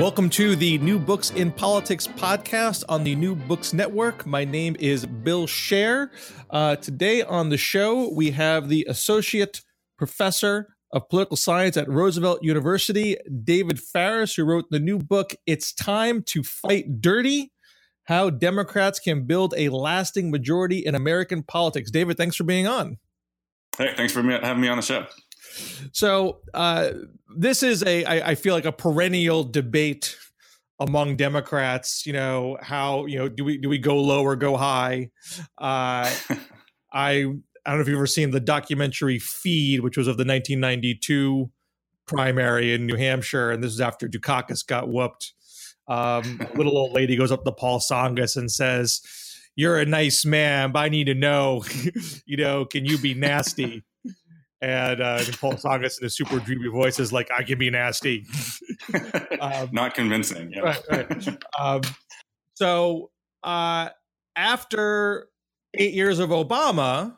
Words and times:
Welcome 0.00 0.30
to 0.30 0.56
the 0.56 0.78
New 0.78 0.98
Books 0.98 1.28
in 1.32 1.52
Politics 1.52 2.06
podcast 2.06 2.84
on 2.88 3.04
the 3.04 3.14
New 3.14 3.34
Books 3.34 3.74
Network. 3.74 4.24
My 4.24 4.46
name 4.46 4.74
is 4.80 5.04
Bill 5.04 5.46
Scher. 5.46 6.08
Uh, 6.48 6.76
today 6.76 7.20
on 7.20 7.50
the 7.50 7.58
show, 7.58 8.08
we 8.08 8.30
have 8.30 8.70
the 8.70 8.86
Associate 8.88 9.60
Professor 9.98 10.74
of 10.90 11.06
Political 11.10 11.36
Science 11.36 11.76
at 11.76 11.86
Roosevelt 11.86 12.42
University, 12.42 13.18
David 13.44 13.78
Faris, 13.78 14.34
who 14.34 14.44
wrote 14.44 14.64
the 14.70 14.80
new 14.80 14.98
book, 14.98 15.34
It's 15.44 15.70
Time 15.74 16.22
to 16.28 16.42
Fight 16.42 17.02
Dirty 17.02 17.52
How 18.04 18.30
Democrats 18.30 19.00
Can 19.00 19.26
Build 19.26 19.52
a 19.58 19.68
Lasting 19.68 20.30
Majority 20.30 20.78
in 20.78 20.94
American 20.94 21.42
Politics. 21.42 21.90
David, 21.90 22.16
thanks 22.16 22.36
for 22.36 22.44
being 22.44 22.66
on. 22.66 22.96
Hey, 23.76 23.92
thanks 23.94 24.14
for 24.14 24.22
having 24.22 24.62
me 24.62 24.68
on 24.68 24.78
the 24.78 24.82
show. 24.82 25.04
So 25.92 26.40
uh, 26.54 26.90
this 27.36 27.62
is 27.62 27.82
a 27.84 28.04
I, 28.04 28.30
I 28.30 28.34
feel 28.34 28.54
like 28.54 28.64
a 28.64 28.72
perennial 28.72 29.44
debate 29.44 30.16
among 30.78 31.16
Democrats. 31.16 32.06
You 32.06 32.14
know 32.14 32.58
how 32.60 33.06
you 33.06 33.18
know 33.18 33.28
do 33.28 33.44
we 33.44 33.58
do 33.58 33.68
we 33.68 33.78
go 33.78 34.00
low 34.00 34.22
or 34.22 34.36
go 34.36 34.56
high? 34.56 35.10
Uh, 35.58 36.10
I 36.92 37.26
I 37.64 37.70
don't 37.70 37.78
know 37.78 37.82
if 37.82 37.88
you've 37.88 37.96
ever 37.96 38.06
seen 38.06 38.30
the 38.30 38.40
documentary 38.40 39.18
Feed, 39.18 39.80
which 39.80 39.96
was 39.96 40.08
of 40.08 40.16
the 40.16 40.24
1992 40.24 41.50
primary 42.06 42.72
in 42.72 42.86
New 42.86 42.96
Hampshire, 42.96 43.50
and 43.50 43.62
this 43.62 43.72
is 43.72 43.80
after 43.80 44.08
Dukakis 44.08 44.66
got 44.66 44.88
whooped. 44.88 45.32
Um, 45.86 46.40
a 46.40 46.52
little 46.56 46.76
old 46.76 46.92
lady 46.92 47.16
goes 47.16 47.30
up 47.30 47.44
to 47.44 47.52
Paul 47.52 47.78
Tsongas 47.78 48.36
and 48.36 48.50
says, 48.50 49.02
"You're 49.54 49.78
a 49.78 49.86
nice 49.86 50.24
man, 50.24 50.72
but 50.72 50.80
I 50.80 50.88
need 50.88 51.04
to 51.04 51.14
know, 51.14 51.64
you 52.24 52.36
know, 52.36 52.64
can 52.64 52.84
you 52.84 52.98
be 52.98 53.14
nasty?" 53.14 53.84
And 54.62 55.00
uh, 55.00 55.22
Paul 55.40 55.54
Tsongas 55.54 56.00
in 56.00 56.06
a 56.06 56.10
super 56.10 56.38
dreamy 56.38 56.68
voice 56.68 56.98
is 56.98 57.12
like, 57.12 57.30
"I 57.36 57.42
can 57.42 57.58
be 57.58 57.70
nasty." 57.70 58.26
um, 59.40 59.68
Not 59.72 59.94
convincing. 59.94 60.52
Yeah. 60.52 60.60
Right, 60.60 60.82
right. 60.90 61.38
Um, 61.58 61.80
so 62.54 63.10
uh, 63.42 63.88
after 64.36 65.28
eight 65.74 65.94
years 65.94 66.18
of 66.18 66.30
Obama, 66.30 67.16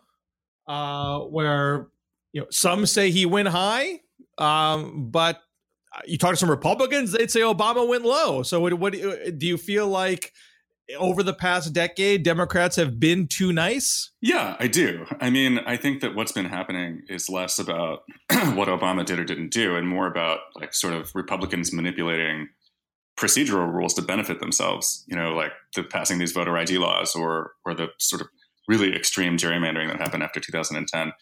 uh, 0.67 1.21
where 1.21 1.89
you 2.33 2.43
know 2.43 2.47
some 2.51 2.87
say 2.87 3.11
he 3.11 3.27
went 3.27 3.49
high, 3.49 4.01
um, 4.39 5.11
but 5.11 5.41
you 6.07 6.19
talk 6.19 6.31
to 6.31 6.37
some 6.37 6.51
Republicans, 6.51 7.13
they'd 7.13 7.31
say 7.31 7.41
Obama 7.41 7.87
went 7.87 8.05
low. 8.05 8.43
So 8.43 8.61
what, 8.61 8.75
what 8.75 8.93
do 8.93 9.47
you 9.47 9.59
feel 9.59 9.87
like? 9.87 10.33
Over 10.99 11.23
the 11.23 11.35
past 11.35 11.73
decade, 11.73 12.23
Democrats 12.23 12.77
have 12.77 12.99
been 12.99 13.27
too 13.27 13.53
nice? 13.53 14.11
Yeah, 14.21 14.57
I 14.59 14.67
do. 14.67 15.07
I 15.21 15.31
mean, 15.31 15.59
I 15.61 15.77
think 15.77 16.01
that 16.01 16.15
what's 16.15 16.33
been 16.33 16.47
happening 16.47 17.03
is 17.09 17.29
less 17.29 17.59
about 17.59 18.01
what 18.55 18.69
Obama 18.69 19.05
did 19.05 19.19
or 19.19 19.25
didn't 19.25 19.51
do 19.51 19.77
and 19.77 19.89
more 19.89 20.07
about 20.07 20.41
like 20.55 20.75
sort 20.75 20.95
of 20.95 21.11
Republicans 21.15 21.73
manipulating 21.73 22.49
procedural 23.19 23.73
rules 23.73 23.95
to 23.95 24.03
benefit 24.03 24.41
themselves, 24.41 25.05
you 25.07 25.17
know, 25.17 25.35
like 25.35 25.53
the 25.77 25.83
passing 25.83 26.19
these 26.19 26.33
voter 26.33 26.57
ID 26.57 26.79
laws 26.79 27.15
or 27.15 27.53
or 27.65 27.75
the 27.75 27.89
sort 27.99 28.23
of 28.23 28.29
really 28.69 28.95
extreme 28.95 29.37
gerrymandering 29.37 29.89
that 29.89 29.99
happened 29.99 30.23
after 30.23 30.41
2010. 30.41 31.13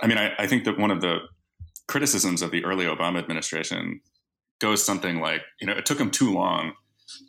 I 0.00 0.06
mean, 0.06 0.18
I, 0.18 0.32
I 0.38 0.46
think 0.46 0.64
that 0.64 0.78
one 0.78 0.90
of 0.90 1.00
the 1.00 1.18
criticisms 1.88 2.42
of 2.42 2.50
the 2.50 2.64
early 2.64 2.84
Obama 2.84 3.18
administration 3.18 4.00
goes 4.60 4.84
something 4.84 5.20
like, 5.20 5.42
you 5.60 5.66
know, 5.66 5.72
it 5.72 5.86
took 5.86 5.98
him 5.98 6.10
too 6.10 6.32
long 6.32 6.72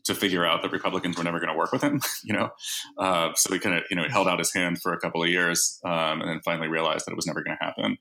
to 0.05 0.15
figure 0.15 0.45
out 0.45 0.61
that 0.61 0.71
Republicans 0.71 1.17
were 1.17 1.23
never 1.23 1.39
going 1.39 1.51
to 1.51 1.57
work 1.57 1.71
with 1.71 1.83
him, 1.83 2.01
you 2.23 2.33
know. 2.33 2.49
Uh, 2.97 3.31
so 3.35 3.53
he 3.53 3.59
kind 3.59 3.75
of, 3.75 3.83
you 3.89 3.95
know, 3.95 4.07
held 4.09 4.27
out 4.27 4.39
his 4.39 4.53
hand 4.53 4.81
for 4.81 4.93
a 4.93 4.99
couple 4.99 5.21
of 5.21 5.29
years, 5.29 5.79
um, 5.85 6.21
and 6.21 6.29
then 6.29 6.41
finally 6.43 6.67
realized 6.67 7.05
that 7.05 7.11
it 7.11 7.15
was 7.15 7.27
never 7.27 7.43
going 7.43 7.57
to 7.59 7.65
happen. 7.65 7.97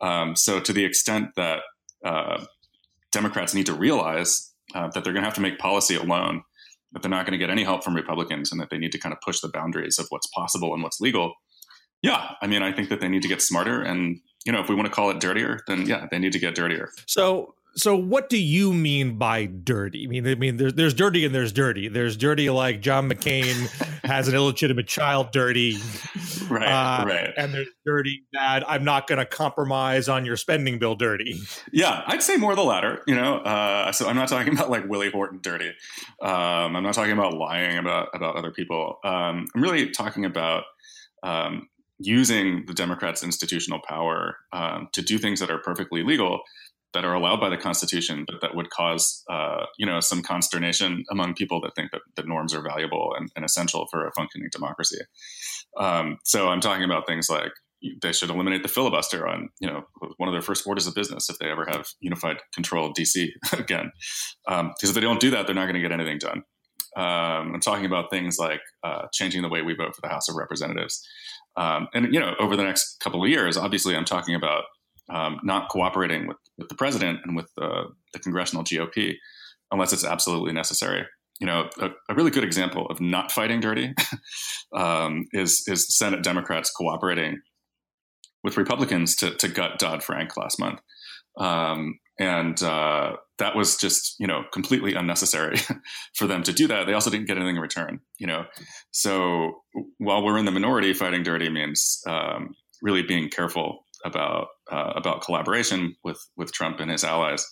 Um, 0.00 0.36
so 0.36 0.60
to 0.60 0.72
the 0.72 0.84
extent 0.84 1.30
that 1.36 1.62
uh, 2.04 2.44
Democrats 3.12 3.54
need 3.54 3.66
to 3.66 3.74
realize 3.74 4.52
uh, 4.74 4.88
that 4.88 5.04
they're 5.04 5.12
going 5.12 5.22
to 5.22 5.28
have 5.28 5.34
to 5.34 5.40
make 5.40 5.58
policy 5.58 5.94
alone, 5.94 6.42
that 6.92 7.02
they're 7.02 7.10
not 7.10 7.26
going 7.26 7.32
to 7.32 7.38
get 7.38 7.50
any 7.50 7.64
help 7.64 7.84
from 7.84 7.94
Republicans, 7.94 8.52
and 8.52 8.60
that 8.60 8.70
they 8.70 8.78
need 8.78 8.92
to 8.92 8.98
kind 8.98 9.12
of 9.12 9.20
push 9.20 9.40
the 9.40 9.48
boundaries 9.48 9.98
of 9.98 10.06
what's 10.10 10.26
possible 10.28 10.74
and 10.74 10.82
what's 10.82 11.00
legal. 11.00 11.34
Yeah, 12.02 12.32
I 12.40 12.46
mean, 12.46 12.62
I 12.62 12.72
think 12.72 12.90
that 12.90 13.00
they 13.00 13.08
need 13.08 13.22
to 13.22 13.28
get 13.28 13.42
smarter, 13.42 13.82
and 13.82 14.20
you 14.44 14.52
know, 14.52 14.60
if 14.60 14.68
we 14.68 14.74
want 14.74 14.86
to 14.86 14.92
call 14.92 15.10
it 15.10 15.20
dirtier, 15.20 15.60
then 15.66 15.86
yeah, 15.86 16.06
they 16.10 16.18
need 16.18 16.32
to 16.32 16.38
get 16.38 16.54
dirtier. 16.54 16.90
So 17.06 17.54
so 17.74 17.96
what 17.96 18.28
do 18.28 18.38
you 18.38 18.72
mean 18.72 19.18
by 19.18 19.46
dirty? 19.46 20.04
I 20.04 20.08
mean, 20.08 20.26
I 20.26 20.34
mean, 20.34 20.56
there's 20.56 20.74
there's 20.74 20.94
dirty 20.94 21.24
and 21.24 21.34
there's 21.34 21.52
dirty. 21.52 21.88
There's 21.88 22.16
dirty 22.16 22.50
like 22.50 22.80
John 22.80 23.08
McCain 23.08 23.68
has 24.04 24.28
an 24.28 24.34
illegitimate 24.34 24.88
child, 24.88 25.30
dirty, 25.32 25.78
right? 26.48 26.66
Uh, 26.66 27.04
right. 27.06 27.30
And 27.36 27.54
there's 27.54 27.68
dirty 27.86 28.24
that 28.32 28.68
I'm 28.68 28.84
not 28.84 29.06
going 29.06 29.18
to 29.18 29.26
compromise 29.26 30.08
on 30.08 30.24
your 30.24 30.36
spending 30.36 30.78
bill, 30.78 30.96
dirty. 30.96 31.40
Yeah, 31.72 32.02
I'd 32.06 32.22
say 32.22 32.36
more 32.36 32.54
the 32.56 32.64
latter. 32.64 33.02
You 33.06 33.14
know, 33.14 33.36
uh, 33.38 33.92
so 33.92 34.08
I'm 34.08 34.16
not 34.16 34.28
talking 34.28 34.52
about 34.52 34.70
like 34.70 34.88
Willie 34.88 35.10
Horton, 35.10 35.40
dirty. 35.40 35.72
Um, 36.20 36.76
I'm 36.76 36.82
not 36.82 36.94
talking 36.94 37.12
about 37.12 37.34
lying 37.34 37.78
about 37.78 38.08
about 38.14 38.36
other 38.36 38.50
people. 38.50 38.98
Um, 39.04 39.46
I'm 39.54 39.62
really 39.62 39.90
talking 39.90 40.24
about. 40.24 40.64
Um, 41.22 41.68
using 42.00 42.64
the 42.66 42.74
Democrats' 42.74 43.24
institutional 43.24 43.80
power 43.80 44.36
um, 44.52 44.88
to 44.92 45.02
do 45.02 45.18
things 45.18 45.40
that 45.40 45.50
are 45.50 45.58
perfectly 45.58 46.04
legal, 46.04 46.42
that 46.94 47.04
are 47.04 47.14
allowed 47.14 47.40
by 47.40 47.48
the 47.48 47.56
Constitution, 47.56 48.24
but 48.26 48.40
that 48.40 48.54
would 48.54 48.70
cause 48.70 49.22
uh, 49.30 49.66
you 49.78 49.86
know 49.86 50.00
some 50.00 50.22
consternation 50.22 51.04
among 51.10 51.34
people 51.34 51.60
that 51.60 51.74
think 51.74 51.90
that, 51.92 52.00
that 52.16 52.26
norms 52.26 52.54
are 52.54 52.62
valuable 52.62 53.14
and, 53.16 53.30
and 53.36 53.44
essential 53.44 53.86
for 53.90 54.06
a 54.06 54.12
functioning 54.12 54.48
democracy. 54.52 55.00
Um, 55.78 56.18
so 56.24 56.48
I'm 56.48 56.60
talking 56.60 56.84
about 56.84 57.06
things 57.06 57.28
like 57.28 57.52
they 58.02 58.12
should 58.12 58.30
eliminate 58.30 58.62
the 58.62 58.68
filibuster 58.68 59.26
on 59.26 59.48
you 59.60 59.68
know 59.68 59.82
one 60.16 60.28
of 60.28 60.32
their 60.32 60.42
first 60.42 60.66
orders 60.66 60.86
of 60.86 60.94
business 60.94 61.30
if 61.30 61.38
they 61.38 61.50
ever 61.50 61.66
have 61.68 61.86
unified 62.00 62.38
control 62.54 62.86
of 62.86 62.94
DC 62.94 63.28
again, 63.52 63.90
because 64.46 64.60
um, 64.60 64.72
if 64.82 64.94
they 64.94 65.00
don't 65.00 65.20
do 65.20 65.30
that, 65.30 65.46
they're 65.46 65.54
not 65.54 65.64
going 65.64 65.74
to 65.74 65.80
get 65.80 65.92
anything 65.92 66.18
done. 66.18 66.42
Um, 66.96 67.54
I'm 67.54 67.60
talking 67.60 67.84
about 67.84 68.10
things 68.10 68.38
like 68.38 68.60
uh, 68.82 69.06
changing 69.12 69.42
the 69.42 69.48
way 69.48 69.62
we 69.62 69.74
vote 69.74 69.94
for 69.94 70.00
the 70.00 70.08
House 70.08 70.28
of 70.28 70.36
Representatives. 70.36 71.06
Um, 71.56 71.88
and 71.92 72.12
you 72.12 72.20
know, 72.20 72.34
over 72.40 72.56
the 72.56 72.64
next 72.64 72.98
couple 73.00 73.22
of 73.22 73.28
years, 73.28 73.56
obviously, 73.56 73.94
I'm 73.94 74.04
talking 74.04 74.34
about 74.34 74.64
um, 75.10 75.40
not 75.42 75.68
cooperating 75.68 76.26
with, 76.26 76.36
with 76.56 76.68
the 76.68 76.74
president 76.74 77.20
and 77.24 77.36
with 77.36 77.50
the, 77.56 77.86
the 78.12 78.18
congressional 78.18 78.64
GOP 78.64 79.14
unless 79.70 79.92
it's 79.92 80.04
absolutely 80.04 80.52
necessary. 80.52 81.06
You 81.40 81.46
know, 81.46 81.68
a, 81.80 81.90
a 82.08 82.14
really 82.14 82.30
good 82.30 82.44
example 82.44 82.86
of 82.86 83.00
not 83.00 83.30
fighting 83.30 83.60
dirty 83.60 83.94
um, 84.74 85.26
is 85.32 85.64
is 85.68 85.96
Senate 85.96 86.22
Democrats 86.22 86.70
cooperating 86.70 87.40
with 88.42 88.56
Republicans 88.56 89.14
to, 89.16 89.34
to 89.36 89.48
gut 89.48 89.78
Dodd 89.78 90.02
Frank 90.02 90.36
last 90.36 90.58
month, 90.58 90.80
um, 91.38 91.98
and 92.18 92.60
uh, 92.60 93.12
that 93.38 93.54
was 93.54 93.76
just 93.76 94.16
you 94.18 94.26
know 94.26 94.42
completely 94.52 94.94
unnecessary 94.94 95.58
for 96.16 96.26
them 96.26 96.42
to 96.42 96.52
do 96.52 96.66
that. 96.66 96.86
They 96.86 96.94
also 96.94 97.10
didn't 97.10 97.28
get 97.28 97.36
anything 97.36 97.54
in 97.54 97.62
return. 97.62 98.00
You 98.18 98.26
know, 98.26 98.44
so 98.90 99.62
while 99.98 100.24
we're 100.24 100.38
in 100.38 100.44
the 100.44 100.50
minority, 100.50 100.92
fighting 100.92 101.22
dirty 101.22 101.50
means 101.50 102.02
um, 102.08 102.56
really 102.82 103.02
being 103.02 103.28
careful 103.28 103.84
about 104.04 104.48
uh, 104.70 104.92
about 104.96 105.22
collaboration 105.22 105.94
with 106.04 106.18
with 106.36 106.52
Trump 106.52 106.80
and 106.80 106.90
his 106.90 107.04
allies. 107.04 107.46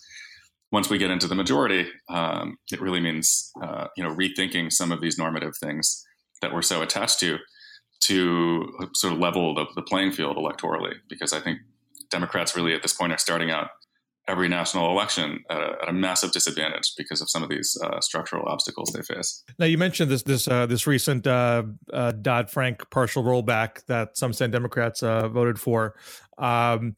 Once 0.71 0.89
we 0.89 0.97
get 0.97 1.09
into 1.09 1.27
the 1.27 1.35
majority, 1.35 1.87
um, 2.09 2.57
it 2.71 2.81
really 2.81 2.99
means 2.99 3.51
uh, 3.61 3.87
you 3.95 4.03
know 4.03 4.13
rethinking 4.13 4.71
some 4.71 4.91
of 4.91 5.01
these 5.01 5.17
normative 5.17 5.53
things 5.61 6.05
that 6.41 6.53
we're 6.53 6.61
so 6.61 6.81
attached 6.81 7.19
to 7.19 7.37
to 7.99 8.71
sort 8.93 9.13
of 9.13 9.19
level 9.19 9.55
the, 9.55 9.65
the 9.75 9.81
playing 9.81 10.11
field 10.11 10.37
electorally. 10.37 10.93
Because 11.09 11.33
I 11.33 11.39
think 11.39 11.59
Democrats 12.09 12.55
really 12.55 12.73
at 12.73 12.81
this 12.81 12.93
point 12.93 13.11
are 13.11 13.17
starting 13.17 13.49
out 13.49 13.69
every 14.27 14.49
national 14.49 14.89
election 14.91 15.39
at 15.49 15.59
a, 15.59 15.75
at 15.81 15.89
a, 15.89 15.93
massive 15.93 16.31
disadvantage 16.31 16.93
because 16.97 17.21
of 17.21 17.29
some 17.29 17.43
of 17.43 17.49
these 17.49 17.77
uh, 17.83 17.99
structural 18.01 18.47
obstacles 18.47 18.91
they 18.91 19.01
face. 19.01 19.43
Now, 19.57 19.65
you 19.65 19.77
mentioned 19.77 20.11
this 20.11 20.23
this 20.23 20.47
uh, 20.47 20.65
this 20.65 20.85
recent 20.85 21.25
uh, 21.25 21.63
uh 21.91 22.11
Dodd 22.11 22.49
Frank 22.49 22.89
partial 22.91 23.23
rollback 23.23 23.85
that 23.85 24.17
some 24.17 24.33
Senate 24.33 24.51
Democrats 24.51 25.01
uh, 25.01 25.29
voted 25.29 25.59
for. 25.59 25.95
Um, 26.37 26.95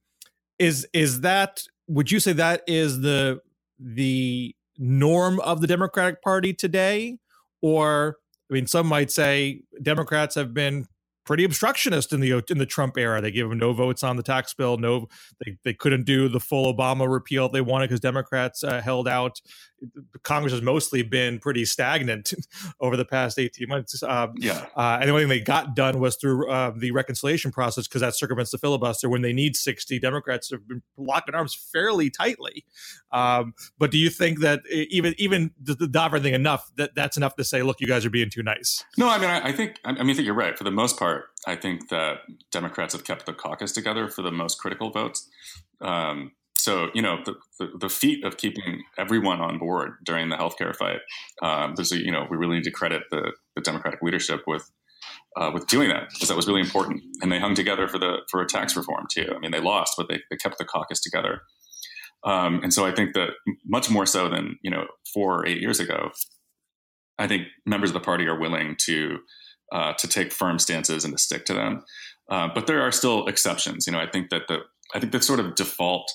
is 0.60 0.88
is 0.94 1.22
that? 1.22 1.64
Would 1.88 2.12
you 2.12 2.20
say 2.20 2.34
that 2.34 2.62
is 2.68 3.02
the 3.02 3.42
the 3.80 4.56
norm 4.78 5.40
of 5.40 5.62
the 5.62 5.68
Democratic 5.68 6.22
Party 6.22 6.54
today, 6.54 7.18
or 7.62 8.18
I 8.50 8.54
mean, 8.54 8.68
some 8.68 8.88
might 8.88 9.12
say 9.12 9.62
Democrats 9.82 10.36
have 10.36 10.54
been 10.54 10.88
pretty 11.26 11.44
obstructionist 11.44 12.12
in 12.12 12.20
the 12.22 12.44
in 12.50 12.58
the 12.58 12.66
Trump 12.66 12.98
era. 12.98 13.22
They 13.22 13.32
gave 13.32 13.48
them 13.48 13.60
no 13.60 13.72
votes 13.72 14.04
on 14.04 14.18
the 14.18 14.24
tax 14.24 14.54
bill. 14.54 14.78
No, 14.78 15.08
they, 15.46 15.58
they 15.64 15.74
couldn't 15.74 16.06
do 16.06 16.28
the 16.28 16.40
full 16.40 16.74
Obama 16.74 17.08
repeal 17.08 17.50
they 17.50 17.62
wanted 17.62 17.88
because 17.88 18.00
Democrats 18.00 18.64
uh, 18.64 18.82
held 18.82 19.08
out. 19.08 19.40
Congress 20.24 20.54
has 20.54 20.62
mostly 20.62 21.02
been 21.02 21.40
pretty 21.40 21.66
stagnant 21.66 22.34
over 22.80 22.98
the 22.98 23.06
past 23.06 23.40
18 23.40 23.68
months. 23.68 24.02
Uh, 24.04 24.28
yeah. 24.36 24.66
Uh, 24.76 24.98
and 25.00 25.10
the 25.10 25.14
only 25.14 25.24
thing 25.24 25.30
they 25.30 25.40
got 25.40 25.76
done 25.76 26.00
was 26.00 26.16
through 26.16 26.50
uh, 26.50 26.72
the 26.76 26.92
reconciliation 26.92 27.52
process 27.52 27.88
because 27.88 28.02
that 28.02 28.16
circumvents 28.16 28.52
the 28.52 28.58
filibuster. 28.58 29.10
When 29.10 29.22
they 29.22 29.34
need 29.34 29.56
60, 29.56 30.00
Democrats 30.00 30.50
have 30.52 30.68
been 30.68 30.82
locking 30.98 31.36
arms 31.36 31.56
fairly 31.56 32.10
tightly. 32.10 32.66
Um, 33.12 33.54
but 33.78 33.92
do 33.92 33.98
you 33.98 34.10
think 34.10 34.40
that 34.40 34.62
even 34.70 35.16
even 35.18 35.52
the, 35.62 35.76
the 35.76 35.88
Dover 35.88 36.20
thing 36.20 36.34
enough 36.34 36.70
that 36.78 36.96
that's 36.96 37.18
enough 37.18 37.36
to 37.36 37.44
say, 37.44 37.64
look, 37.64 37.80
you 37.80 37.88
guys 37.88 38.06
are 38.06 38.10
being 38.10 38.30
too 38.30 38.44
nice? 38.44 38.84
No, 38.98 39.10
I 39.10 39.18
mean, 39.18 39.30
I, 39.30 39.50
I 39.50 39.52
think 39.52 39.80
I 39.86 39.92
mean, 39.92 40.12
I 40.12 40.14
think 40.14 40.26
you're 40.26 40.36
right 40.36 40.58
for 40.58 40.64
the 40.64 40.72
most 40.72 40.98
part. 40.98 41.26
I 41.48 41.56
think 41.56 41.90
that 41.90 42.20
Democrats 42.52 42.94
have 42.94 43.04
kept 43.04 43.26
the 43.26 43.34
caucus 43.34 43.72
together 43.72 44.08
for 44.08 44.22
the 44.22 44.32
most 44.32 44.60
critical 44.60 44.92
votes. 44.92 45.28
Um, 45.82 46.32
so 46.60 46.90
you 46.94 47.02
know 47.02 47.18
the, 47.26 47.36
the, 47.60 47.72
the, 47.80 47.90
feat 47.90 48.24
of 48.24 48.38
keeping 48.38 48.84
everyone 48.98 49.42
on 49.42 49.58
board 49.58 49.94
during 50.04 50.30
the 50.30 50.36
healthcare 50.36 50.76
fight. 50.76 51.00
Um, 51.42 51.74
there's 51.76 51.92
a 51.92 51.98
you 51.98 52.12
know 52.12 52.28
we 52.30 52.38
really 52.38 52.56
need 52.56 52.64
to 52.66 52.72
credit 52.72 53.04
the, 53.12 53.32
the 53.56 53.62
Democratic 53.62 54.02
leadership 54.02 54.44
with 54.46 54.70
uh, 55.38 55.52
with 55.54 55.68
doing 55.68 55.90
that 55.90 56.10
because 56.14 56.28
that 56.28 56.38
was 56.38 56.48
really 56.48 56.62
important, 56.62 57.02
and 57.22 57.32
they 57.32 57.40
hung 57.40 57.56
together 57.56 57.88
for 57.88 57.98
the 57.98 58.20
for 58.30 58.42
a 58.42 58.48
tax 58.48 58.76
reform 58.76 59.06
too. 59.12 59.32
I 59.36 59.40
mean 59.40 59.52
they 59.52 59.62
lost, 59.62 59.96
but 59.98 60.08
they, 60.10 60.22
they 60.30 60.38
kept 60.38 60.58
the 60.58 60.66
caucus 60.66 61.00
together. 61.00 61.42
Um, 62.26 62.62
and 62.64 62.74
so 62.74 62.86
I 62.86 62.92
think 62.92 63.14
that 63.14 63.30
much 63.66 63.90
more 63.90 64.06
so 64.06 64.30
than 64.30 64.58
you 64.62 64.72
know 64.72 64.86
four 65.14 65.42
or 65.42 65.48
eight 65.48 65.62
years 65.62 65.80
ago, 65.80 66.12
I 67.18 67.28
think 67.28 67.48
members 67.66 67.92
of 67.92 67.94
the 67.94 68.00
party 68.00 68.26
are 68.28 68.40
willing 68.40 68.76
to 68.86 69.20
uh, 69.72 69.94
to 69.94 70.08
take 70.08 70.32
firm 70.32 70.60
stances 70.60 71.06
and 71.06 71.14
to 71.14 71.18
stick 71.18 71.46
to 71.46 71.54
them. 71.54 71.84
Uh, 72.30 72.48
but 72.54 72.68
there 72.68 72.82
are 72.82 72.92
still 72.92 73.28
exceptions. 73.28 73.88
You 73.88 73.94
know, 73.94 74.00
I 74.00 74.10
think 74.10 74.30
that 74.30 74.48
the 74.48 74.60
I 74.94 75.00
think 75.00 75.12
the 75.12 75.22
sort 75.22 75.40
of 75.40 75.56
default 75.56 76.12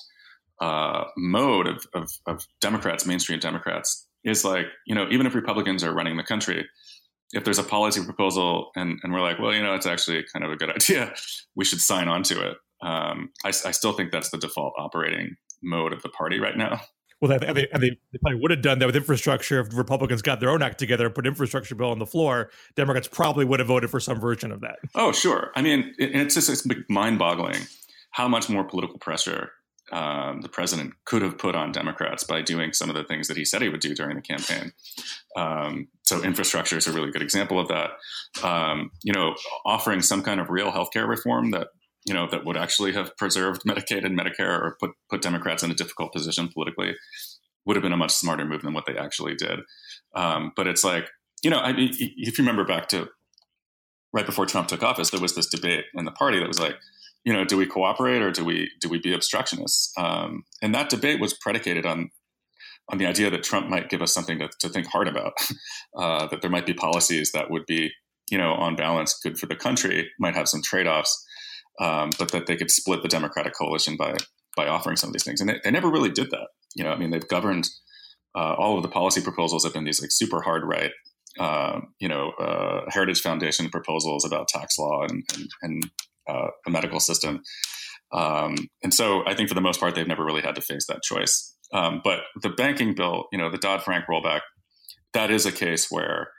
uh, 0.61 1.05
mode 1.17 1.67
of, 1.67 1.85
of, 1.93 2.09
of 2.27 2.45
Democrats, 2.61 3.05
mainstream 3.05 3.39
Democrats, 3.39 4.07
is 4.23 4.43
like 4.43 4.65
you 4.87 4.95
know 4.95 5.07
even 5.11 5.27
if 5.27 5.35
Republicans 5.35 5.83
are 5.83 5.93
running 5.93 6.17
the 6.17 6.23
country, 6.23 6.65
if 7.33 7.43
there's 7.43 7.59
a 7.59 7.63
policy 7.63 8.03
proposal 8.03 8.71
and, 8.75 8.99
and 9.03 9.13
we're 9.13 9.21
like, 9.21 9.39
well, 9.39 9.53
you 9.53 9.61
know, 9.61 9.73
it's 9.73 9.85
actually 9.85 10.23
kind 10.33 10.45
of 10.45 10.51
a 10.51 10.55
good 10.55 10.69
idea, 10.75 11.13
we 11.55 11.65
should 11.65 11.81
sign 11.81 12.07
on 12.07 12.23
to 12.23 12.49
it. 12.49 12.57
Um, 12.81 13.29
I, 13.43 13.49
I, 13.49 13.71
still 13.71 13.93
think 13.93 14.11
that's 14.11 14.29
the 14.29 14.37
default 14.37 14.73
operating 14.77 15.37
mode 15.63 15.93
of 15.93 16.03
the 16.03 16.09
party 16.09 16.39
right 16.39 16.57
now. 16.57 16.81
Well, 17.21 17.39
they, 17.39 17.53
they, 17.53 17.67
they, 17.79 17.97
probably 18.21 18.41
would 18.41 18.51
have 18.51 18.61
done 18.61 18.79
that 18.79 18.85
with 18.85 18.95
infrastructure 18.97 19.61
if 19.61 19.75
Republicans 19.75 20.21
got 20.21 20.41
their 20.41 20.49
own 20.49 20.61
act 20.61 20.77
together 20.77 21.05
and 21.05 21.15
put 21.15 21.25
infrastructure 21.25 21.73
bill 21.73 21.89
on 21.89 21.99
the 21.99 22.05
floor. 22.05 22.51
Democrats 22.75 23.07
probably 23.07 23.45
would 23.45 23.59
have 23.59 23.69
voted 23.69 23.89
for 23.89 24.01
some 24.01 24.19
version 24.19 24.51
of 24.51 24.59
that. 24.61 24.79
Oh, 24.93 25.13
sure. 25.13 25.51
I 25.55 25.61
mean, 25.61 25.95
it, 25.97 26.13
it's 26.13 26.35
just 26.35 26.49
it's 26.49 26.67
mind-boggling 26.89 27.61
how 28.11 28.27
much 28.27 28.49
more 28.49 28.65
political 28.65 28.99
pressure 28.99 29.51
um, 29.91 30.41
the 30.41 30.49
president 30.49 30.93
could 31.05 31.21
have 31.21 31.37
put 31.37 31.55
on 31.55 31.71
Democrats 31.71 32.23
by 32.23 32.41
doing 32.41 32.73
some 32.73 32.89
of 32.89 32.95
the 32.95 33.03
things 33.03 33.27
that 33.27 33.37
he 33.37 33.45
said 33.45 33.61
he 33.61 33.69
would 33.69 33.81
do 33.81 33.93
during 33.93 34.15
the 34.15 34.21
campaign. 34.21 34.73
Um, 35.35 35.87
so 36.03 36.23
infrastructure 36.23 36.77
is 36.77 36.87
a 36.87 36.91
really 36.91 37.11
good 37.11 37.21
example 37.21 37.59
of 37.59 37.67
that. 37.67 37.91
Um, 38.43 38.91
you 39.03 39.13
know, 39.13 39.35
offering 39.65 40.01
some 40.01 40.23
kind 40.23 40.39
of 40.39 40.49
real 40.49 40.71
healthcare 40.71 41.07
reform 41.07 41.51
that 41.51 41.67
you 42.05 42.13
know, 42.13 42.27
that 42.29 42.45
would 42.45 42.55
actually 42.55 42.93
have 42.93 43.17
preserved 43.17 43.63
Medicaid 43.63 44.05
and 44.05 44.17
Medicare 44.17 44.61
or 44.61 44.77
put, 44.79 44.91
put 45.09 45.21
Democrats 45.21 45.63
in 45.63 45.71
a 45.71 45.75
difficult 45.75 46.13
position 46.13 46.47
politically 46.47 46.95
would 47.65 47.75
have 47.75 47.83
been 47.83 47.93
a 47.93 47.97
much 47.97 48.11
smarter 48.11 48.45
move 48.45 48.61
than 48.61 48.73
what 48.73 48.85
they 48.85 48.95
actually 48.95 49.35
did. 49.35 49.59
Um, 50.15 50.51
but 50.55 50.67
it's 50.67 50.83
like, 50.83 51.09
you 51.41 51.49
know, 51.49 51.57
I, 51.57 51.73
mean, 51.73 51.89
if 51.99 52.37
you 52.37 52.43
remember 52.43 52.63
back 52.63 52.87
to 52.89 53.09
right 54.13 54.25
before 54.25 54.45
Trump 54.45 54.67
took 54.67 54.83
office, 54.83 55.09
there 55.09 55.19
was 55.19 55.33
this 55.33 55.47
debate 55.47 55.85
in 55.95 56.05
the 56.05 56.11
party 56.11 56.39
that 56.39 56.47
was 56.47 56.59
like, 56.59 56.75
you 57.25 57.33
know, 57.33 57.43
do 57.43 57.57
we 57.57 57.65
cooperate 57.65 58.21
or 58.21 58.31
do 58.31 58.45
we 58.45 58.71
do 58.79 58.87
we 58.87 58.99
be 58.99 59.13
obstructionists? 59.13 59.91
Um, 59.97 60.43
and 60.61 60.73
that 60.75 60.89
debate 60.89 61.19
was 61.19 61.33
predicated 61.33 61.85
on 61.85 62.11
on 62.91 62.99
the 62.99 63.07
idea 63.07 63.31
that 63.31 63.43
Trump 63.43 63.67
might 63.67 63.89
give 63.89 64.03
us 64.03 64.13
something 64.13 64.37
to, 64.37 64.49
to 64.59 64.69
think 64.69 64.85
hard 64.85 65.07
about, 65.07 65.33
uh, 65.97 66.27
that 66.27 66.41
there 66.41 66.51
might 66.51 66.67
be 66.67 66.73
policies 66.73 67.31
that 67.31 67.49
would 67.49 67.65
be, 67.65 67.91
you 68.29 68.37
know, 68.37 68.53
on 68.53 68.75
balance 68.75 69.19
good 69.23 69.39
for 69.39 69.47
the 69.47 69.55
country, 69.55 70.07
might 70.19 70.35
have 70.35 70.47
some 70.47 70.61
trade 70.61 70.85
offs, 70.85 71.25
um, 71.81 72.11
but 72.19 72.31
that 72.31 72.45
they 72.45 72.55
could 72.55 72.69
split 72.69 73.01
the 73.01 73.09
Democratic 73.09 73.53
coalition 73.57 73.97
by 73.97 74.15
by 74.55 74.67
offering 74.67 74.95
some 74.95 75.09
of 75.09 75.13
these 75.13 75.23
things. 75.23 75.41
And 75.41 75.49
they, 75.49 75.59
they 75.63 75.71
never 75.71 75.89
really 75.89 76.11
did 76.11 76.29
that. 76.29 76.47
You 76.75 76.83
know, 76.83 76.91
I 76.91 76.95
mean, 76.95 77.09
they've 77.09 77.27
governed 77.27 77.67
uh, 78.35 78.53
all 78.53 78.77
of 78.77 78.83
the 78.83 78.89
policy 78.89 79.21
proposals 79.21 79.63
have 79.63 79.73
been 79.73 79.85
these 79.85 80.01
like 80.01 80.11
super 80.11 80.41
hard 80.41 80.63
right, 80.63 80.91
uh, 81.39 81.79
you 81.99 82.07
know, 82.07 82.29
uh, 82.39 82.89
Heritage 82.89 83.21
Foundation 83.21 83.69
proposals 83.69 84.25
about 84.25 84.47
tax 84.47 84.77
law 84.77 85.01
and 85.09 85.23
and, 85.33 85.49
and 85.63 85.91
uh, 86.29 86.47
medical 86.67 86.99
system. 86.99 87.41
Um, 88.11 88.55
and 88.83 88.93
so 88.93 89.23
I 89.25 89.33
think 89.33 89.49
for 89.49 89.55
the 89.55 89.61
most 89.61 89.79
part, 89.79 89.95
they've 89.95 90.07
never 90.07 90.23
really 90.23 90.41
had 90.41 90.55
to 90.55 90.61
face 90.61 90.85
that 90.87 91.03
choice. 91.03 91.53
Um, 91.73 92.01
but 92.03 92.21
the 92.41 92.49
banking 92.49 92.95
bill, 92.95 93.25
you 93.31 93.37
know, 93.37 93.49
the 93.49 93.57
Dodd 93.57 93.83
Frank 93.83 94.05
rollback, 94.09 94.41
that 95.13 95.31
is 95.31 95.45
a 95.45 95.51
case 95.51 95.87
where 95.89 96.29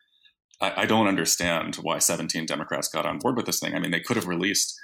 I, 0.60 0.82
I, 0.82 0.86
don't 0.86 1.08
understand 1.08 1.76
why 1.76 1.98
17 1.98 2.46
Democrats 2.46 2.88
got 2.88 3.06
on 3.06 3.18
board 3.18 3.36
with 3.36 3.46
this 3.46 3.58
thing. 3.58 3.74
I 3.74 3.78
mean, 3.78 3.90
they 3.90 4.00
could 4.00 4.16
have 4.16 4.28
released 4.28 4.78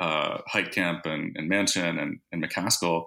uh, 0.00 0.38
Heitkamp 0.52 1.04
and, 1.04 1.36
and 1.36 1.50
Manchin 1.50 2.00
and, 2.00 2.20
and 2.32 2.42
McCaskill 2.42 3.04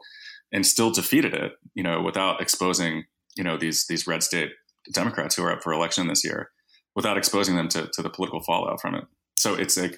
and 0.51 0.65
still 0.65 0.91
defeated 0.91 1.33
it, 1.33 1.53
you 1.73 1.83
know, 1.83 2.01
without 2.01 2.41
exposing, 2.41 3.05
you 3.35 3.43
know, 3.43 3.57
these 3.57 3.85
these 3.87 4.07
red 4.07 4.23
state 4.23 4.51
Democrats 4.93 5.35
who 5.35 5.43
are 5.43 5.51
up 5.51 5.63
for 5.63 5.73
election 5.73 6.07
this 6.07 6.23
year, 6.23 6.51
without 6.95 7.17
exposing 7.17 7.55
them 7.55 7.67
to, 7.69 7.89
to 7.93 8.01
the 8.01 8.09
political 8.09 8.41
fallout 8.41 8.79
from 8.79 8.95
it. 8.95 9.03
So 9.35 9.55
it's 9.55 9.77
like, 9.77 9.97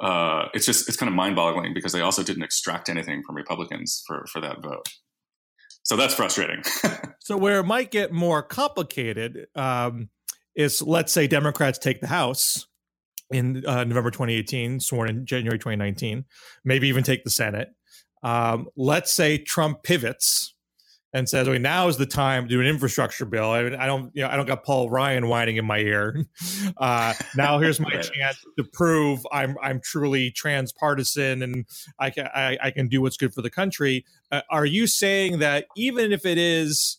uh, 0.00 0.48
it's 0.54 0.66
just 0.66 0.88
it's 0.88 0.96
kind 0.96 1.08
of 1.08 1.14
mind 1.14 1.36
boggling 1.36 1.74
because 1.74 1.92
they 1.92 2.00
also 2.00 2.22
didn't 2.22 2.42
extract 2.42 2.88
anything 2.88 3.22
from 3.26 3.36
Republicans 3.36 4.02
for 4.06 4.26
for 4.32 4.40
that 4.40 4.62
vote. 4.62 4.86
So 5.86 5.94
that's 5.96 6.14
frustrating. 6.14 6.64
so 7.20 7.36
where 7.36 7.60
it 7.60 7.64
might 7.64 7.92
get 7.92 8.12
more 8.12 8.42
complicated 8.42 9.46
um, 9.54 10.10
is, 10.56 10.82
let's 10.82 11.12
say 11.12 11.28
Democrats 11.28 11.78
take 11.78 12.00
the 12.00 12.08
House 12.08 12.66
in 13.30 13.64
uh, 13.64 13.84
November 13.84 14.10
2018, 14.10 14.80
sworn 14.80 15.08
in 15.08 15.26
January 15.26 15.60
2019, 15.60 16.24
maybe 16.64 16.88
even 16.88 17.04
take 17.04 17.22
the 17.22 17.30
Senate. 17.30 17.68
Um, 18.24 18.66
let's 18.76 19.12
say 19.12 19.38
Trump 19.38 19.84
pivots 19.84 20.55
and 21.16 21.26
says, 21.26 21.48
"Okay, 21.48 21.58
now 21.58 21.88
is 21.88 21.96
the 21.96 22.06
time 22.06 22.44
to 22.44 22.48
do 22.48 22.60
an 22.60 22.66
infrastructure 22.66 23.24
bill." 23.24 23.50
I, 23.50 23.60
I 23.60 23.86
don't, 23.86 24.10
you 24.14 24.22
know, 24.22 24.28
I 24.28 24.36
don't 24.36 24.46
got 24.46 24.64
Paul 24.64 24.90
Ryan 24.90 25.28
whining 25.28 25.56
in 25.56 25.64
my 25.64 25.78
ear. 25.78 26.26
Uh, 26.78 27.14
now 27.36 27.58
here's 27.58 27.80
my 27.80 27.90
chance 28.00 28.44
to 28.58 28.64
prove 28.64 29.26
I'm 29.32 29.56
I'm 29.62 29.80
truly 29.80 30.30
transpartisan 30.30 31.42
and 31.42 31.64
I 31.98 32.10
can 32.10 32.26
I, 32.34 32.58
I 32.62 32.70
can 32.70 32.88
do 32.88 33.00
what's 33.00 33.16
good 33.16 33.32
for 33.32 33.40
the 33.40 33.50
country. 33.50 34.04
Uh, 34.30 34.42
are 34.50 34.66
you 34.66 34.86
saying 34.86 35.38
that 35.38 35.66
even 35.76 36.12
if 36.12 36.26
it 36.26 36.38
is 36.38 36.98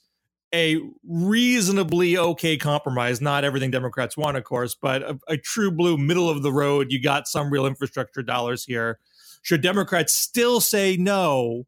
a 0.53 0.79
reasonably 1.03 2.17
okay 2.17 2.55
compromise. 2.55 3.19
Not 3.19 3.43
everything 3.43 3.69
Democrats 3.69 4.15
want, 4.15 4.37
of 4.37 4.45
course, 4.45 4.75
but 4.75 5.03
a, 5.03 5.19
a, 5.27 5.37
true 5.37 5.71
blue 5.71 5.97
middle 5.97 6.29
of 6.29 6.41
the 6.41 6.53
road. 6.53 6.87
You 6.89 7.01
got 7.01 7.27
some 7.27 7.51
real 7.51 7.65
infrastructure 7.65 8.23
dollars 8.23 8.63
here. 8.63 8.99
Should 9.41 9.61
Democrats 9.61 10.13
still 10.15 10.61
say 10.61 10.95
no 10.95 11.67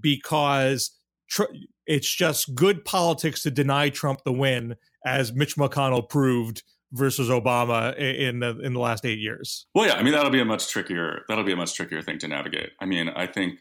because 0.00 0.90
tr- 1.28 1.44
it's 1.86 2.12
just 2.12 2.54
good 2.54 2.84
politics 2.84 3.42
to 3.42 3.50
deny 3.50 3.88
Trump 3.88 4.24
the 4.24 4.32
win, 4.32 4.76
as 5.04 5.32
Mitch 5.32 5.56
McConnell 5.56 6.08
proved 6.08 6.62
versus 6.92 7.28
Obama 7.28 7.96
in 7.96 8.40
the 8.40 8.58
in 8.60 8.72
the 8.72 8.80
last 8.80 9.04
eight 9.04 9.18
years? 9.18 9.66
Well, 9.74 9.86
yeah, 9.86 9.94
I 9.94 10.02
mean 10.02 10.12
that'll 10.12 10.30
be 10.30 10.40
a 10.40 10.44
much 10.44 10.68
trickier 10.68 11.22
that'll 11.28 11.44
be 11.44 11.52
a 11.52 11.56
much 11.56 11.74
trickier 11.74 12.02
thing 12.02 12.18
to 12.18 12.28
navigate. 12.28 12.70
I 12.80 12.86
mean, 12.86 13.08
I 13.08 13.26
think 13.26 13.58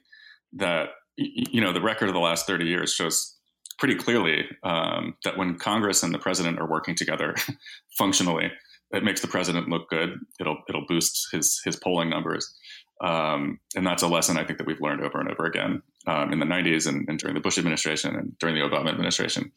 that 0.53 0.89
you 1.17 1.62
know 1.62 1.72
the 1.72 1.82
record 1.82 2.08
of 2.08 2.13
the 2.13 2.20
last 2.20 2.48
30 2.48 2.65
years 2.65 2.94
shows 2.94 3.36
pretty 3.77 3.96
clearly 3.96 4.46
um, 4.63 5.15
that 5.24 5.38
when 5.38 5.58
Congress 5.58 6.03
and 6.03 6.13
the 6.13 6.20
president 6.20 6.60
are 6.60 6.70
working 6.70 6.96
together 6.96 7.36
functionally, 7.98 8.51
it 8.91 9.03
makes 9.03 9.22
the 9.22 9.27
president 9.27 9.70
look 9.70 9.89
good. 9.89 10.17
It'll 10.39 10.58
it'll 10.70 10.86
boost 10.88 11.27
his 11.32 11.62
his 11.63 11.75
polling 11.75 12.10
numbers, 12.10 12.53
um, 13.02 13.60
and 13.75 13.86
that's 13.86 14.04
a 14.04 14.08
lesson 14.08 14.38
I 14.38 14.46
think 14.46 14.58
that 14.58 14.68
we've 14.68 14.82
learned 14.82 15.02
over 15.02 15.20
and 15.20 15.30
over 15.30 15.46
again 15.46 15.82
um, 16.08 16.32
in 16.32 16.40
the 16.40 16.46
'90s 16.46 16.88
and, 16.88 17.08
and, 17.10 17.20
during 17.20 17.34
the 17.34 17.42
Bush 17.42 17.58
administration 17.58 18.16
and 18.16 18.38
during 18.40 18.56
the 18.56 18.62
Obama 18.62 18.90
administration. 18.90 19.52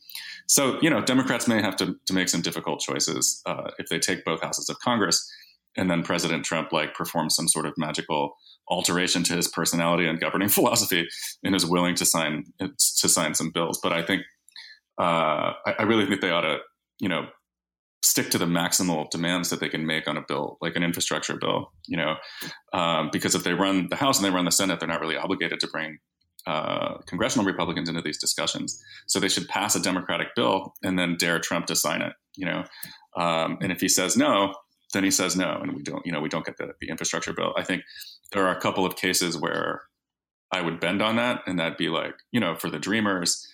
So 0.46 0.78
you 0.82 0.90
know, 0.90 1.00
Democrats 1.00 1.46
may 1.46 1.62
have 1.62 1.76
to 1.76 1.96
to 2.06 2.12
make 2.12 2.28
some 2.28 2.40
difficult 2.40 2.80
choices 2.80 3.40
uh, 3.46 3.70
if 3.78 3.88
they 3.88 3.98
take 3.98 4.24
both 4.24 4.42
houses 4.42 4.68
of 4.68 4.78
Congress, 4.80 5.30
and 5.76 5.90
then 5.90 6.02
President 6.02 6.44
Trump 6.44 6.72
like 6.72 6.94
performs 6.94 7.36
some 7.36 7.48
sort 7.48 7.66
of 7.66 7.74
magical 7.76 8.36
alteration 8.68 9.22
to 9.24 9.36
his 9.36 9.48
personality 9.48 10.06
and 10.06 10.20
governing 10.20 10.48
philosophy 10.58 11.06
and 11.44 11.54
is 11.54 11.64
willing 11.64 11.94
to 11.94 12.04
sign 12.04 12.44
to 12.58 13.08
sign 13.08 13.34
some 13.34 13.50
bills. 13.50 13.78
But 13.82 13.92
I 13.92 14.02
think 14.02 14.22
uh, 15.00 15.54
I, 15.64 15.74
I, 15.78 15.82
really 15.84 16.06
think 16.06 16.20
they 16.20 16.30
ought 16.30 16.40
to, 16.40 16.58
you 16.98 17.08
know, 17.08 17.28
stick 18.08 18.30
to 18.30 18.38
the 18.38 18.46
maximal 18.46 19.08
demands 19.10 19.50
that 19.50 19.60
they 19.60 19.68
can 19.68 19.86
make 19.86 20.08
on 20.08 20.16
a 20.16 20.22
bill, 20.26 20.56
like 20.60 20.76
an 20.76 20.82
infrastructure 20.82 21.36
bill. 21.36 21.72
You 21.86 21.98
know, 21.98 22.16
um, 22.72 23.10
because 23.12 23.34
if 23.34 23.44
they 23.44 23.52
run 23.52 23.88
the 23.90 23.96
House 23.96 24.18
and 24.18 24.24
they 24.24 24.34
run 24.34 24.44
the 24.44 24.52
Senate, 24.52 24.80
they're 24.80 24.88
not 24.88 25.00
really 25.00 25.16
obligated 25.16 25.60
to 25.60 25.68
bring 25.68 25.98
uh, 26.46 26.98
congressional 27.06 27.46
Republicans 27.46 27.88
into 27.88 28.02
these 28.02 28.18
discussions. 28.18 28.82
So 29.06 29.20
they 29.20 29.28
should 29.28 29.48
pass 29.48 29.76
a 29.76 29.82
Democratic 29.82 30.28
bill 30.34 30.74
and 30.82 30.98
then 30.98 31.16
dare 31.16 31.38
Trump 31.38 31.66
to 31.66 31.76
sign 31.76 32.00
it. 32.02 32.14
You 32.36 32.46
know, 32.46 32.64
um, 33.16 33.58
and 33.60 33.70
if 33.70 33.80
he 33.80 33.88
says 33.88 34.16
no, 34.16 34.54
then 34.94 35.04
he 35.04 35.10
says 35.10 35.36
no, 35.36 35.58
and 35.60 35.74
we 35.74 35.82
don't, 35.82 36.04
you 36.06 36.12
know, 36.12 36.20
we 36.20 36.30
don't 36.30 36.46
get 36.46 36.56
the, 36.56 36.72
the 36.80 36.88
infrastructure 36.88 37.34
bill. 37.34 37.52
I 37.56 37.64
think 37.64 37.82
there 38.32 38.46
are 38.46 38.56
a 38.56 38.60
couple 38.60 38.86
of 38.86 38.96
cases 38.96 39.36
where 39.36 39.82
I 40.50 40.62
would 40.62 40.80
bend 40.80 41.02
on 41.02 41.16
that, 41.16 41.42
and 41.46 41.58
that'd 41.58 41.76
be 41.76 41.90
like, 41.90 42.14
you 42.32 42.40
know, 42.40 42.56
for 42.56 42.70
the 42.70 42.78
dreamers, 42.78 43.46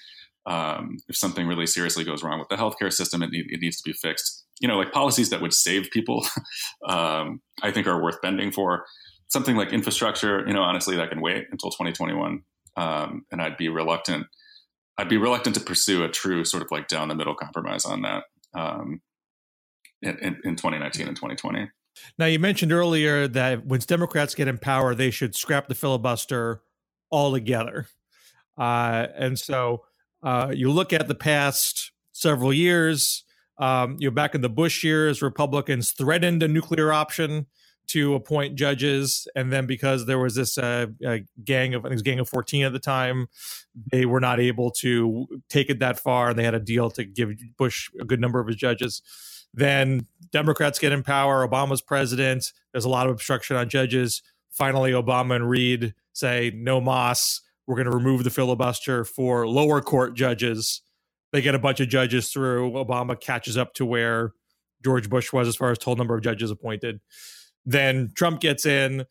um, 0.46 0.99
if 1.08 1.16
something 1.16 1.46
really 1.46 1.66
seriously 1.66 2.04
goes 2.04 2.23
wrong 2.23 2.38
with 2.38 2.49
the 2.49 2.56
healthcare 2.56 2.92
system, 2.92 3.23
it, 3.23 3.30
it 3.32 3.61
needs 3.61 3.80
to 3.80 3.88
be 3.88 3.94
fixed. 3.94 4.44
You 4.61 4.68
know, 4.68 4.78
like 4.78 4.92
policies 4.92 5.30
that 5.30 5.40
would 5.40 5.52
save 5.52 5.90
people, 5.90 6.25
um, 6.88 7.40
I 7.62 7.70
think 7.70 7.87
are 7.87 8.02
worth 8.02 8.20
bending 8.23 8.52
for. 8.52 8.84
Something 9.28 9.56
like 9.56 9.73
infrastructure, 9.73 10.46
you 10.46 10.52
know, 10.52 10.62
honestly, 10.62 10.96
that 10.96 11.11
can 11.11 11.20
wait 11.20 11.46
until 11.50 11.70
2021, 11.70 12.42
um, 12.76 13.25
and 13.32 13.42
I'd 13.42 13.56
be 13.56 13.68
reluctant. 13.68 14.26
I'd 14.96 15.08
be 15.08 15.16
reluctant 15.16 15.56
to 15.56 15.61
pursue 15.61 16.04
a 16.04 16.08
true 16.08 16.44
sort 16.44 16.62
of 16.62 16.70
like 16.70 16.87
down 16.87 17.08
the 17.08 17.16
middle 17.16 17.34
compromise 17.34 17.84
on 17.84 18.02
that 18.02 18.25
um, 18.54 19.00
in, 20.02 20.38
in 20.44 20.56
2019 20.56 21.08
and 21.08 21.16
2020. 21.16 21.68
Now, 22.18 22.26
you 22.26 22.38
mentioned 22.38 22.73
earlier 22.73 23.26
that 23.28 23.64
once 23.64 23.87
Democrats 23.87 24.34
get 24.34 24.49
in 24.49 24.58
power, 24.58 24.94
they 24.94 25.11
should 25.11 25.34
scrap 25.34 25.68
the 25.68 25.75
filibuster 25.75 26.62
altogether. 27.11 27.87
Uh, 28.56 29.06
and 29.16 29.38
so 29.38 29.84
uh, 30.23 30.52
you 30.54 30.70
look 30.70 30.92
at 30.92 31.08
the 31.08 31.14
past 31.14 31.92
several 32.12 32.52
years, 32.52 33.25
um, 33.58 33.96
you 33.99 34.08
know, 34.08 34.14
back 34.14 34.34
in 34.34 34.40
the 34.40 34.49
Bush 34.49 34.82
years, 34.84 35.23
Republicans 35.23 35.92
threatened 35.92 36.42
a 36.42 36.49
nuclear 36.49 36.92
option 36.92 37.46
to 37.87 38.14
appoint 38.14 38.54
judges, 38.54 39.28
and 39.37 39.52
then 39.52 39.66
because 39.66 40.06
there 40.06 40.18
was 40.18 40.34
this 40.34 40.56
uh, 40.56 40.87
gang 41.44 41.75
of 41.75 41.82
I 41.82 41.88
think 41.88 41.92
it 41.92 41.94
was 41.94 42.02
gang 42.02 42.18
of 42.18 42.28
fourteen 42.28 42.64
at 42.64 42.73
the 42.73 42.78
time, 42.78 43.26
they 43.92 44.06
were 44.06 44.20
not 44.20 44.40
able 44.40 44.70
to 44.80 45.26
take 45.50 45.68
it 45.68 45.80
that 45.80 45.99
far, 45.99 46.30
and 46.30 46.38
they 46.38 46.44
had 46.44 46.54
a 46.54 46.61
deal 46.61 46.90
to 46.92 47.04
give 47.04 47.30
Bush 47.58 47.90
a 48.00 48.04
good 48.04 48.20
number 48.20 48.40
of 48.40 48.46
his 48.46 48.56
judges. 48.56 49.02
Then 49.52 50.06
Democrats 50.32 50.78
get 50.78 50.92
in 50.92 51.02
power. 51.02 51.46
Obama's 51.46 51.82
president. 51.82 52.52
There's 52.73 52.87
a 52.87 52.88
lot 52.88 53.06
of 53.06 53.12
obstruction 53.12 53.56
on 53.56 53.68
judges. 53.68 54.23
Finally, 54.50 54.92
Obama 54.92 55.37
and 55.37 55.49
Reid 55.49 55.94
say 56.12 56.52
no 56.54 56.80
mas. 56.80 57.40
We're 57.66 57.76
going 57.76 57.90
to 57.90 57.96
remove 57.96 58.25
the 58.25 58.30
filibuster 58.30 59.04
for 59.04 59.46
lower 59.46 59.80
court 59.80 60.14
judges. 60.14 60.80
They 61.35 61.43
get 61.43 61.57
a 61.57 61.59
bunch 61.59 61.81
of 61.81 61.88
judges 61.88 62.29
through. 62.29 62.71
Obama 62.75 63.21
catches 63.21 63.59
up 63.59 63.75
to 63.75 63.85
where 63.85 64.35
George 64.85 65.11
Bush 65.11 65.33
was 65.33 65.49
as 65.49 65.57
far 65.57 65.73
as 65.73 65.79
total 65.79 65.97
number 65.97 66.14
of 66.14 66.23
judges 66.23 66.49
appointed. 66.49 67.00
Then 67.67 68.12
Trump 68.14 68.41
gets 68.41 68.64
in. 68.64 69.05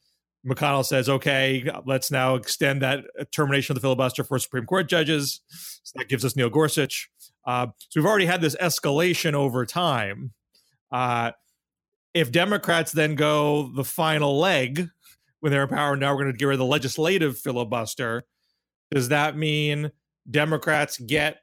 McConnell 0.48 0.86
says, 0.86 1.10
okay, 1.10 1.70
let's 1.86 2.12
now 2.12 2.36
extend 2.36 2.82
that 2.82 3.04
termination 3.34 3.74
of 3.74 3.82
the 3.82 3.86
filibuster 3.86 4.24
for 4.24 4.40
Supreme 4.40 4.66
Court 4.66 4.88
judges. 4.88 5.42
So 5.84 6.00
that 6.00 6.08
gives 6.08 6.24
us 6.24 6.34
Neil 6.38 6.50
Gorsuch. 6.50 7.10
Uh, 7.46 7.68
so 7.90 8.00
we've 8.00 8.06
already 8.06 8.26
had 8.26 8.40
this 8.40 8.56
escalation 8.56 9.34
over 9.34 9.66
time. 9.66 10.32
Uh, 10.94 11.32
if 12.14 12.32
Democrats 12.32 12.94
then 12.94 13.16
go 13.16 13.70
the 13.76 13.84
final 13.84 14.40
leg 14.40 14.88
when 15.42 15.52
they're 15.52 15.64
in 15.64 15.70
power, 15.70 15.98
now 15.98 16.14
we're 16.14 16.22
going 16.22 16.32
to 16.32 16.38
get 16.38 16.46
rid 16.46 16.54
of 16.54 16.60
the 16.60 16.66
legislative 16.66 17.38
filibuster. 17.38 18.24
Does 18.92 19.10
that 19.10 19.36
mean 19.36 19.92
Democrats 20.32 20.98
get 20.98 21.40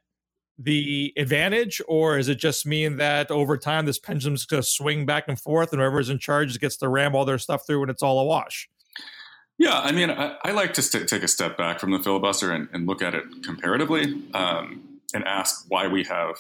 the 0.63 1.13
advantage, 1.17 1.81
or 1.89 2.17
does 2.19 2.29
it 2.29 2.39
just 2.39 2.67
mean 2.67 2.97
that 2.99 3.31
over 3.31 3.57
time 3.57 3.87
this 3.87 3.99
pendulum's 3.99 4.45
going 4.45 4.63
to 4.63 4.69
swing 4.69 5.07
back 5.07 5.25
and 5.27 5.41
forth, 5.41 5.73
and 5.73 5.81
whoever's 5.81 6.11
in 6.11 6.19
charge 6.19 6.59
gets 6.61 6.77
to 6.79 6.89
ram 6.89 7.15
all 7.15 7.25
their 7.25 7.39
stuff 7.39 7.67
through, 7.67 7.83
and 7.83 7.91
it's 7.91 8.03
all 8.03 8.19
a 8.21 8.25
wash? 8.25 8.69
Yeah, 9.59 9.79
I 9.79 9.93
mean, 9.93 10.11
I, 10.11 10.37
I 10.45 10.53
like 10.53 10.73
to 10.75 10.83
st- 10.83 11.09
take 11.09 11.23
a 11.23 11.29
step 11.29 11.57
back 11.59 11.81
from 11.81 11.91
the 11.91 11.99
filibuster 11.99 12.51
and, 12.51 12.69
and 12.73 12.87
look 12.87 13.03
at 13.03 13.15
it 13.15 13.25
comparatively. 13.43 14.23
Um, 14.35 14.91
and 15.15 15.25
ask 15.25 15.65
why 15.69 15.87
we 15.89 16.05
have 16.05 16.37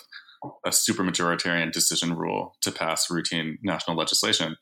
a 0.64 0.70
supermajoritarian 0.70 1.72
decision 1.72 2.14
rule 2.16 2.56
to 2.62 2.72
pass 2.72 3.10
routine 3.10 3.58
national 3.62 3.96
legislation, 3.96 4.56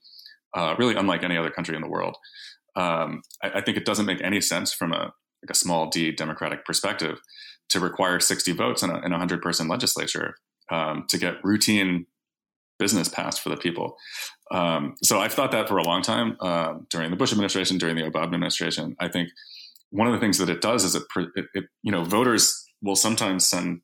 uh, 0.55 0.75
really 0.79 0.97
unlike 0.97 1.23
any 1.23 1.37
other 1.37 1.51
country 1.51 1.77
in 1.77 1.83
the 1.83 1.89
world. 1.89 2.17
Um, 2.77 3.23
I, 3.43 3.51
I, 3.57 3.61
think 3.61 3.77
it 3.77 3.85
doesn't 3.85 4.07
make 4.07 4.23
any 4.23 4.41
sense 4.41 4.73
from 4.73 4.93
a, 4.93 5.13
like 5.43 5.51
a 5.51 5.55
small 5.55 5.89
d 5.89 6.13
democratic 6.13 6.65
perspective 6.65 7.21
to 7.71 7.81
require 7.81 8.21
60 8.21 8.53
votes 8.53 8.83
in 8.83 8.91
a, 8.91 8.97
in 8.99 9.07
a 9.07 9.19
100 9.19 9.43
person 9.43 9.69
legislature 9.69 10.37
um, 10.71 11.05
to 11.09 11.19
get 11.19 11.43
routine 11.45 12.07
business 12.79 13.09
passed 13.09 13.41
for 13.41 13.49
the 13.49 13.57
people. 13.57 13.97
Um, 14.51 14.95
so 15.03 15.19
I've 15.19 15.33
thought 15.33 15.53
that 15.53 15.69
for 15.69 15.79
a 15.79 15.83
long 15.83 16.03
time 16.03 16.37
uh, 16.41 16.75
during 16.91 17.11
the 17.11 17.17
Bush 17.17 17.33
administration, 17.33 17.79
during 17.79 17.97
the 17.97 18.03
Obama 18.03 18.35
administration. 18.35 18.97
I 19.01 19.09
think 19.09 19.31
one 19.91 20.07
of 20.07 20.13
the 20.13 20.21
things 20.21 20.39
that 20.39 20.49
it 20.49 20.61
does 20.61 20.85
is 20.85 20.95
it, 20.95 21.03
it, 21.35 21.47
it 21.55 21.65
you 21.83 21.91
know, 21.91 22.05
voters 22.05 22.65
will 22.83 22.97
sometimes 22.97 23.47
send 23.47 23.81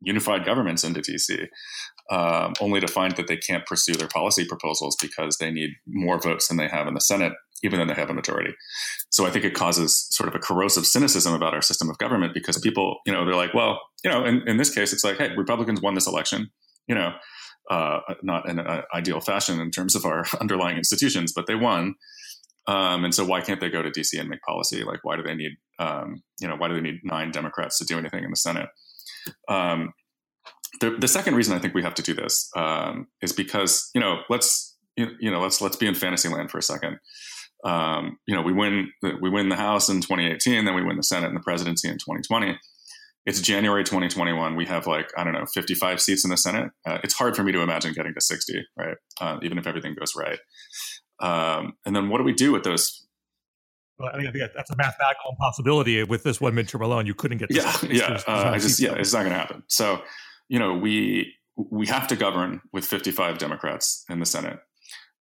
unified 0.00 0.44
governments 0.44 0.82
into 0.82 1.00
DC, 1.00 1.46
um, 2.10 2.52
only 2.60 2.80
to 2.80 2.88
find 2.88 3.16
that 3.16 3.28
they 3.28 3.36
can't 3.36 3.66
pursue 3.66 3.94
their 3.94 4.08
policy 4.08 4.44
proposals 4.44 4.96
because 5.00 5.38
they 5.38 5.50
need 5.50 5.70
more 5.86 6.18
votes 6.18 6.48
than 6.48 6.56
they 6.56 6.68
have 6.68 6.86
in 6.86 6.94
the 6.94 7.00
Senate, 7.00 7.32
even 7.62 7.78
though 7.78 7.86
they 7.86 7.98
have 7.98 8.10
a 8.10 8.14
majority. 8.14 8.52
So 9.10 9.26
I 9.26 9.30
think 9.30 9.44
it 9.44 9.54
causes 9.54 10.06
sort 10.10 10.28
of 10.28 10.34
a 10.34 10.38
corrosive 10.38 10.86
cynicism 10.86 11.32
about 11.34 11.54
our 11.54 11.62
system 11.62 11.88
of 11.88 11.98
government 11.98 12.34
because 12.34 12.58
people, 12.58 12.98
you 13.06 13.12
know, 13.12 13.24
they're 13.24 13.36
like, 13.36 13.54
well, 13.54 13.80
you 14.04 14.10
know, 14.10 14.24
in, 14.24 14.46
in 14.48 14.56
this 14.56 14.74
case, 14.74 14.92
it's 14.92 15.04
like, 15.04 15.18
hey, 15.18 15.34
Republicans 15.36 15.80
won 15.80 15.94
this 15.94 16.06
election, 16.06 16.50
you 16.86 16.94
know, 16.94 17.12
uh, 17.70 18.00
not 18.22 18.48
in 18.48 18.58
an 18.58 18.82
ideal 18.94 19.20
fashion 19.20 19.60
in 19.60 19.70
terms 19.70 19.94
of 19.94 20.04
our 20.04 20.24
underlying 20.40 20.76
institutions, 20.76 21.32
but 21.34 21.46
they 21.46 21.54
won. 21.54 21.94
Um, 22.66 23.04
and 23.04 23.14
so 23.14 23.24
why 23.24 23.40
can't 23.40 23.60
they 23.60 23.70
go 23.70 23.82
to 23.82 23.90
DC 23.90 24.18
and 24.18 24.28
make 24.28 24.42
policy? 24.42 24.84
Like, 24.84 25.00
why 25.02 25.16
do 25.16 25.22
they 25.22 25.34
need, 25.34 25.52
um, 25.78 26.22
you 26.40 26.46
know, 26.46 26.56
why 26.56 26.68
do 26.68 26.74
they 26.74 26.80
need 26.80 27.00
nine 27.02 27.30
Democrats 27.30 27.78
to 27.78 27.84
do 27.84 27.98
anything 27.98 28.22
in 28.22 28.30
the 28.30 28.36
Senate? 28.36 28.68
Um, 29.48 29.92
the, 30.80 30.90
the, 30.98 31.08
second 31.08 31.34
reason 31.34 31.54
I 31.54 31.58
think 31.58 31.74
we 31.74 31.82
have 31.82 31.94
to 31.94 32.02
do 32.02 32.14
this 32.14 32.50
um, 32.56 33.08
is 33.20 33.32
because 33.32 33.90
you 33.94 34.00
know 34.00 34.20
let's 34.28 34.76
you, 34.96 35.30
know 35.30 35.40
let's 35.40 35.60
let's 35.60 35.76
be 35.76 35.86
in 35.86 35.94
fantasy 35.94 36.28
land 36.28 36.50
for 36.50 36.58
a 36.58 36.62
second. 36.62 36.98
Um, 37.64 38.18
you 38.26 38.34
know 38.34 38.42
we 38.42 38.52
win 38.52 38.90
we 39.20 39.30
win 39.30 39.48
the 39.48 39.56
House 39.56 39.88
in 39.88 40.00
2018, 40.00 40.64
then 40.64 40.74
we 40.74 40.82
win 40.82 40.96
the 40.96 41.02
Senate 41.02 41.28
and 41.28 41.36
the 41.36 41.42
presidency 41.42 41.88
in 41.88 41.94
2020. 41.94 42.58
It's 43.24 43.40
January 43.40 43.84
2021. 43.84 44.56
We 44.56 44.66
have 44.66 44.86
like 44.86 45.10
I 45.16 45.24
don't 45.24 45.34
know 45.34 45.46
55 45.46 46.00
seats 46.00 46.24
in 46.24 46.30
the 46.30 46.36
Senate. 46.36 46.70
Uh, 46.86 46.98
it's 47.04 47.14
hard 47.14 47.36
for 47.36 47.44
me 47.44 47.52
to 47.52 47.60
imagine 47.60 47.92
getting 47.92 48.14
to 48.14 48.20
60, 48.20 48.64
right? 48.76 48.96
Uh, 49.20 49.38
even 49.42 49.58
if 49.58 49.66
everything 49.66 49.94
goes 49.94 50.14
right. 50.16 50.38
Um, 51.20 51.74
and 51.86 51.94
then 51.94 52.08
what 52.08 52.18
do 52.18 52.24
we 52.24 52.32
do 52.32 52.50
with 52.50 52.64
those 52.64 53.06
well, 53.98 54.10
I 54.12 54.20
think, 54.20 54.34
that's 54.54 54.70
a 54.70 54.76
mathematical 54.76 55.30
impossibility. 55.30 56.02
With 56.02 56.24
this 56.24 56.40
one 56.40 56.54
midterm 56.54 56.80
alone, 56.80 57.06
you 57.06 57.14
couldn't 57.14 57.38
get. 57.38 57.52
yeah, 57.52 57.76
yeah. 57.88 58.20
uh, 58.26 58.50
I 58.52 58.58
just 58.58 58.80
yeah, 58.80 58.94
it's 58.94 59.12
not 59.12 59.20
going 59.20 59.32
to 59.32 59.38
happen. 59.38 59.62
So, 59.68 60.02
you 60.52 60.58
know, 60.58 60.74
we 60.74 61.34
we 61.56 61.86
have 61.86 62.06
to 62.08 62.16
govern 62.16 62.60
with 62.74 62.84
55 62.84 63.38
Democrats 63.38 64.04
in 64.10 64.20
the 64.20 64.26
Senate. 64.26 64.58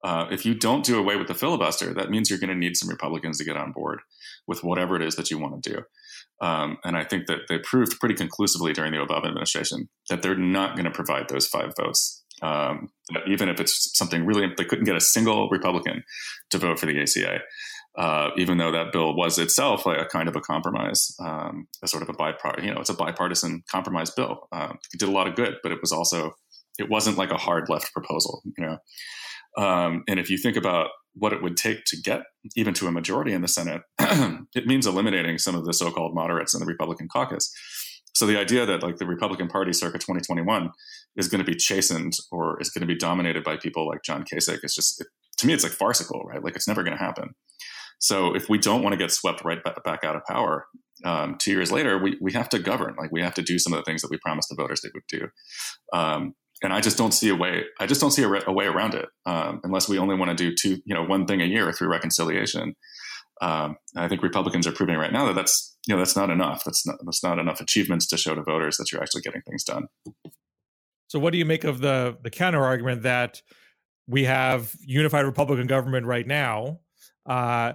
Uh, 0.04 0.26
if 0.30 0.46
you 0.46 0.54
don't 0.54 0.84
do 0.84 1.00
away 1.00 1.16
with 1.16 1.28
the 1.28 1.34
filibuster, 1.34 1.94
that 1.94 2.10
means 2.10 2.30
you're 2.30 2.40
going 2.40 2.50
to 2.50 2.56
need 2.56 2.76
some 2.76 2.90
Republicans 2.90 3.38
to 3.38 3.46
get 3.46 3.56
on 3.56 3.72
board 3.72 4.02
with 4.46 4.62
whatever 4.62 4.98
it 4.98 5.02
is 5.02 5.16
that 5.16 5.32
you 5.32 5.40
want 5.40 5.64
to 5.64 5.74
do. 5.74 6.46
Um, 6.46 6.80
and 6.84 6.98
I 6.98 7.06
think 7.06 7.28
that 7.28 7.42
they 7.48 7.60
proved 7.60 7.98
pretty 8.00 8.16
conclusively 8.16 8.74
during 8.74 8.92
the 8.92 8.98
Obama 8.98 9.28
administration 9.28 9.88
that 10.10 10.22
they're 10.22 10.36
not 10.36 10.76
going 10.76 10.86
to 10.86 10.92
provide 10.92 11.30
those 11.30 11.48
five 11.48 11.74
votes. 11.78 12.24
Um, 12.42 12.90
even 13.28 13.48
if 13.48 13.62
it's 13.62 13.98
something 13.98 14.26
really, 14.26 14.52
they 14.58 14.66
couldn't 14.66 14.86
get 14.86 14.96
a 14.96 15.02
single 15.02 15.48
Republican 15.50 16.04
to 16.50 16.58
vote 16.58 16.80
for 16.80 16.88
the 16.88 17.00
ACA 17.00 17.40
uh, 17.98 18.30
even 18.38 18.58
though 18.58 18.72
that 18.72 18.92
bill 18.92 19.16
was 19.16 19.38
itself 19.38 19.86
a, 19.86 19.92
a 19.92 20.06
kind 20.06 20.30
of 20.30 20.36
a 20.36 20.42
compromise, 20.42 21.14
um, 21.20 21.68
a 21.84 21.88
sort 21.88 22.04
of 22.04 22.10
a 22.10 22.14
bipartisan, 22.14 22.68
you 22.68 22.74
know, 22.74 22.80
it's 22.80 22.90
a 22.90 22.96
bipartisan 22.96 23.64
compromise 23.70 24.12
bill. 24.12 24.48
Uh, 24.52 24.74
it 24.94 25.00
did 25.00 25.10
a 25.10 25.12
lot 25.12 25.28
of 25.28 25.36
good, 25.36 25.56
but 25.62 25.72
it 25.72 25.80
was 25.82 25.92
also, 25.92 26.32
it 26.80 26.90
wasn't 26.90 27.18
like 27.18 27.32
a 27.32 27.38
hard 27.38 27.70
left 27.70 27.92
proposal, 27.94 28.42
you 28.58 28.66
know. 28.66 28.78
Um, 29.58 30.04
and 30.08 30.20
if 30.20 30.30
you 30.30 30.38
think 30.38 30.56
about 30.56 30.90
what 31.14 31.34
it 31.34 31.44
would 31.44 31.58
take 31.58 31.84
to 31.86 31.98
get 32.02 32.22
even 32.56 32.74
to 32.76 32.88
a 32.88 32.92
majority 32.92 33.34
in 33.34 33.42
the 33.42 33.48
Senate, 33.48 33.82
it 34.00 34.66
means 34.66 34.88
eliminating 34.88 35.38
some 35.38 35.56
of 35.56 35.66
the 35.66 35.74
so-called 35.74 36.16
moderates 36.16 36.54
in 36.54 36.62
the 36.62 36.66
Republican 36.66 37.10
caucus. 37.12 37.54
So 38.14 38.26
the 38.26 38.40
idea 38.40 38.66
that 38.66 38.84
like 38.84 38.98
the 38.98 39.06
Republican 39.06 39.48
Party 39.48 39.74
circa 39.74 39.98
2021 39.98 40.70
is 41.16 41.28
going 41.28 41.44
to 41.44 41.50
be 41.50 41.58
chastened 41.58 42.14
or 42.32 42.62
is 42.62 42.70
going 42.70 42.82
to 42.82 42.88
be 42.88 42.98
dominated 42.98 43.44
by 43.44 43.58
people 43.58 43.88
like 43.88 44.04
John 44.04 44.24
Kasich 44.24 44.64
is 44.64 44.76
just 44.76 45.02
it, 45.02 45.08
to 45.40 45.48
me 45.48 45.54
it's 45.54 45.64
like 45.64 45.74
farcical, 45.74 46.24
right? 46.24 46.44
Like 46.44 46.56
it's 46.56 46.68
never 46.68 46.84
going 46.84 46.98
to 46.98 47.04
happen. 47.04 47.36
So 48.02 48.36
if 48.36 48.50
we 48.50 48.58
don't 48.58 48.82
want 48.82 48.94
to 48.94 48.98
get 48.98 49.12
swept 49.12 49.46
right 49.46 49.60
back 49.64 50.04
out 50.04 50.16
of 50.16 50.26
power 50.26 50.66
um, 51.06 51.38
two 51.40 51.52
years 51.52 51.72
later, 51.72 52.00
we, 52.00 52.18
we 52.20 52.34
have 52.34 52.50
to 52.50 52.60
govern. 52.60 52.96
Like 52.98 53.12
we 53.12 53.22
have 53.22 53.36
to 53.36 53.44
do 53.44 53.60
some 53.60 53.74
of 53.74 53.78
the 53.78 53.84
things 53.84 54.02
that 54.02 54.10
we 54.10 54.18
promised 54.18 54.50
the 54.50 54.56
voters 54.56 54.82
they 54.82 54.90
would 54.94 55.04
do. 55.08 55.30
Um, 55.94 56.34
and 56.64 56.74
I 56.74 56.82
just 56.82 56.98
don't 56.98 57.14
see 57.14 57.30
a 57.30 57.36
way. 57.36 57.64
I 57.80 57.86
just 57.86 58.02
don't 58.02 58.12
see 58.12 58.24
a, 58.24 58.28
re- 58.28 58.44
a 58.46 58.52
way 58.52 58.66
around 58.66 58.96
it 58.96 59.08
um, 59.28 59.62
unless 59.64 59.88
we 59.88 60.00
only 60.00 60.16
want 60.16 60.36
to 60.36 60.36
do 60.36 60.56
two, 60.56 60.82
you 60.84 60.96
know, 60.96 61.04
one 61.04 61.28
thing 61.28 61.42
a 61.42 61.46
year 61.46 61.72
through 61.72 61.90
reconciliation. 61.90 62.76
Um, 63.40 63.78
I 63.96 64.08
think 64.08 64.24
Republicans 64.24 64.66
are 64.66 64.72
proving 64.72 64.98
right 64.98 65.14
now 65.14 65.26
that 65.28 65.36
that's 65.36 65.76
you 65.88 65.96
know 65.96 65.98
that's 65.98 66.16
not 66.16 66.30
enough. 66.30 66.64
That's 66.64 66.86
not 66.86 66.98
that's 67.04 67.24
not 67.24 67.40
enough 67.40 67.60
achievements 67.60 68.06
to 68.10 68.18
show 68.18 68.36
to 68.36 68.44
voters 68.44 68.78
that 68.78 68.92
you're 68.92 69.02
actually 69.02 69.22
getting 69.22 69.42
things 69.42 69.64
done. 69.64 69.88
So, 71.08 71.18
what 71.18 71.32
do 71.32 71.40
you 71.40 71.46
make 71.46 71.64
of 71.64 71.82
the 71.82 72.18
the 72.22 72.30
counter 72.30 72.64
argument 72.64 73.02
that 73.02 73.42
we 74.06 74.26
have 74.26 74.76
unified 74.86 75.26
Republican 75.26 75.66
government 75.66 76.06
right 76.06 76.28
now? 76.28 76.82
Uh, 77.26 77.74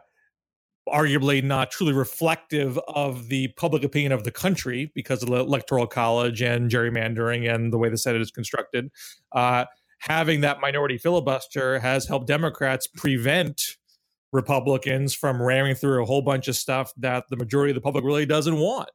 arguably 0.88 1.42
not 1.42 1.70
truly 1.70 1.92
reflective 1.92 2.78
of 2.88 3.28
the 3.28 3.48
public 3.48 3.82
opinion 3.82 4.12
of 4.12 4.24
the 4.24 4.30
country 4.30 4.90
because 4.94 5.22
of 5.22 5.28
the 5.28 5.36
electoral 5.36 5.86
college 5.86 6.42
and 6.42 6.70
gerrymandering 6.70 7.52
and 7.52 7.72
the 7.72 7.78
way 7.78 7.88
the 7.88 7.98
Senate 7.98 8.20
is 8.20 8.30
constructed. 8.30 8.90
Uh, 9.32 9.64
having 9.98 10.42
that 10.42 10.60
minority 10.60 10.98
filibuster 10.98 11.78
has 11.78 12.06
helped 12.06 12.26
Democrats 12.26 12.86
prevent 12.86 13.76
Republicans 14.32 15.14
from 15.14 15.40
ramming 15.40 15.74
through 15.74 16.02
a 16.02 16.06
whole 16.06 16.22
bunch 16.22 16.46
of 16.48 16.56
stuff 16.56 16.92
that 16.96 17.24
the 17.30 17.36
majority 17.36 17.70
of 17.70 17.74
the 17.74 17.80
public 17.80 18.04
really 18.04 18.26
doesn't 18.26 18.56
want. 18.56 18.90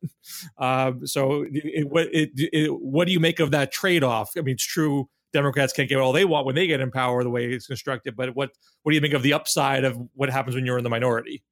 Uh, 0.57 0.91
so, 1.03 1.45
it, 1.51 1.87
it, 2.13 2.49
it, 2.53 2.67
what 2.69 3.07
do 3.07 3.11
you 3.11 3.19
make 3.19 3.39
of 3.39 3.51
that 3.51 3.71
trade 3.71 4.03
off? 4.03 4.31
I 4.37 4.41
mean, 4.41 4.53
it's 4.53 4.65
true 4.65 5.09
Democrats 5.33 5.73
can't 5.73 5.89
get 5.89 5.97
all 5.97 6.11
they 6.11 6.25
want 6.25 6.45
when 6.45 6.55
they 6.55 6.67
get 6.67 6.81
in 6.81 6.91
power 6.91 7.23
the 7.23 7.29
way 7.29 7.45
it's 7.45 7.67
constructed, 7.67 8.15
but 8.15 8.35
what 8.35 8.51
what 8.83 8.91
do 8.91 8.95
you 8.95 9.01
think 9.01 9.13
of 9.13 9.23
the 9.23 9.33
upside 9.33 9.83
of 9.83 9.97
what 10.13 10.29
happens 10.29 10.55
when 10.55 10.65
you're 10.65 10.77
in 10.77 10.83
the 10.83 10.89
minority? 10.89 11.43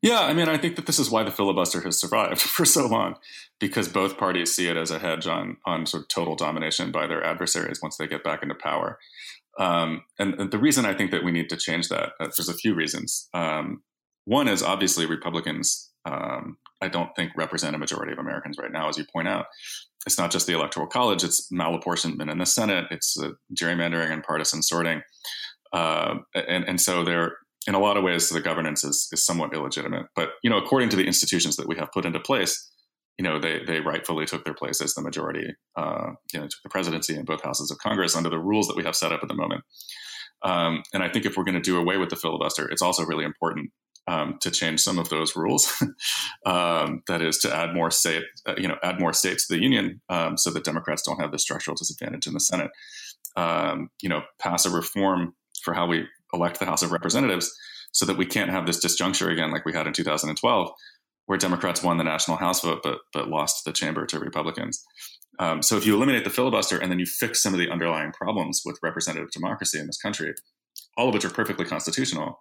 Yeah, 0.00 0.20
I 0.20 0.32
mean, 0.32 0.48
I 0.48 0.58
think 0.58 0.76
that 0.76 0.86
this 0.86 0.98
is 0.98 1.10
why 1.10 1.24
the 1.24 1.32
filibuster 1.32 1.80
has 1.80 2.00
survived 2.00 2.40
for 2.56 2.64
so 2.64 2.86
long, 2.86 3.16
because 3.58 3.88
both 3.88 4.16
parties 4.16 4.54
see 4.54 4.68
it 4.68 4.76
as 4.76 4.90
a 4.90 4.98
hedge 4.98 5.26
on 5.26 5.56
on 5.66 5.86
sort 5.86 6.04
of 6.04 6.08
total 6.08 6.36
domination 6.36 6.92
by 6.92 7.06
their 7.06 7.24
adversaries 7.24 7.80
once 7.82 7.96
they 7.96 8.06
get 8.06 8.24
back 8.24 8.42
into 8.42 8.54
power. 8.54 8.98
Um, 9.58 10.02
and, 10.20 10.34
and, 10.34 10.50
the 10.52 10.58
reason 10.58 10.86
I 10.86 10.94
think 10.94 11.10
that 11.10 11.24
we 11.24 11.32
need 11.32 11.48
to 11.48 11.56
change 11.56 11.88
that, 11.88 12.12
uh, 12.20 12.28
there's 12.36 12.48
a 12.48 12.54
few 12.54 12.74
reasons. 12.74 13.28
Um, 13.34 13.82
one 14.24 14.46
is 14.46 14.62
obviously 14.62 15.04
Republicans. 15.04 15.90
Um, 16.04 16.58
I 16.80 16.86
don't 16.86 17.10
think 17.16 17.32
represent 17.36 17.74
a 17.74 17.78
majority 17.78 18.12
of 18.12 18.20
Americans 18.20 18.56
right 18.56 18.70
now, 18.70 18.88
as 18.88 18.96
you 18.96 19.04
point 19.12 19.26
out. 19.26 19.46
It's 20.06 20.16
not 20.16 20.30
just 20.30 20.46
the 20.46 20.54
electoral 20.54 20.86
college; 20.86 21.24
it's 21.24 21.50
malapportionment 21.52 22.30
in 22.30 22.38
the 22.38 22.46
Senate, 22.46 22.86
it's 22.92 23.18
uh, 23.20 23.30
gerrymandering 23.52 24.12
and 24.12 24.22
partisan 24.22 24.62
sorting, 24.62 25.02
uh, 25.72 26.18
and 26.34 26.64
and 26.68 26.80
so 26.80 27.02
they're 27.02 27.36
in 27.68 27.74
a 27.74 27.78
lot 27.78 27.98
of 27.98 28.02
ways 28.02 28.30
the 28.30 28.40
governance 28.40 28.82
is 28.82 29.08
is 29.12 29.24
somewhat 29.24 29.54
illegitimate. 29.54 30.06
But 30.16 30.30
you 30.42 30.48
know, 30.48 30.56
according 30.56 30.88
to 30.88 30.96
the 30.96 31.04
institutions 31.04 31.56
that 31.56 31.68
we 31.68 31.76
have 31.76 31.92
put 31.92 32.06
into 32.06 32.18
place, 32.18 32.68
you 33.18 33.22
know, 33.22 33.38
they 33.38 33.62
they 33.64 33.80
rightfully 33.80 34.24
took 34.24 34.44
their 34.44 34.54
place 34.54 34.80
as 34.80 34.94
the 34.94 35.02
majority. 35.02 35.54
Uh, 35.76 36.12
you 36.32 36.40
know, 36.40 36.46
took 36.46 36.62
the 36.64 36.70
presidency 36.70 37.14
in 37.14 37.26
both 37.26 37.44
houses 37.44 37.70
of 37.70 37.78
Congress 37.78 38.16
under 38.16 38.30
the 38.30 38.38
rules 38.38 38.66
that 38.68 38.76
we 38.76 38.84
have 38.84 38.96
set 38.96 39.12
up 39.12 39.22
at 39.22 39.28
the 39.28 39.34
moment. 39.34 39.62
Um, 40.42 40.82
and 40.94 41.02
I 41.02 41.10
think 41.10 41.26
if 41.26 41.36
we're 41.36 41.44
going 41.44 41.56
to 41.56 41.60
do 41.60 41.78
away 41.78 41.98
with 41.98 42.08
the 42.08 42.16
filibuster, 42.16 42.68
it's 42.70 42.80
also 42.80 43.04
really 43.04 43.24
important 43.24 43.70
um, 44.06 44.38
to 44.40 44.50
change 44.50 44.80
some 44.80 44.98
of 44.98 45.10
those 45.10 45.36
rules. 45.36 45.70
um, 46.46 47.02
that 47.06 47.20
is 47.20 47.36
to 47.38 47.54
add 47.54 47.74
more 47.74 47.90
state, 47.90 48.22
uh, 48.46 48.54
you 48.56 48.66
know, 48.66 48.78
add 48.82 48.98
more 48.98 49.12
states 49.12 49.46
to 49.46 49.54
the 49.54 49.62
union, 49.62 50.00
um, 50.08 50.38
so 50.38 50.50
that 50.50 50.64
Democrats 50.64 51.02
don't 51.02 51.20
have 51.20 51.32
the 51.32 51.38
structural 51.38 51.76
disadvantage 51.76 52.26
in 52.26 52.32
the 52.32 52.40
Senate. 52.40 52.70
Um, 53.36 53.90
you 54.00 54.08
know, 54.08 54.22
pass 54.38 54.64
a 54.64 54.70
reform 54.70 55.34
for 55.62 55.74
how 55.74 55.86
we 55.86 56.06
elect 56.32 56.58
the 56.58 56.66
House 56.66 56.82
of 56.82 56.92
Representatives, 56.92 57.54
so 57.92 58.04
that 58.06 58.16
we 58.16 58.26
can't 58.26 58.50
have 58.50 58.66
this 58.66 58.84
disjuncture 58.84 59.32
again 59.32 59.50
like 59.50 59.64
we 59.64 59.72
had 59.72 59.86
in 59.86 59.92
2012, 59.92 60.70
where 61.26 61.38
Democrats 61.38 61.82
won 61.82 61.98
the 61.98 62.04
national 62.04 62.36
House 62.36 62.60
vote 62.62 62.80
but 62.82 62.98
but 63.12 63.28
lost 63.28 63.64
the 63.64 63.72
chamber 63.72 64.06
to 64.06 64.18
Republicans. 64.18 64.84
Um, 65.38 65.62
so 65.62 65.76
if 65.76 65.86
you 65.86 65.94
eliminate 65.94 66.24
the 66.24 66.30
filibuster 66.30 66.78
and 66.78 66.90
then 66.90 66.98
you 66.98 67.06
fix 67.06 67.42
some 67.42 67.54
of 67.54 67.60
the 67.60 67.70
underlying 67.70 68.12
problems 68.12 68.62
with 68.64 68.78
representative 68.82 69.30
democracy 69.30 69.78
in 69.78 69.86
this 69.86 70.00
country, 70.00 70.34
all 70.96 71.08
of 71.08 71.14
which 71.14 71.24
are 71.24 71.30
perfectly 71.30 71.64
constitutional. 71.64 72.40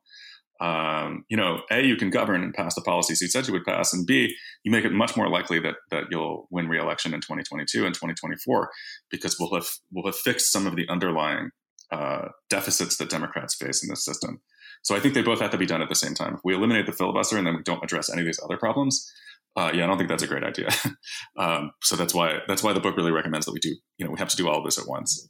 Um, 0.60 1.24
you 1.29 1.38
know, 1.38 1.62
a 1.70 1.84
you 1.84 1.96
can 1.96 2.10
govern 2.10 2.41
and 2.44 2.53
pass 2.53 2.74
the 2.74 2.82
policies 2.82 3.22
you 3.22 3.27
said 3.27 3.46
you 3.46 3.53
would 3.53 3.65
pass, 3.65 3.94
and 3.94 4.08
b 4.08 4.34
you 4.63 4.72
make 4.72 4.86
it 4.86 4.91
much 4.91 5.15
more 5.15 5.29
likely 5.29 5.60
that 5.60 5.75
that 5.91 6.06
you'll 6.10 6.48
win 6.50 6.67
re-election 6.67 7.13
in 7.13 7.22
2022 7.22 7.86
and 7.86 7.94
2024 7.94 8.70
because 9.12 9.38
we'll 9.39 9.53
have 9.53 9.70
we'll 9.91 10.08
have 10.08 10.15
fixed 10.15 10.51
some 10.51 10.65
of 10.65 10.75
the 10.75 10.89
underlying 10.89 11.51
uh, 11.91 12.29
deficits 12.50 12.98
that 12.98 13.10
Democrats 13.10 13.56
face 13.56 13.84
in 13.84 13.89
this 13.89 14.03
system. 14.03 14.41
So 14.84 14.96
I 14.96 15.00
think 15.00 15.13
they 15.13 15.22
both 15.22 15.39
have 15.39 15.51
to 15.51 15.58
be 15.58 15.65
done 15.65 15.82
at 15.82 15.89
the 15.89 15.96
same 15.96 16.13
time. 16.13 16.36
If 16.36 16.41
we 16.44 16.53
eliminate 16.53 16.86
the 16.86 16.91
filibuster 16.91 17.38
and 17.38 17.48
then 17.48 17.56
we 17.56 17.63
don't 17.63 17.84
address 17.84 18.10
any 18.12 18.22
of 18.22 18.25
these 18.25 18.39
other 18.44 18.58
problems, 18.58 19.12
uh, 19.56 19.72
yeah, 19.74 19.84
I 19.84 19.88
don't 19.88 19.98
think 19.98 20.10
that's 20.10 20.24
a 20.24 20.27
great 20.27 20.44
idea. 20.44 20.70
um, 21.38 21.72
so 21.82 21.96
that's 21.96 22.13
why 22.13 22.39
that's 22.48 22.63
why 22.63 22.74
the 22.74 22.79
book 22.79 22.96
really 22.96 23.12
recommends 23.12 23.46
that 23.48 23.53
we 23.53 23.60
do. 23.60 23.75
You 23.98 24.06
know, 24.06 24.12
we 24.12 24.20
have 24.20 24.29
to 24.29 24.38
do 24.38 24.48
all 24.48 24.60
of 24.60 24.65
this 24.65 24.77
at 24.77 24.88
once. 24.88 25.29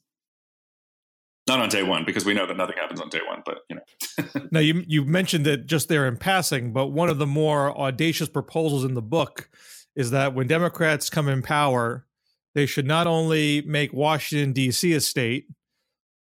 Not 1.48 1.62
on 1.62 1.70
day 1.70 1.82
one 1.82 2.04
because 2.06 2.26
we 2.26 2.34
know 2.34 2.46
that 2.46 2.58
nothing 2.58 2.76
happens 2.78 3.00
on 3.00 3.08
day 3.08 3.22
one. 3.26 3.42
But 3.46 3.60
you 3.70 3.78
know, 3.78 4.42
now 4.52 4.60
you 4.60 4.84
you 4.86 5.06
mentioned 5.06 5.48
it 5.48 5.66
just 5.66 5.88
there 5.88 6.06
in 6.08 6.18
passing, 6.18 6.74
but 6.74 6.88
one 6.88 7.10
of 7.10 7.20
the 7.20 7.26
more 7.26 7.76
audacious 7.78 8.28
proposals 8.28 8.84
in 8.84 8.96
the 8.96 9.02
book 9.02 9.50
is 9.96 10.12
that 10.12 10.36
when 10.36 10.46
Democrats 10.48 11.10
come 11.10 11.30
in 11.30 11.42
power, 11.42 12.06
they 12.54 12.66
should 12.66 12.86
not 12.86 13.08
only 13.08 13.62
make 13.62 13.94
Washington 13.94 14.52
D.C. 14.52 14.92
a 14.94 15.00
state, 15.00 15.48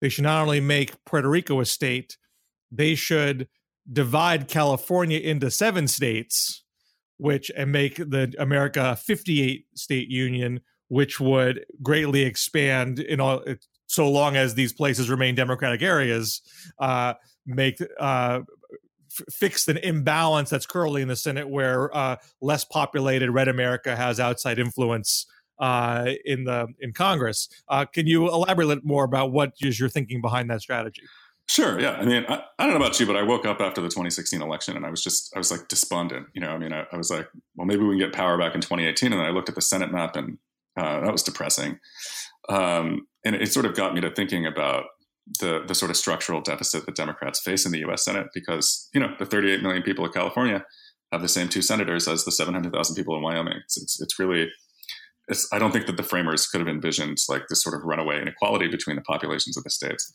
they 0.02 0.10
should 0.10 0.24
not 0.24 0.42
only 0.42 0.60
make 0.60 1.04
Puerto 1.06 1.30
Rico 1.30 1.60
a 1.60 1.66
state, 1.66 2.18
they 2.72 2.96
should 2.96 3.48
divide 3.92 4.48
California 4.48 5.20
into 5.20 5.50
seven 5.50 5.88
states, 5.88 6.64
which 7.18 7.50
and 7.56 7.72
make 7.72 7.96
the 7.96 8.34
America 8.38 8.96
58 8.96 9.66
state 9.76 10.10
union, 10.10 10.62
which 10.90 11.20
would 11.20 11.66
greatly 11.82 12.24
expand 12.24 13.00
in 13.00 13.20
all 13.20 13.44
so 13.88 14.10
long 14.10 14.36
as 14.36 14.54
these 14.54 14.74
places 14.74 15.10
remain 15.10 15.34
democratic 15.34 15.82
areas, 15.82 16.42
uh, 16.80 17.14
make 17.46 17.78
uh, 18.00 18.42
an 19.68 19.78
imbalance 19.78 20.50
that's 20.50 20.66
currently 20.66 21.02
in 21.02 21.08
the 21.08 21.16
Senate 21.16 21.50
where 21.50 21.96
uh, 21.96 22.18
less 22.42 22.66
populated 22.66 23.32
red 23.32 23.48
America 23.48 23.96
has 23.96 24.20
outside 24.20 24.60
influence 24.60 25.26
uh, 25.60 26.12
in 26.26 26.44
the 26.44 26.68
in 26.80 26.94
Congress. 26.94 27.50
Uh, 27.68 27.86
can 27.86 28.08
you 28.08 28.28
elaborate 28.28 28.84
more 28.84 29.04
about 29.04 29.32
what 29.32 29.54
is 29.62 29.80
your 29.80 29.90
thinking 29.90 30.22
behind 30.22 30.50
that 30.50 30.62
strategy? 30.62 31.04
Sure. 31.50 31.80
Yeah. 31.80 31.92
I 31.92 32.06
mean, 32.06 32.26
I, 32.28 32.44
I, 32.60 32.66
don't 32.66 32.78
know 32.78 32.86
about 32.86 33.00
you, 33.00 33.06
but 33.06 33.16
I 33.16 33.24
woke 33.24 33.46
up 33.46 33.62
after 33.62 33.80
the 33.80 33.88
2016 33.88 34.42
election 34.42 34.76
and 34.76 34.86
I 34.86 34.90
was 34.90 35.02
just, 35.02 35.34
I 35.34 35.38
was 35.38 35.50
like 35.50 35.70
despondent. 35.70 36.28
You 36.34 36.42
know, 36.42 36.50
I 36.50 36.58
mean, 36.58 36.74
I, 36.74 36.86
I 36.92 36.98
was 36.98 37.10
like, 37.10 37.26
well, 37.56 37.66
maybe 37.66 37.84
we 37.86 37.98
can 37.98 38.00
get 38.00 38.14
power 38.14 38.38
back 38.38 38.54
in 38.54 38.60
2018. 38.60 39.14
And 39.14 39.22
then 39.22 39.26
I 39.26 39.32
looked 39.32 39.48
at 39.48 39.56
the 39.56 39.62
Senate 39.62 39.90
map 39.90 40.18
and 40.18 40.38
uh, 40.76 41.00
that 41.00 41.12
was 41.12 41.24
depressing. 41.24 41.80
Um, 42.50 43.08
and 43.24 43.34
it 43.34 43.52
sort 43.54 43.66
of 43.66 43.76
got 43.76 43.94
me 43.94 44.02
to 44.02 44.12
thinking 44.12 44.46
about 44.46 44.86
the 45.40 45.64
the 45.68 45.76
sort 45.76 45.92
of 45.92 45.98
structural 45.98 46.42
deficit 46.42 46.86
that 46.86 46.96
Democrats 46.96 47.42
face 47.42 47.66
in 47.66 47.72
the 47.72 47.80
U.S. 47.80 48.06
Senate 48.06 48.28
because 48.34 48.90
you 48.94 49.00
know 49.00 49.14
the 49.20 49.26
38 49.26 49.62
million 49.62 49.84
people 49.84 50.06
of 50.06 50.14
California 50.14 50.64
have 51.12 51.22
the 51.22 51.28
same 51.28 51.50
two 51.50 51.62
senators 51.62 52.08
as 52.08 52.26
the 52.26 52.32
700,000 52.32 52.96
people 52.96 53.16
in 53.16 53.22
Wyoming. 53.22 53.60
It's, 53.64 53.82
it's, 53.82 54.02
it's 54.02 54.20
really 54.20 54.50
I 55.52 55.60
don't 55.60 55.72
think 55.72 55.88
that 55.88 55.98
the 55.98 56.04
framers 56.04 56.48
could 56.48 56.62
have 56.62 56.68
envisioned 56.68 57.18
like 57.28 57.44
this 57.50 57.62
sort 57.62 57.76
of 57.76 57.84
runaway 57.84 58.22
inequality 58.22 58.68
between 58.68 58.96
the 58.96 59.02
populations 59.02 59.58
of 59.58 59.64
the 59.64 59.70
states. 59.70 60.12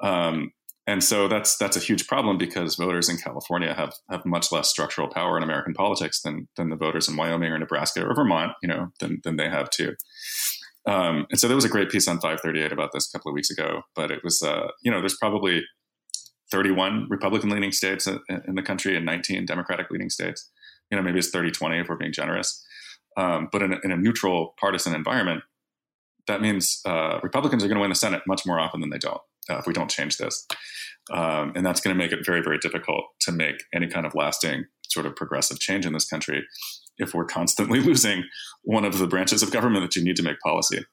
Um, 0.00 0.52
and 0.86 1.04
so 1.04 1.28
that's 1.28 1.58
that's 1.58 1.76
a 1.76 1.80
huge 1.80 2.06
problem 2.06 2.38
because 2.38 2.76
voters 2.76 3.10
in 3.10 3.18
California 3.18 3.74
have 3.74 3.92
have 4.08 4.24
much 4.24 4.50
less 4.50 4.70
structural 4.70 5.08
power 5.08 5.36
in 5.36 5.42
American 5.42 5.74
politics 5.74 6.22
than 6.22 6.48
than 6.56 6.70
the 6.70 6.76
voters 6.76 7.08
in 7.08 7.16
Wyoming 7.16 7.52
or 7.52 7.58
Nebraska 7.58 8.02
or 8.02 8.14
Vermont, 8.14 8.52
you 8.62 8.68
know, 8.68 8.88
than 8.98 9.20
than 9.22 9.36
they 9.36 9.50
have 9.50 9.68
too. 9.68 9.94
Um, 10.86 11.26
and 11.30 11.38
so 11.38 11.46
there 11.46 11.56
was 11.56 11.66
a 11.66 11.68
great 11.68 11.90
piece 11.90 12.08
on 12.08 12.20
538 12.20 12.72
about 12.72 12.92
this 12.94 13.06
a 13.06 13.18
couple 13.18 13.30
of 13.30 13.34
weeks 13.34 13.50
ago, 13.50 13.82
but 13.94 14.10
it 14.10 14.24
was 14.24 14.40
uh, 14.40 14.68
you 14.82 14.90
know 14.90 15.00
there's 15.00 15.18
probably 15.18 15.62
31 16.50 17.06
Republican 17.10 17.50
leaning 17.50 17.72
states 17.72 18.06
in 18.06 18.54
the 18.54 18.62
country 18.62 18.96
and 18.96 19.04
19 19.04 19.44
Democratic 19.44 19.90
leaning 19.90 20.08
states. 20.08 20.50
You 20.90 20.96
know, 20.96 21.02
maybe 21.02 21.18
it's 21.18 21.28
30 21.28 21.50
20 21.50 21.80
if 21.80 21.88
we're 21.90 21.96
being 21.96 22.14
generous. 22.14 22.64
Um, 23.18 23.48
but 23.50 23.62
in 23.62 23.72
a, 23.72 23.78
in 23.82 23.90
a, 23.90 23.96
neutral 23.96 24.54
partisan 24.60 24.94
environment, 24.94 25.42
that 26.28 26.40
means 26.40 26.80
uh, 26.86 27.18
Republicans 27.22 27.64
are 27.64 27.66
going 27.66 27.76
to 27.76 27.80
win 27.80 27.90
the 27.90 27.96
Senate 27.96 28.22
much 28.28 28.46
more 28.46 28.60
often 28.60 28.80
than 28.80 28.90
they 28.90 28.98
don't 28.98 29.20
uh, 29.50 29.56
if 29.58 29.66
we 29.66 29.72
don't 29.72 29.90
change 29.90 30.18
this. 30.18 30.46
Um, 31.10 31.52
and 31.56 31.66
that's 31.66 31.80
going 31.80 31.96
to 31.96 31.98
make 31.98 32.12
it 32.12 32.24
very, 32.24 32.42
very 32.42 32.58
difficult 32.58 33.04
to 33.22 33.32
make 33.32 33.64
any 33.74 33.88
kind 33.88 34.06
of 34.06 34.14
lasting 34.14 34.66
sort 34.88 35.06
of 35.06 35.16
progressive 35.16 35.58
change 35.58 35.84
in 35.84 35.92
this 35.92 36.08
country 36.08 36.44
if 36.98 37.14
we're 37.14 37.24
constantly 37.24 37.80
losing 37.84 38.24
one 38.62 38.84
of 38.84 38.98
the 38.98 39.06
branches 39.06 39.42
of 39.42 39.50
government 39.50 39.84
that 39.84 39.96
you 39.96 40.04
need 40.04 40.16
to 40.16 40.22
make 40.22 40.38
policy. 40.40 40.84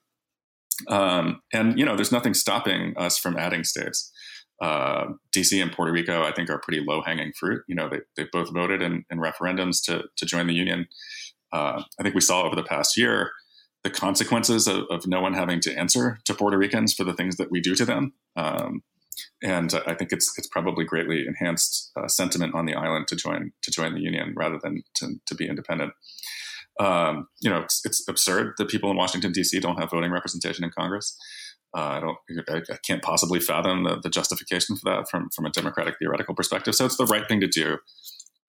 Um, 0.88 1.42
and, 1.54 1.78
you 1.78 1.86
know, 1.86 1.96
there's 1.96 2.12
nothing 2.12 2.34
stopping 2.34 2.96
us 2.98 3.18
from 3.18 3.38
adding 3.38 3.64
states. 3.64 4.12
Uh, 4.62 5.08
DC 5.36 5.62
and 5.62 5.72
Puerto 5.72 5.92
Rico, 5.92 6.24
I 6.24 6.32
think, 6.32 6.50
are 6.50 6.60
pretty 6.60 6.84
low 6.86 7.02
hanging 7.02 7.34
fruit. 7.38 7.64
You 7.68 7.76
know, 7.76 7.90
they, 7.90 8.00
they 8.16 8.28
both 8.32 8.54
voted 8.54 8.82
in, 8.82 9.04
in 9.10 9.20
referendums 9.20 9.84
to, 9.86 10.04
to 10.16 10.26
join 10.26 10.48
the 10.48 10.54
union 10.54 10.88
uh, 11.56 11.84
I 12.00 12.04
think 12.04 12.16
we 12.16 12.22
saw 12.22 12.44
over 12.44 12.56
the 12.56 12.64
past 12.64 12.98
year 12.98 13.32
the 13.84 13.90
consequences 13.90 14.68
of, 14.68 14.84
of, 14.90 15.08
no 15.08 15.22
one 15.22 15.34
having 15.34 15.62
to 15.62 15.78
answer 15.78 16.18
to 16.26 16.34
Puerto 16.34 16.58
Ricans 16.58 16.94
for 16.94 17.04
the 17.04 17.14
things 17.14 17.38
that 17.38 17.52
we 17.52 17.62
do 17.62 17.76
to 17.76 17.86
them. 17.86 18.14
Um, 18.36 18.84
and 19.42 19.74
I 19.88 19.94
think 19.94 20.12
it's 20.12 20.34
it's 20.38 20.48
probably 20.48 20.84
greatly 20.84 21.26
enhanced 21.26 21.92
uh, 21.96 22.08
sentiment 22.08 22.56
on 22.56 22.66
the 22.66 22.74
island 22.74 23.08
to 23.08 23.16
join 23.16 23.54
to 23.62 23.72
join 23.72 23.94
the 23.94 24.02
union 24.02 24.34
rather 24.36 24.60
than 24.62 24.84
to, 24.96 25.16
to 25.26 25.36
be 25.36 25.48
independent. 25.48 25.94
Um, 26.78 27.30
you 27.40 27.50
know, 27.50 27.62
it's, 27.62 27.86
it's, 27.86 28.06
absurd 28.10 28.56
that 28.58 28.68
people 28.68 28.92
in 28.92 28.98
Washington 28.98 29.32
D.C. 29.32 29.58
don't 29.62 29.80
have 29.80 29.92
voting 29.92 30.12
representation 30.12 30.66
in 30.66 30.72
Congress. 30.72 31.18
Uh, 31.74 31.80
I 31.80 32.00
don't, 32.02 32.18
I, 32.50 32.74
I, 32.74 32.78
can't 32.86 33.02
possibly 33.02 33.40
fathom 33.40 33.86
the, 33.86 34.02
the, 34.02 34.10
justification 34.10 34.76
for 34.76 34.90
that 34.90 35.10
from 35.10 35.30
from 35.30 35.46
a 35.46 35.52
democratic 35.52 35.96
theoretical 36.00 36.36
perspective. 36.36 36.76
So 36.76 36.86
it's 36.86 36.98
the 36.98 37.06
right 37.06 37.26
thing 37.30 37.40
to 37.40 37.48
do, 37.48 37.78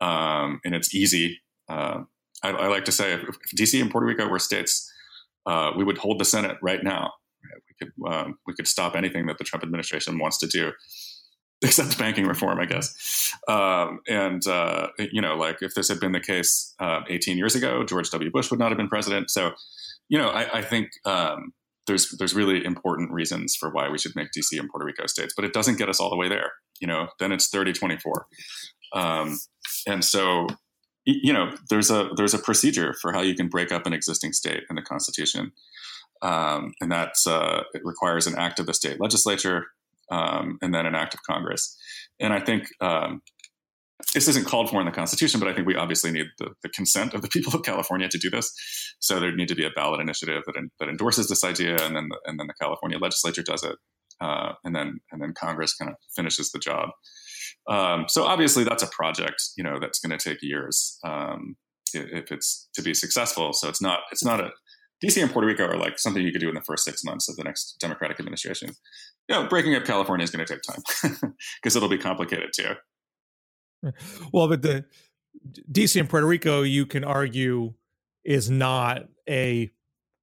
um, 0.00 0.60
and 0.64 0.74
it's 0.74 0.92
easy. 0.92 1.40
Uh, 1.68 2.02
I, 2.42 2.50
I 2.50 2.68
like 2.68 2.84
to 2.84 2.92
say 2.92 3.12
if, 3.12 3.22
if, 3.22 3.36
DC 3.56 3.80
and 3.80 3.90
Puerto 3.90 4.06
Rico 4.06 4.28
were 4.28 4.38
states, 4.38 4.90
uh, 5.46 5.72
we 5.76 5.84
would 5.84 5.98
hold 5.98 6.18
the 6.18 6.24
Senate 6.24 6.56
right 6.62 6.82
now. 6.82 7.12
We 7.42 7.86
could 7.86 8.12
um, 8.12 8.38
we 8.46 8.54
could 8.54 8.66
stop 8.66 8.96
anything 8.96 9.26
that 9.26 9.38
the 9.38 9.44
Trump 9.44 9.62
administration 9.62 10.18
wants 10.18 10.38
to 10.38 10.46
do, 10.46 10.72
except 11.62 11.98
banking 11.98 12.26
reform, 12.26 12.58
I 12.58 12.66
guess. 12.66 13.32
Um, 13.48 14.00
and 14.08 14.46
uh, 14.46 14.88
you 14.98 15.20
know, 15.20 15.36
like 15.36 15.62
if 15.62 15.74
this 15.74 15.88
had 15.88 16.00
been 16.00 16.12
the 16.12 16.20
case 16.20 16.74
uh, 16.80 17.00
18 17.08 17.38
years 17.38 17.54
ago, 17.54 17.84
George 17.84 18.10
W. 18.10 18.30
Bush 18.30 18.50
would 18.50 18.60
not 18.60 18.70
have 18.70 18.78
been 18.78 18.88
president. 18.88 19.30
So, 19.30 19.52
you 20.08 20.18
know, 20.18 20.28
I, 20.28 20.58
I 20.58 20.62
think 20.62 20.90
um, 21.04 21.52
there's 21.86 22.10
there's 22.18 22.34
really 22.34 22.64
important 22.64 23.12
reasons 23.12 23.54
for 23.54 23.70
why 23.70 23.88
we 23.88 23.98
should 23.98 24.16
make 24.16 24.28
DC 24.36 24.58
and 24.58 24.68
Puerto 24.68 24.84
Rico 24.84 25.06
states, 25.06 25.32
but 25.34 25.44
it 25.44 25.52
doesn't 25.52 25.78
get 25.78 25.88
us 25.88 26.00
all 26.00 26.10
the 26.10 26.16
way 26.16 26.28
there. 26.28 26.52
You 26.80 26.88
know, 26.88 27.08
then 27.18 27.32
it's 27.32 27.48
30 27.48 27.72
24. 27.72 28.26
Um, 28.92 29.38
and 29.86 30.04
so 30.04 30.48
you 31.06 31.32
know 31.32 31.54
there's 31.70 31.90
a 31.90 32.10
there's 32.16 32.34
a 32.34 32.38
procedure 32.38 32.94
for 33.00 33.12
how 33.12 33.22
you 33.22 33.34
can 33.34 33.48
break 33.48 33.72
up 33.72 33.86
an 33.86 33.92
existing 33.92 34.32
state 34.32 34.64
in 34.68 34.76
the 34.76 34.82
constitution. 34.82 35.52
Um, 36.22 36.72
and 36.80 36.90
that's 36.90 37.26
uh, 37.26 37.62
it 37.74 37.82
requires 37.84 38.26
an 38.26 38.36
act 38.36 38.58
of 38.58 38.66
the 38.66 38.74
state 38.74 39.00
legislature 39.00 39.66
um, 40.10 40.58
and 40.62 40.74
then 40.74 40.86
an 40.86 40.94
act 40.94 41.14
of 41.14 41.22
congress. 41.22 41.76
And 42.18 42.32
i 42.32 42.40
think 42.40 42.68
um, 42.80 43.22
this 44.14 44.28
isn't 44.28 44.46
called 44.46 44.70
for 44.70 44.80
in 44.80 44.86
the 44.86 44.92
constitution 44.92 45.40
but 45.40 45.48
i 45.48 45.54
think 45.54 45.66
we 45.66 45.76
obviously 45.76 46.10
need 46.10 46.26
the, 46.38 46.50
the, 46.62 46.68
consent 46.68 47.14
of 47.14 47.22
the 47.22 47.28
people 47.34 47.54
of 47.54 47.62
california 47.62 48.08
to 48.08 48.18
do 48.18 48.30
this. 48.30 48.52
So 48.98 49.20
there'd 49.20 49.36
need 49.36 49.48
to 49.48 49.54
be 49.54 49.66
a 49.66 49.70
ballot 49.70 50.00
initiative 50.00 50.42
that, 50.46 50.54
that 50.80 50.88
endorses 50.88 51.28
this 51.28 51.44
idea 51.44 51.76
and 51.84 51.94
then 51.94 52.08
the, 52.08 52.18
and 52.24 52.40
then 52.40 52.46
the 52.46 52.54
california 52.60 52.98
legislature 52.98 53.42
does 53.42 53.62
it 53.62 53.76
uh, 54.20 54.54
and 54.64 54.74
then 54.74 55.00
and 55.12 55.22
then 55.22 55.34
congress 55.34 55.74
kind 55.74 55.90
of 55.90 55.96
finishes 56.14 56.50
the 56.50 56.58
job 56.58 56.90
um, 57.68 58.06
so 58.08 58.24
obviously 58.24 58.64
that's 58.64 58.82
a 58.82 58.88
project, 58.88 59.42
you 59.56 59.64
know, 59.64 59.78
that's 59.80 59.98
going 59.98 60.16
to 60.16 60.22
take 60.22 60.42
years 60.42 60.98
um, 61.04 61.56
if 61.94 62.30
it's 62.30 62.68
to 62.74 62.82
be 62.82 62.94
successful. 62.94 63.52
So 63.52 63.68
it's 63.68 63.82
not 63.82 64.00
it's 64.12 64.24
not 64.24 64.40
a 64.40 64.50
DC 65.04 65.22
and 65.22 65.30
Puerto 65.30 65.46
Rico 65.46 65.66
are 65.66 65.76
like 65.76 65.98
something 65.98 66.22
you 66.22 66.32
could 66.32 66.40
do 66.40 66.48
in 66.48 66.54
the 66.54 66.62
first 66.62 66.84
six 66.84 67.04
months 67.04 67.28
of 67.28 67.36
the 67.36 67.44
next 67.44 67.76
Democratic 67.80 68.18
administration. 68.18 68.70
You 69.28 69.34
know, 69.34 69.48
breaking 69.48 69.74
up 69.74 69.84
California 69.84 70.24
is 70.24 70.30
going 70.30 70.46
to 70.46 70.54
take 70.54 70.62
time 70.62 71.34
because 71.62 71.76
it'll 71.76 71.88
be 71.88 71.98
complicated 71.98 72.50
too. 72.54 73.92
Well, 74.32 74.48
but 74.48 74.62
the 74.62 74.84
DC 75.70 75.98
and 76.00 76.08
Puerto 76.08 76.26
Rico, 76.26 76.62
you 76.62 76.86
can 76.86 77.04
argue, 77.04 77.74
is 78.24 78.50
not 78.50 79.02
a 79.28 79.70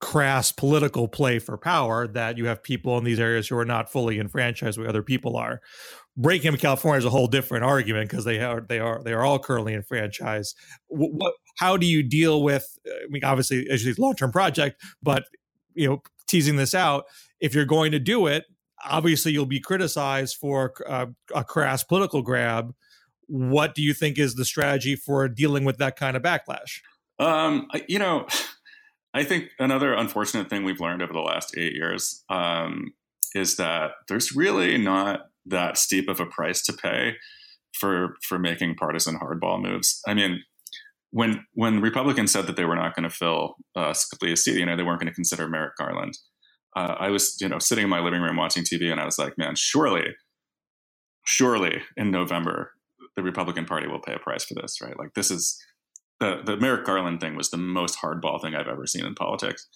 crass 0.02 0.52
political 0.52 1.08
play 1.08 1.40
for 1.40 1.58
power 1.58 2.08
that 2.08 2.38
you 2.38 2.46
have 2.46 2.62
people 2.62 2.98
in 2.98 3.06
these 3.06 3.22
areas 3.22 3.48
who 3.48 3.58
are 3.58 3.64
not 3.64 3.90
fully 3.90 4.20
enfranchised 4.20 4.78
where 4.78 4.90
other 4.90 5.04
people 5.04 5.38
are. 5.38 5.62
Breaking 6.16 6.54
up 6.54 6.60
California 6.60 7.00
is 7.00 7.06
a 7.06 7.10
whole 7.10 7.28
different 7.28 7.64
argument 7.64 8.10
because 8.10 8.24
they 8.24 8.40
are 8.40 8.62
they 8.62 8.80
are 8.80 9.02
they 9.04 9.14
are 9.14 9.24
all 9.24 9.40
currently 9.40 9.74
enfranchised. 9.74 10.56
What, 10.88 11.34
how 11.58 11.76
do 11.76 11.88
you 11.88 12.04
deal 12.04 12.44
with? 12.44 12.68
I 12.86 13.08
mean, 13.10 13.24
obviously, 13.24 13.68
as 13.70 13.86
a 13.86 14.00
long 14.00 14.16
term 14.16 14.32
project, 14.32 14.82
but 15.02 15.24
you 15.74 15.88
know, 15.88 16.04
teasing 16.28 16.56
this 16.56 16.76
out, 16.76 17.06
if 17.40 17.56
you're 17.56 17.66
going 17.66 17.92
to 17.94 18.00
do 18.00 18.28
it, 18.28 18.46
obviously 18.86 19.32
you'll 19.32 19.46
be 19.46 19.60
criticized 19.60 20.38
for 20.38 20.74
uh, 20.88 21.08
a 21.34 21.44
crass 21.44 21.84
political 21.84 22.22
grab. 22.22 22.74
What 23.28 23.74
do 23.74 23.82
you 23.82 23.94
think 23.94 24.20
is 24.20 24.36
the 24.36 24.46
strategy 24.46 24.96
for 24.96 25.28
dealing 25.28 25.64
with 25.64 25.78
that 25.78 25.96
kind 25.96 26.16
of 26.16 26.24
backlash? 26.24 26.82
Um, 27.20 27.68
you 27.88 28.00
know, 28.00 28.28
I 29.16 29.24
think 29.24 29.50
another 29.60 29.94
unfortunate 29.94 30.50
thing 30.50 30.64
we've 30.64 30.80
learned 30.80 31.04
over 31.04 31.14
the 31.14 31.20
last 31.20 31.56
eight 31.56 31.74
years 31.74 32.24
um, 32.30 32.94
is 33.36 33.58
that 33.58 33.92
there's 34.08 34.36
really 34.36 34.78
not 34.78 35.28
that 35.46 35.78
steep 35.78 36.10
of 36.10 36.20
a 36.20 36.26
price 36.26 36.64
to 36.64 36.74
pay 36.74 37.14
for 37.80 38.16
for 38.28 38.40
making 38.40 38.76
partisan 38.76 39.20
hardball 39.20 39.62
moves. 39.62 40.00
I 40.08 40.14
mean, 40.14 40.42
when 41.12 41.46
when 41.54 41.82
Republicans 41.82 42.32
said 42.32 42.48
that 42.48 42.56
they 42.56 42.66
were 42.66 42.76
not 42.76 42.96
going 42.96 43.10
to 43.10 43.16
fill 43.16 43.56
uh, 43.76 43.94
Scalia's 43.94 44.44
seat, 44.44 44.58
you 44.58 44.66
know, 44.66 44.76
they 44.76 44.84
weren't 44.84 45.00
going 45.00 45.12
to 45.12 45.16
consider 45.16 45.48
Merrick 45.48 45.76
Garland. 45.78 46.18
Uh, 46.76 46.96
I 47.00 47.10
was, 47.10 47.38
you 47.40 47.48
know, 47.48 47.60
sitting 47.60 47.84
in 47.84 47.90
my 47.90 48.00
living 48.00 48.22
room 48.22 48.36
watching 48.36 48.64
TV, 48.64 48.92
and 48.92 49.00
I 49.00 49.06
was 49.06 49.20
like, 49.20 49.38
man, 49.38 49.54
surely, 49.56 50.16
surely 51.26 51.82
in 51.98 52.10
November 52.10 52.72
the 53.16 53.24
Republican 53.24 53.66
Party 53.66 53.88
will 53.88 54.00
pay 54.00 54.14
a 54.14 54.20
price 54.20 54.44
for 54.44 54.56
this, 54.56 54.80
right? 54.82 54.98
Like 54.98 55.14
this 55.14 55.30
is 55.30 55.62
the 56.20 56.42
the 56.44 56.58
Merrick 56.58 56.86
Garland 56.86 57.20
thing 57.20 57.36
was 57.36 57.50
the 57.50 57.58
most 57.58 57.98
hardball 58.00 58.42
thing 58.42 58.56
I've 58.56 58.68
ever 58.68 58.88
seen 58.88 59.06
in 59.06 59.16
politics. 59.16 59.68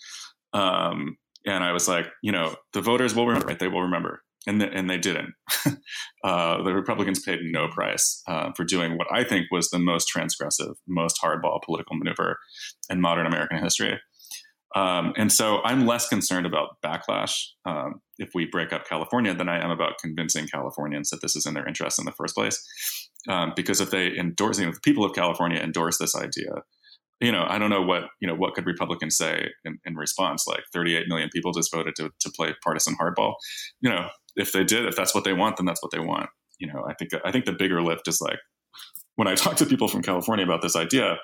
Um, 0.54 1.18
and 1.46 1.64
I 1.64 1.72
was 1.72 1.88
like, 1.88 2.08
you 2.24 2.32
know, 2.32 2.56
the 2.74 2.82
voters 2.82 3.16
will 3.16 3.28
remember, 3.28 3.48
right? 3.48 3.60
They 3.60 3.68
will 3.68 3.84
remember 3.84 4.24
and, 4.48 4.62
the, 4.62 4.72
and 4.72 4.90
they 4.90 4.98
didn't. 4.98 5.34
uh, 6.24 6.64
the 6.64 6.74
Republicans 6.74 7.20
paid 7.20 7.40
no 7.44 7.68
price 7.68 8.24
uh, 8.28 8.52
for 8.56 8.64
doing 8.64 8.98
what 8.98 9.08
I 9.12 9.24
think 9.24 9.48
was 9.52 9.70
the 9.70 9.80
most 9.80 10.10
transgressive, 10.16 10.76
most 10.88 11.20
hardball 11.22 11.62
political 11.64 11.96
maneuver 11.98 12.40
in 12.90 13.02
modern 13.02 13.28
American 13.28 13.62
history. 13.62 14.00
Um, 14.76 15.14
and 15.18 15.32
so 15.32 15.62
I'm 15.64 15.86
less 15.86 16.08
concerned 16.08 16.46
about 16.46 16.82
backlash 16.84 17.34
um, 17.66 18.02
if 18.18 18.30
we 18.34 18.46
break 18.46 18.74
up 18.74 18.88
California 18.88 19.34
than 19.34 19.50
I 19.50 19.64
am 19.64 19.72
about 19.72 19.94
convincing 20.00 20.48
Californians 20.48 21.10
that 21.10 21.22
this 21.22 21.36
is 21.36 21.46
in 21.46 21.54
their 21.54 21.68
interest 21.68 22.00
in 22.00 22.06
the 22.06 22.12
first 22.12 22.36
place. 22.36 22.64
Um, 23.30 23.54
because 23.56 23.82
if 23.82 23.92
they 23.92 24.16
endorse, 24.18 24.60
you 24.60 24.66
know, 24.66 24.72
the 24.72 24.80
people 24.82 25.04
of 25.04 25.14
California 25.14 25.60
endorse 25.60 25.98
this 25.98 26.16
idea, 26.16 26.52
you 27.20 27.32
know, 27.32 27.46
I 27.48 27.58
don't 27.58 27.72
know 27.72 27.82
what 27.82 28.04
you 28.22 28.28
know 28.28 28.36
what 28.36 28.54
could 28.54 28.68
Republicans 28.68 29.18
say 29.18 29.48
in, 29.66 29.80
in 29.86 29.96
response. 29.96 30.46
Like 30.48 30.62
38 30.72 31.08
million 31.08 31.30
people 31.34 31.52
just 31.52 31.74
voted 31.74 31.96
to 31.96 32.12
to 32.20 32.30
play 32.30 32.54
partisan 32.64 32.96
hardball. 33.02 33.34
You 33.82 33.90
know, 33.90 34.08
if 34.38 34.52
they 34.52 34.63
did, 34.63 34.86
if 34.86 34.95
that's 34.95 35.13
what 35.13 35.23
they 35.23 35.34
want, 35.34 35.58
then 35.58 35.65
that's 35.65 35.82
what 35.82 35.91
they 35.91 36.00
want. 36.00 36.30
You 36.60 36.67
know, 36.71 36.86
I 36.88 36.93
think 36.93 37.12
I 37.26 37.32
think 37.32 37.45
the 37.45 37.54
bigger 37.54 37.82
lift 37.82 38.08
is 38.08 38.21
like 38.21 38.39
when 39.15 39.28
I 39.28 39.36
talk 39.36 39.58
to 39.58 39.65
people 39.65 39.88
from 39.88 40.02
California 40.02 40.45
about 40.45 40.62
this 40.62 40.76
idea. 40.76 41.17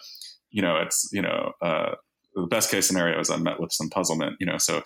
You 0.51 0.61
know, 0.61 0.77
it's 0.77 1.09
you 1.11 1.21
know 1.21 1.53
uh, 1.61 1.95
the 2.35 2.47
best 2.47 2.69
case 2.69 2.87
scenario 2.87 3.19
is 3.19 3.29
I'm 3.29 3.43
met 3.43 3.59
with 3.59 3.71
some 3.71 3.89
puzzlement. 3.89 4.35
You 4.39 4.47
know, 4.47 4.57
so 4.57 4.83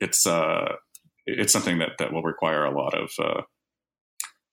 it's 0.00 0.26
uh, 0.26 0.74
it's 1.26 1.52
something 1.52 1.78
that 1.78 1.92
that 1.98 2.12
will 2.12 2.22
require 2.22 2.64
a 2.64 2.76
lot 2.76 2.94
of 2.94 3.10
uh, 3.18 3.42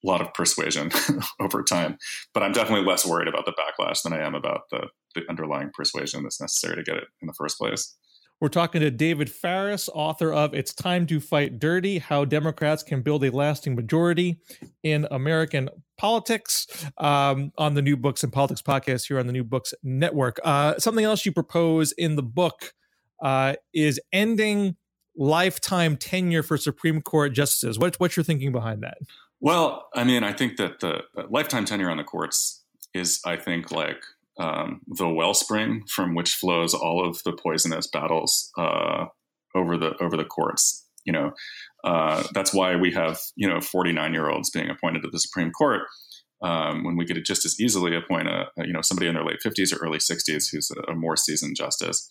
a 0.03 0.07
lot 0.07 0.21
of 0.21 0.33
persuasion 0.33 0.91
over 1.39 1.63
time. 1.63 1.97
But 2.33 2.43
I'm 2.43 2.51
definitely 2.51 2.85
less 2.85 3.05
worried 3.05 3.27
about 3.27 3.45
the 3.45 3.53
backlash 3.53 4.03
than 4.03 4.13
I 4.13 4.25
am 4.25 4.35
about 4.35 4.61
the 4.71 4.87
the 5.15 5.23
underlying 5.29 5.71
persuasion 5.73 6.23
that's 6.23 6.41
necessary 6.41 6.75
to 6.75 6.83
get 6.83 6.97
it 6.97 7.07
in 7.21 7.27
the 7.27 7.33
first 7.33 7.57
place. 7.57 7.95
We're 8.39 8.49
talking 8.49 8.81
to 8.81 8.91
David 8.91 9.31
Faris, 9.31 9.89
author 9.91 10.31
of 10.31 10.53
It's 10.53 10.71
Time 10.71 11.07
to 11.07 11.19
Fight 11.19 11.57
Dirty 11.57 11.97
How 11.97 12.23
Democrats 12.23 12.83
Can 12.83 13.01
Build 13.01 13.23
a 13.23 13.31
Lasting 13.31 13.75
Majority 13.75 14.39
in 14.83 15.07
American 15.09 15.69
Politics, 15.97 16.67
um, 16.99 17.51
on 17.57 17.73
the 17.73 17.81
New 17.81 17.97
Books 17.97 18.21
and 18.21 18.31
Politics 18.31 18.61
podcast 18.61 19.07
here 19.07 19.17
on 19.17 19.25
the 19.25 19.33
New 19.33 19.43
Books 19.43 19.73
Network. 19.81 20.39
Uh, 20.43 20.77
something 20.77 21.03
else 21.03 21.25
you 21.25 21.31
propose 21.31 21.93
in 21.93 22.15
the 22.15 22.21
book 22.21 22.73
uh, 23.23 23.55
is 23.73 23.99
ending 24.13 24.75
lifetime 25.15 25.97
tenure 25.97 26.43
for 26.43 26.57
Supreme 26.57 27.01
Court 27.01 27.33
justices. 27.33 27.79
What, 27.79 27.95
what's 27.99 28.15
your 28.15 28.23
thinking 28.23 28.51
behind 28.51 28.83
that? 28.83 28.99
Well, 29.39 29.87
I 29.95 30.03
mean, 30.03 30.23
I 30.23 30.31
think 30.31 30.57
that 30.57 30.79
the 30.79 31.01
lifetime 31.31 31.65
tenure 31.65 31.89
on 31.89 31.97
the 31.97 32.03
courts 32.03 32.63
is, 32.93 33.19
I 33.25 33.35
think, 33.35 33.71
like 33.71 34.03
um, 34.39 34.81
the 34.87 35.09
wellspring 35.09 35.83
from 35.87 36.15
which 36.15 36.33
flows 36.33 36.73
all 36.73 37.07
of 37.07 37.19
the 37.25 37.33
poisonous 37.33 37.87
battles 37.87 38.51
uh, 38.57 39.05
over 39.55 39.77
the 39.77 39.95
over 40.01 40.15
the 40.17 40.25
courts. 40.25 40.85
You 41.05 41.13
know, 41.13 41.31
uh, 41.83 42.23
that's 42.33 42.53
why 42.53 42.75
we 42.75 42.91
have 42.93 43.19
you 43.35 43.47
know 43.47 43.61
49 43.61 44.13
year 44.13 44.29
olds 44.29 44.49
being 44.49 44.69
appointed 44.69 45.01
to 45.03 45.09
the 45.09 45.19
Supreme 45.19 45.51
Court 45.51 45.81
um, 46.41 46.83
when 46.83 46.97
we 46.97 47.05
could 47.05 47.23
just 47.25 47.45
as 47.45 47.59
easily 47.59 47.95
appoint 47.95 48.27
a, 48.27 48.45
a, 48.57 48.67
you 48.67 48.73
know 48.73 48.81
somebody 48.81 49.07
in 49.07 49.15
their 49.15 49.25
late 49.25 49.39
50s 49.43 49.73
or 49.73 49.83
early 49.83 49.97
60s 49.97 50.51
who's 50.51 50.71
a, 50.71 50.91
a 50.91 50.95
more 50.95 51.15
seasoned 51.15 51.55
justice. 51.55 52.09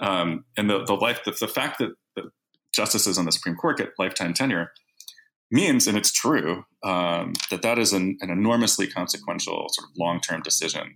Um, 0.00 0.44
and 0.56 0.70
the 0.70 0.84
the 0.84 0.94
life 0.94 1.20
the, 1.24 1.36
the 1.38 1.48
fact 1.48 1.78
that, 1.78 1.90
that 2.16 2.24
justices 2.72 3.18
on 3.18 3.24
the 3.24 3.32
Supreme 3.32 3.56
Court 3.56 3.78
get 3.78 3.90
lifetime 3.98 4.32
tenure 4.32 4.72
means, 5.50 5.86
and 5.86 5.96
it's 5.96 6.12
true, 6.12 6.64
um, 6.84 7.32
that 7.50 7.62
that 7.62 7.78
is 7.78 7.92
an, 7.92 8.18
an 8.20 8.30
enormously 8.30 8.86
consequential 8.86 9.66
sort 9.70 9.88
of 9.88 9.96
long 9.98 10.20
term 10.20 10.42
decision 10.42 10.94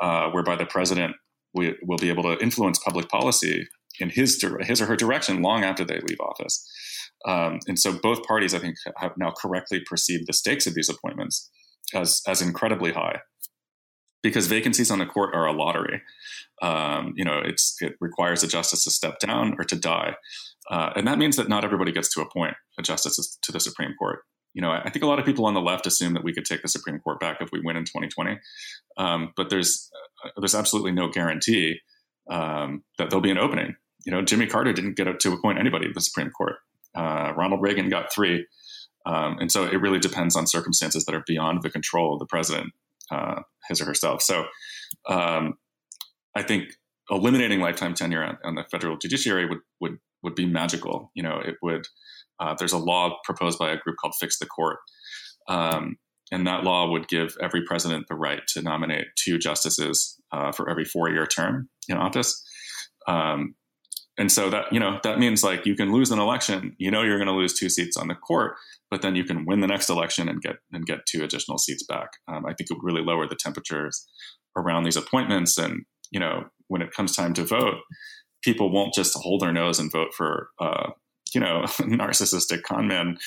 uh, 0.00 0.30
whereby 0.30 0.56
the 0.56 0.66
president 0.66 1.14
will, 1.52 1.72
will 1.82 1.98
be 1.98 2.08
able 2.08 2.22
to 2.24 2.38
influence 2.42 2.78
public 2.78 3.08
policy 3.08 3.66
in 4.00 4.10
his 4.10 4.44
his 4.60 4.80
or 4.80 4.86
her 4.86 4.96
direction 4.96 5.42
long 5.42 5.64
after 5.64 5.84
they 5.84 6.00
leave 6.00 6.20
office. 6.20 6.68
Um, 7.26 7.60
and 7.66 7.78
so 7.78 7.92
both 7.92 8.26
parties, 8.26 8.54
I 8.54 8.58
think, 8.58 8.76
have 8.96 9.12
now 9.16 9.30
correctly 9.30 9.80
perceived 9.88 10.26
the 10.26 10.32
stakes 10.32 10.66
of 10.66 10.74
these 10.74 10.88
appointments 10.88 11.50
as 11.94 12.20
as 12.26 12.42
incredibly 12.42 12.92
high, 12.92 13.20
because 14.22 14.46
vacancies 14.46 14.90
on 14.90 14.98
the 14.98 15.06
court 15.06 15.34
are 15.34 15.46
a 15.46 15.52
lottery. 15.52 16.02
Um, 16.62 17.14
you 17.16 17.24
know, 17.24 17.40
it's 17.44 17.76
it 17.80 17.94
requires 18.00 18.42
a 18.42 18.48
justice 18.48 18.84
to 18.84 18.90
step 18.90 19.18
down 19.20 19.54
or 19.58 19.64
to 19.64 19.76
die, 19.76 20.16
uh, 20.70 20.90
and 20.96 21.06
that 21.06 21.18
means 21.18 21.36
that 21.36 21.48
not 21.48 21.64
everybody 21.64 21.92
gets 21.92 22.12
to 22.14 22.20
appoint 22.20 22.54
a 22.78 22.82
justice 22.82 23.38
to 23.42 23.52
the 23.52 23.60
Supreme 23.60 23.94
Court 23.98 24.20
you 24.54 24.62
know, 24.62 24.70
I 24.70 24.88
think 24.88 25.02
a 25.02 25.08
lot 25.08 25.18
of 25.18 25.26
people 25.26 25.46
on 25.46 25.54
the 25.54 25.60
left 25.60 25.86
assume 25.86 26.14
that 26.14 26.22
we 26.22 26.32
could 26.32 26.44
take 26.44 26.62
the 26.62 26.68
Supreme 26.68 27.00
Court 27.00 27.18
back 27.18 27.38
if 27.40 27.50
we 27.52 27.60
win 27.60 27.76
in 27.76 27.84
2020, 27.84 28.38
um, 28.96 29.32
but 29.36 29.50
there's 29.50 29.90
uh, 30.24 30.30
there's 30.38 30.54
absolutely 30.54 30.92
no 30.92 31.08
guarantee 31.08 31.80
um, 32.30 32.84
that 32.96 33.10
there'll 33.10 33.20
be 33.20 33.32
an 33.32 33.38
opening. 33.38 33.74
You 34.06 34.12
know, 34.12 34.22
Jimmy 34.22 34.46
Carter 34.46 34.72
didn't 34.72 34.96
get 34.96 35.20
to 35.20 35.32
appoint 35.32 35.58
anybody 35.58 35.88
to 35.88 35.92
the 35.92 36.00
Supreme 36.00 36.30
Court. 36.30 36.54
Uh, 36.96 37.32
Ronald 37.36 37.62
Reagan 37.62 37.88
got 37.88 38.12
three, 38.12 38.46
um, 39.06 39.38
and 39.40 39.50
so 39.50 39.64
it 39.64 39.80
really 39.80 39.98
depends 39.98 40.36
on 40.36 40.46
circumstances 40.46 41.04
that 41.04 41.14
are 41.14 41.24
beyond 41.26 41.62
the 41.62 41.70
control 41.70 42.14
of 42.14 42.20
the 42.20 42.26
president, 42.26 42.72
uh, 43.10 43.40
his 43.68 43.80
or 43.80 43.86
herself. 43.86 44.22
So, 44.22 44.44
um, 45.08 45.54
I 46.36 46.42
think 46.42 46.68
eliminating 47.10 47.60
lifetime 47.60 47.94
tenure 47.94 48.22
on, 48.22 48.38
on 48.44 48.54
the 48.54 48.64
federal 48.70 48.96
judiciary 48.98 49.46
would 49.46 49.58
would 49.80 49.98
would 50.22 50.36
be 50.36 50.46
magical. 50.46 51.10
You 51.14 51.24
know, 51.24 51.40
it 51.44 51.56
would 51.60 51.88
uh, 52.40 52.54
there's 52.58 52.72
a 52.72 52.78
law 52.78 53.18
proposed 53.24 53.58
by 53.58 53.70
a 53.70 53.76
group 53.78 53.96
called 54.00 54.14
Fix 54.18 54.38
the 54.38 54.46
Court. 54.46 54.78
Um, 55.48 55.96
and 56.32 56.46
that 56.46 56.64
law 56.64 56.90
would 56.90 57.08
give 57.08 57.36
every 57.40 57.62
president 57.64 58.06
the 58.08 58.14
right 58.14 58.40
to 58.48 58.62
nominate 58.62 59.06
two 59.16 59.38
justices 59.38 60.18
uh, 60.32 60.52
for 60.52 60.70
every 60.70 60.84
four 60.84 61.10
year 61.10 61.26
term 61.26 61.68
in 61.88 61.96
office. 61.96 62.42
Um, 63.06 63.54
and 64.16 64.30
so 64.30 64.48
that 64.50 64.72
you 64.72 64.78
know 64.78 65.00
that 65.02 65.18
means 65.18 65.42
like 65.42 65.66
you 65.66 65.74
can 65.74 65.92
lose 65.92 66.10
an 66.10 66.18
election, 66.18 66.76
you 66.78 66.90
know 66.90 67.02
you're 67.02 67.18
going 67.18 67.28
to 67.28 67.34
lose 67.34 67.58
two 67.58 67.68
seats 67.68 67.96
on 67.96 68.08
the 68.08 68.14
court, 68.14 68.54
but 68.90 69.02
then 69.02 69.16
you 69.16 69.24
can 69.24 69.44
win 69.44 69.60
the 69.60 69.66
next 69.66 69.90
election 69.90 70.28
and 70.28 70.40
get 70.40 70.56
and 70.72 70.86
get 70.86 71.06
two 71.06 71.24
additional 71.24 71.58
seats 71.58 71.84
back. 71.84 72.10
Um, 72.28 72.46
I 72.46 72.54
think 72.54 72.70
it 72.70 72.74
would 72.74 72.84
really 72.84 73.04
lower 73.04 73.26
the 73.26 73.36
temperatures 73.36 74.06
around 74.56 74.84
these 74.84 74.96
appointments, 74.96 75.58
and 75.58 75.84
you 76.12 76.20
know 76.20 76.44
when 76.68 76.80
it 76.80 76.92
comes 76.92 77.16
time 77.16 77.34
to 77.34 77.44
vote, 77.44 77.78
people 78.42 78.72
won't 78.72 78.94
just 78.94 79.16
hold 79.16 79.42
their 79.42 79.52
nose 79.52 79.80
and 79.80 79.90
vote 79.90 80.14
for 80.16 80.48
uh, 80.60 80.90
you 81.34 81.40
know 81.40 81.62
narcissistic 81.78 82.62
con 82.62 82.86
man 82.86 83.18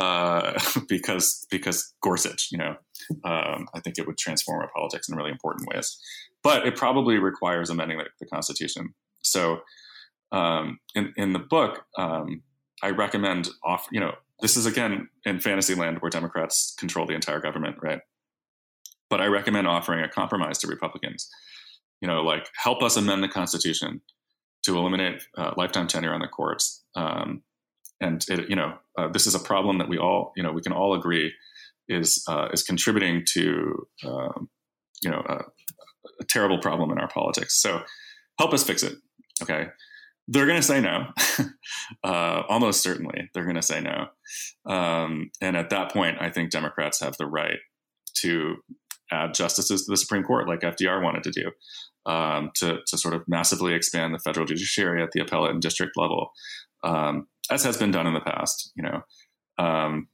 uh, 0.00 0.58
because 0.88 1.46
because 1.50 1.92
Gorsuch. 2.02 2.48
You 2.50 2.58
know, 2.58 2.76
um, 3.24 3.68
I 3.74 3.80
think 3.82 3.98
it 3.98 4.06
would 4.06 4.18
transform 4.18 4.60
our 4.60 4.70
politics 4.74 5.08
in 5.08 5.16
really 5.16 5.30
important 5.30 5.68
ways, 5.68 5.98
but 6.42 6.66
it 6.66 6.76
probably 6.76 7.18
requires 7.18 7.70
amending 7.70 7.98
the, 7.98 8.04
the 8.20 8.26
Constitution. 8.26 8.94
So 9.22 9.60
um, 10.32 10.78
in 10.94 11.12
in 11.16 11.32
the 11.32 11.38
book, 11.38 11.84
um, 11.96 12.42
I 12.82 12.90
recommend 12.90 13.48
off. 13.64 13.86
You 13.92 14.00
know, 14.00 14.14
this 14.40 14.56
is 14.56 14.66
again 14.66 15.08
in 15.24 15.40
fantasy 15.40 15.74
land 15.74 15.98
where 16.00 16.10
Democrats 16.10 16.74
control 16.78 17.06
the 17.06 17.14
entire 17.14 17.40
government, 17.40 17.76
right? 17.82 18.00
But 19.08 19.20
I 19.20 19.26
recommend 19.26 19.66
offering 19.66 20.02
a 20.02 20.08
compromise 20.08 20.58
to 20.58 20.66
Republicans. 20.66 21.28
You 22.00 22.08
know, 22.08 22.22
like 22.22 22.48
help 22.56 22.82
us 22.82 22.96
amend 22.96 23.22
the 23.22 23.28
Constitution 23.28 24.00
to 24.64 24.76
eliminate 24.76 25.22
uh, 25.36 25.52
lifetime 25.56 25.86
tenure 25.86 26.14
on 26.14 26.20
the 26.20 26.28
courts. 26.28 26.82
Um, 26.94 27.42
and 28.02 28.24
it, 28.28 28.48
you 28.48 28.56
know, 28.56 28.74
uh, 28.98 29.08
this 29.08 29.26
is 29.26 29.34
a 29.34 29.38
problem 29.38 29.78
that 29.78 29.88
we 29.88 29.98
all, 29.98 30.32
you 30.36 30.42
know, 30.42 30.52
we 30.52 30.62
can 30.62 30.72
all 30.72 30.94
agree 30.94 31.32
is 31.88 32.22
uh, 32.28 32.48
is 32.52 32.62
contributing 32.62 33.24
to, 33.34 33.86
um, 34.06 34.48
you 35.02 35.10
know, 35.10 35.22
a, 35.28 35.34
a 36.20 36.24
terrible 36.28 36.58
problem 36.58 36.90
in 36.90 36.98
our 36.98 37.08
politics. 37.08 37.60
So 37.60 37.82
help 38.38 38.52
us 38.52 38.64
fix 38.64 38.82
it. 38.82 38.94
Okay 39.42 39.68
they're 40.28 40.46
going 40.46 40.60
to 40.60 40.66
say 40.66 40.80
no. 40.80 41.06
uh, 42.04 42.42
almost 42.48 42.82
certainly, 42.82 43.30
they're 43.34 43.44
going 43.44 43.56
to 43.56 43.62
say 43.62 43.80
no. 43.80 44.06
Um, 44.64 45.30
and 45.40 45.56
at 45.56 45.70
that 45.70 45.92
point, 45.92 46.18
I 46.20 46.30
think 46.30 46.50
Democrats 46.50 47.00
have 47.00 47.16
the 47.16 47.26
right 47.26 47.58
to 48.18 48.56
add 49.10 49.34
justices 49.34 49.84
to 49.84 49.90
the 49.90 49.96
Supreme 49.96 50.22
Court, 50.22 50.48
like 50.48 50.60
FDR 50.60 51.02
wanted 51.02 51.24
to 51.24 51.30
do, 51.30 52.10
um, 52.10 52.50
to, 52.56 52.78
to 52.86 52.98
sort 52.98 53.14
of 53.14 53.24
massively 53.26 53.74
expand 53.74 54.14
the 54.14 54.18
federal 54.18 54.46
judiciary 54.46 55.02
at 55.02 55.10
the 55.12 55.20
appellate 55.20 55.50
and 55.50 55.60
district 55.60 55.96
level, 55.96 56.30
um, 56.84 57.26
as 57.50 57.64
has 57.64 57.76
been 57.76 57.90
done 57.90 58.06
in 58.06 58.14
the 58.14 58.20
past. 58.20 58.72
You 58.74 58.82
know. 58.84 59.02
Um, 59.58 60.08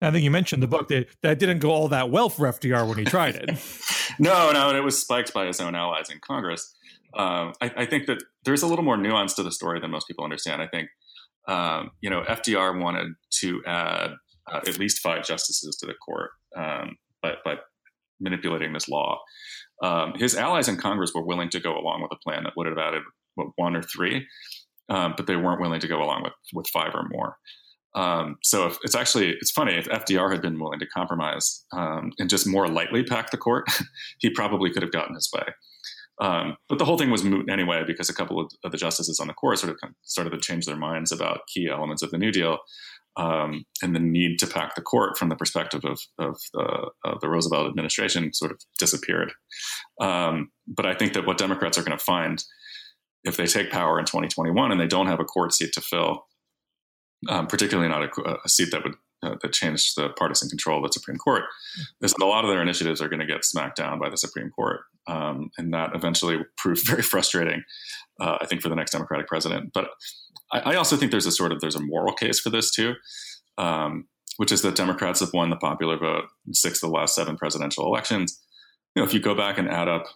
I 0.00 0.12
think 0.12 0.22
you 0.22 0.30
mentioned 0.30 0.62
the 0.62 0.68
book 0.68 0.88
that 0.88 1.08
that 1.22 1.38
didn't 1.38 1.58
go 1.58 1.70
all 1.70 1.88
that 1.88 2.10
well 2.10 2.28
for 2.28 2.46
FDR 2.46 2.88
when 2.88 2.98
he 2.98 3.04
tried 3.04 3.34
it. 3.34 3.48
no, 4.18 4.52
no, 4.52 4.68
and 4.68 4.78
it 4.78 4.82
was 4.82 5.00
spiked 5.00 5.34
by 5.34 5.46
his 5.46 5.60
own 5.60 5.74
allies 5.74 6.08
in 6.08 6.20
Congress 6.20 6.74
um, 7.14 7.52
I, 7.60 7.70
I, 7.78 7.86
think 7.86 8.06
that 8.06 8.22
there's 8.44 8.62
a 8.62 8.66
little 8.66 8.84
more 8.84 8.96
nuance 8.96 9.34
to 9.34 9.42
the 9.42 9.50
story 9.50 9.80
than 9.80 9.90
most 9.90 10.06
people 10.06 10.24
understand. 10.24 10.60
I 10.60 10.68
think, 10.68 10.88
um, 11.46 11.90
you 12.00 12.10
know, 12.10 12.22
FDR 12.22 12.80
wanted 12.80 13.14
to 13.40 13.62
add 13.66 14.10
uh, 14.52 14.60
at 14.66 14.78
least 14.78 14.98
five 14.98 15.24
justices 15.24 15.76
to 15.76 15.86
the 15.86 15.94
court 15.94 16.30
um, 16.56 16.96
by, 17.22 17.34
by, 17.44 17.56
manipulating 18.20 18.72
this 18.72 18.88
law. 18.88 19.20
Um, 19.80 20.12
his 20.16 20.34
allies 20.34 20.66
in 20.66 20.76
Congress 20.76 21.12
were 21.14 21.24
willing 21.24 21.48
to 21.50 21.60
go 21.60 21.78
along 21.78 22.02
with 22.02 22.10
a 22.10 22.18
plan 22.24 22.42
that 22.42 22.52
would 22.56 22.66
have 22.66 22.76
added 22.76 23.02
what, 23.36 23.46
one 23.54 23.76
or 23.76 23.82
three, 23.82 24.26
um, 24.88 25.14
but 25.16 25.26
they 25.26 25.36
weren't 25.36 25.60
willing 25.60 25.80
to 25.80 25.88
go 25.88 26.02
along 26.02 26.22
with, 26.22 26.32
with 26.52 26.66
five 26.68 26.94
or 26.94 27.06
more. 27.10 27.36
Um, 27.94 28.36
so 28.42 28.66
if, 28.66 28.78
it's 28.82 28.94
actually 28.94 29.30
it's 29.40 29.50
funny 29.50 29.74
if 29.74 29.88
FDR 29.88 30.30
had 30.30 30.42
been 30.42 30.60
willing 30.60 30.78
to 30.78 30.86
compromise 30.86 31.64
um, 31.72 32.12
and 32.18 32.30
just 32.30 32.46
more 32.46 32.68
lightly 32.68 33.02
pack 33.02 33.30
the 33.30 33.38
court, 33.38 33.66
he 34.18 34.30
probably 34.30 34.70
could 34.70 34.82
have 34.82 34.92
gotten 34.92 35.14
his 35.14 35.30
way. 35.34 35.44
Um, 36.20 36.56
but 36.68 36.78
the 36.78 36.84
whole 36.84 36.98
thing 36.98 37.10
was 37.10 37.22
moot 37.22 37.48
anyway 37.48 37.84
because 37.86 38.08
a 38.08 38.14
couple 38.14 38.40
of, 38.40 38.50
of 38.64 38.72
the 38.72 38.78
justices 38.78 39.20
on 39.20 39.28
the 39.28 39.34
court 39.34 39.58
sort 39.58 39.72
of 39.72 39.78
started 40.02 40.30
to 40.30 40.38
change 40.38 40.66
their 40.66 40.76
minds 40.76 41.12
about 41.12 41.46
key 41.46 41.68
elements 41.68 42.02
of 42.02 42.10
the 42.10 42.18
New 42.18 42.32
Deal 42.32 42.58
um, 43.16 43.64
and 43.82 43.94
the 43.94 44.00
need 44.00 44.38
to 44.38 44.46
pack 44.46 44.74
the 44.74 44.82
court 44.82 45.16
from 45.18 45.28
the 45.28 45.36
perspective 45.36 45.84
of, 45.84 46.00
of, 46.18 46.40
the, 46.54 46.90
of 47.04 47.20
the, 47.20 47.28
Roosevelt 47.28 47.68
administration 47.68 48.32
sort 48.32 48.52
of 48.52 48.58
disappeared. 48.78 49.32
Um, 50.00 50.50
but 50.66 50.86
I 50.86 50.94
think 50.94 51.12
that 51.14 51.26
what 51.26 51.38
Democrats 51.38 51.78
are 51.78 51.82
going 51.82 51.98
to 51.98 52.04
find 52.04 52.42
if 53.24 53.36
they 53.36 53.46
take 53.46 53.70
power 53.70 53.98
in 53.98 54.04
2021 54.04 54.70
and 54.70 54.80
they 54.80 54.86
don't 54.86 55.06
have 55.06 55.20
a 55.20 55.24
court 55.24 55.52
seat 55.52 55.72
to 55.74 55.80
fill, 55.80 56.26
um, 57.28 57.46
particularly 57.46 57.88
not 57.88 58.02
a, 58.02 58.38
a 58.44 58.48
seat 58.48 58.70
that 58.70 58.84
would 58.84 58.94
uh, 59.20 59.34
that 59.42 59.52
changed 59.52 59.96
the 59.96 60.10
partisan 60.10 60.48
control 60.48 60.78
of 60.78 60.88
the 60.88 60.92
Supreme 60.92 61.16
Court, 61.16 61.42
a 62.00 62.24
lot 62.24 62.44
of 62.44 62.50
their 62.50 62.62
initiatives 62.62 63.02
are 63.02 63.08
going 63.08 63.18
to 63.18 63.26
get 63.26 63.44
smacked 63.44 63.76
down 63.76 63.98
by 63.98 64.08
the 64.08 64.16
Supreme 64.16 64.48
Court. 64.50 64.82
Um, 65.08 65.50
and 65.58 65.74
that 65.74 65.90
eventually 65.94 66.38
proved 66.56 66.82
very 66.86 67.02
frustrating, 67.02 67.64
uh, 68.20 68.38
I 68.40 68.46
think, 68.46 68.62
for 68.62 68.68
the 68.68 68.76
next 68.76 68.92
Democratic 68.92 69.26
president. 69.26 69.72
But 69.72 69.90
I, 70.52 70.60
I, 70.60 70.74
also 70.76 70.96
think 70.96 71.10
there's 71.10 71.26
a 71.26 71.32
sort 71.32 71.50
of 71.50 71.60
there's 71.60 71.74
a 71.74 71.82
moral 71.82 72.12
case 72.12 72.38
for 72.38 72.50
this 72.50 72.70
too, 72.70 72.94
um, 73.56 74.06
which 74.36 74.52
is 74.52 74.62
that 74.62 74.76
Democrats 74.76 75.18
have 75.18 75.32
won 75.32 75.50
the 75.50 75.56
popular 75.56 75.98
vote 75.98 76.26
in 76.46 76.54
six 76.54 76.80
of 76.82 76.88
the 76.88 76.94
last 76.94 77.16
seven 77.16 77.36
presidential 77.36 77.86
elections. 77.86 78.40
You 78.94 79.02
know, 79.02 79.06
if 79.06 79.12
you 79.12 79.20
go 79.20 79.34
back 79.34 79.58
and 79.58 79.68
add 79.68 79.88
up 79.88 80.06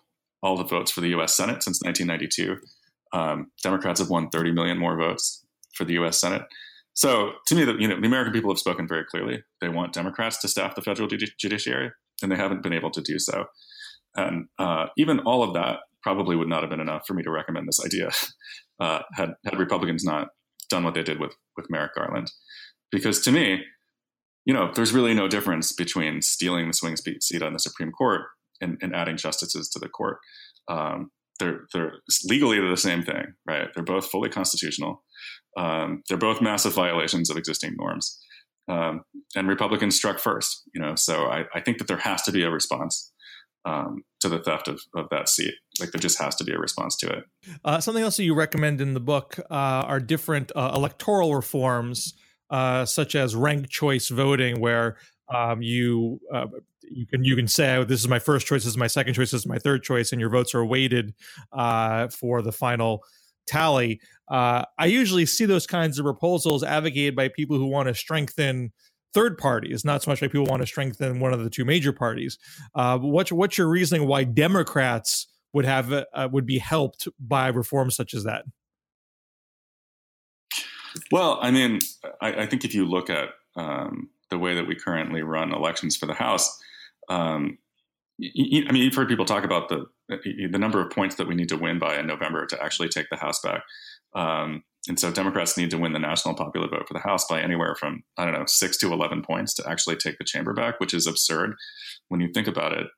all 0.42 0.56
the 0.56 0.64
votes 0.64 0.92
for 0.92 1.00
the 1.00 1.08
U.S. 1.08 1.34
Senate 1.34 1.62
since 1.62 1.80
1992, 1.82 2.64
um, 3.12 3.50
Democrats 3.62 4.00
have 4.00 4.10
won 4.10 4.30
30 4.30 4.52
million 4.52 4.78
more 4.78 4.96
votes 4.96 5.44
for 5.74 5.84
the 5.84 5.94
U.S. 5.94 6.20
Senate. 6.20 6.42
So 6.94 7.32
to 7.46 7.54
me, 7.54 7.64
the, 7.64 7.74
you 7.74 7.88
know, 7.88 7.98
the 8.00 8.06
American 8.06 8.32
people 8.32 8.50
have 8.50 8.58
spoken 8.58 8.86
very 8.86 9.04
clearly. 9.04 9.42
They 9.60 9.68
want 9.68 9.94
Democrats 9.94 10.40
to 10.40 10.48
staff 10.48 10.74
the 10.74 10.82
federal 10.82 11.08
judiciary, 11.08 11.90
and 12.22 12.30
they 12.30 12.36
haven't 12.36 12.62
been 12.62 12.72
able 12.72 12.90
to 12.90 13.00
do 13.00 13.18
so. 13.18 13.46
And 14.14 14.46
uh, 14.58 14.86
even 14.98 15.20
all 15.20 15.42
of 15.42 15.54
that 15.54 15.80
probably 16.02 16.36
would 16.36 16.48
not 16.48 16.62
have 16.62 16.70
been 16.70 16.80
enough 16.80 17.06
for 17.06 17.14
me 17.14 17.22
to 17.22 17.30
recommend 17.30 17.66
this 17.66 17.84
idea 17.84 18.10
uh, 18.80 19.00
had 19.14 19.30
had 19.46 19.58
Republicans 19.58 20.04
not 20.04 20.28
done 20.68 20.84
what 20.84 20.94
they 20.94 21.02
did 21.02 21.18
with 21.18 21.34
with 21.56 21.70
Merrick 21.70 21.94
Garland. 21.94 22.30
Because 22.90 23.20
to 23.22 23.32
me, 23.32 23.62
you 24.44 24.52
know, 24.52 24.70
there's 24.74 24.92
really 24.92 25.14
no 25.14 25.28
difference 25.28 25.72
between 25.72 26.20
stealing 26.20 26.66
the 26.66 26.74
swing 26.74 26.96
seat 26.96 27.42
on 27.42 27.52
the 27.52 27.58
Supreme 27.58 27.92
Court 27.92 28.22
and, 28.60 28.76
and 28.82 28.94
adding 28.94 29.16
justices 29.16 29.68
to 29.70 29.78
the 29.78 29.88
court. 29.88 30.18
Um, 30.68 31.10
they're 31.38 31.60
they're 31.72 31.94
legally 32.24 32.60
the 32.60 32.76
same 32.76 33.02
thing, 33.02 33.34
right? 33.46 33.68
They're 33.74 33.84
both 33.84 34.06
fully 34.06 34.28
constitutional. 34.28 35.02
Um, 35.56 36.02
they're 36.08 36.18
both 36.18 36.40
massive 36.40 36.74
violations 36.74 37.30
of 37.30 37.36
existing 37.36 37.74
norms. 37.78 38.18
Um, 38.68 39.02
and 39.36 39.48
Republicans 39.48 39.96
struck 39.96 40.18
first, 40.18 40.62
you 40.74 40.80
know. 40.80 40.94
So 40.94 41.26
I, 41.26 41.44
I, 41.54 41.60
think 41.60 41.78
that 41.78 41.88
there 41.88 41.98
has 41.98 42.22
to 42.22 42.32
be 42.32 42.42
a 42.42 42.50
response 42.50 43.12
um, 43.64 44.02
to 44.20 44.28
the 44.28 44.38
theft 44.38 44.68
of, 44.68 44.80
of 44.94 45.06
that 45.10 45.28
seat. 45.28 45.54
Like 45.80 45.90
there 45.90 46.00
just 46.00 46.20
has 46.20 46.36
to 46.36 46.44
be 46.44 46.52
a 46.52 46.58
response 46.58 46.96
to 46.98 47.08
it. 47.08 47.24
Uh, 47.64 47.80
something 47.80 48.04
else 48.04 48.16
that 48.16 48.24
you 48.24 48.34
recommend 48.34 48.80
in 48.80 48.94
the 48.94 49.00
book 49.00 49.38
uh, 49.50 49.54
are 49.54 50.00
different 50.00 50.52
uh, 50.54 50.72
electoral 50.74 51.34
reforms, 51.34 52.14
uh, 52.50 52.84
such 52.84 53.14
as 53.14 53.34
ranked 53.34 53.68
choice 53.68 54.08
voting, 54.08 54.60
where 54.60 54.96
um, 55.32 55.60
you 55.60 56.20
uh, 56.32 56.46
you 56.94 57.06
can 57.06 57.24
you 57.24 57.36
can 57.36 57.48
say 57.48 57.76
oh, 57.76 57.84
this 57.84 58.00
is 58.00 58.08
my 58.08 58.18
first 58.18 58.46
choice, 58.46 58.64
this 58.64 58.72
is 58.72 58.76
my 58.76 58.86
second 58.86 59.14
choice, 59.14 59.30
this 59.30 59.42
is 59.42 59.46
my 59.46 59.58
third 59.58 59.82
choice, 59.82 60.12
and 60.12 60.20
your 60.20 60.30
votes 60.30 60.54
are 60.54 60.64
weighted 60.64 61.14
uh, 61.52 62.08
for 62.08 62.42
the 62.42 62.52
final 62.52 63.02
tally. 63.46 64.00
Uh, 64.28 64.64
I 64.78 64.86
usually 64.86 65.26
see 65.26 65.44
those 65.44 65.66
kinds 65.66 65.98
of 65.98 66.04
proposals 66.04 66.62
advocated 66.62 67.16
by 67.16 67.28
people 67.28 67.56
who 67.56 67.66
want 67.66 67.88
to 67.88 67.94
strengthen 67.94 68.72
third 69.14 69.36
parties, 69.36 69.84
not 69.84 70.02
so 70.02 70.10
much 70.10 70.22
like 70.22 70.32
people 70.32 70.46
want 70.46 70.62
to 70.62 70.66
strengthen 70.66 71.20
one 71.20 71.32
of 71.32 71.44
the 71.44 71.50
two 71.50 71.64
major 71.64 71.92
parties. 71.92 72.38
Uh, 72.74 72.98
what's 72.98 73.32
what's 73.32 73.58
your 73.58 73.68
reasoning 73.68 74.06
why 74.06 74.24
Democrats 74.24 75.26
would 75.52 75.64
have 75.64 75.92
uh, 75.92 76.28
would 76.32 76.46
be 76.46 76.58
helped 76.58 77.08
by 77.20 77.48
reforms 77.48 77.94
such 77.94 78.14
as 78.14 78.24
that? 78.24 78.44
Well, 81.10 81.38
I 81.40 81.50
mean, 81.50 81.78
I, 82.20 82.42
I 82.42 82.46
think 82.46 82.64
if 82.64 82.74
you 82.74 82.84
look 82.84 83.08
at 83.10 83.30
um, 83.56 84.10
the 84.30 84.38
way 84.38 84.54
that 84.54 84.66
we 84.66 84.74
currently 84.74 85.22
run 85.22 85.52
elections 85.52 85.96
for 85.96 86.06
the 86.06 86.14
House, 86.14 86.58
um, 87.12 87.58
I 88.20 88.72
mean, 88.72 88.76
you've 88.76 88.94
heard 88.94 89.08
people 89.08 89.24
talk 89.24 89.44
about 89.44 89.68
the 89.68 89.86
the 90.08 90.58
number 90.58 90.80
of 90.80 90.90
points 90.90 91.14
that 91.16 91.26
we 91.26 91.34
need 91.34 91.48
to 91.48 91.56
win 91.56 91.78
by 91.78 91.98
in 91.98 92.06
November 92.06 92.44
to 92.46 92.62
actually 92.62 92.88
take 92.88 93.06
the 93.10 93.16
House 93.16 93.40
back. 93.40 93.62
Um, 94.14 94.62
and 94.88 95.00
so 95.00 95.10
Democrats 95.10 95.56
need 95.56 95.70
to 95.70 95.78
win 95.78 95.92
the 95.92 95.98
national 95.98 96.34
popular 96.34 96.68
vote 96.68 96.86
for 96.86 96.92
the 96.92 97.00
House 97.00 97.24
by 97.26 97.40
anywhere 97.40 97.74
from, 97.74 98.02
I 98.18 98.24
don't 98.24 98.34
know, 98.34 98.44
six 98.46 98.76
to 98.78 98.92
11 98.92 99.22
points 99.22 99.54
to 99.54 99.68
actually 99.68 99.96
take 99.96 100.18
the 100.18 100.24
chamber 100.24 100.52
back, 100.52 100.80
which 100.80 100.92
is 100.92 101.06
absurd 101.06 101.54
when 102.08 102.20
you 102.20 102.28
think 102.32 102.46
about 102.46 102.72
it. 102.72 102.88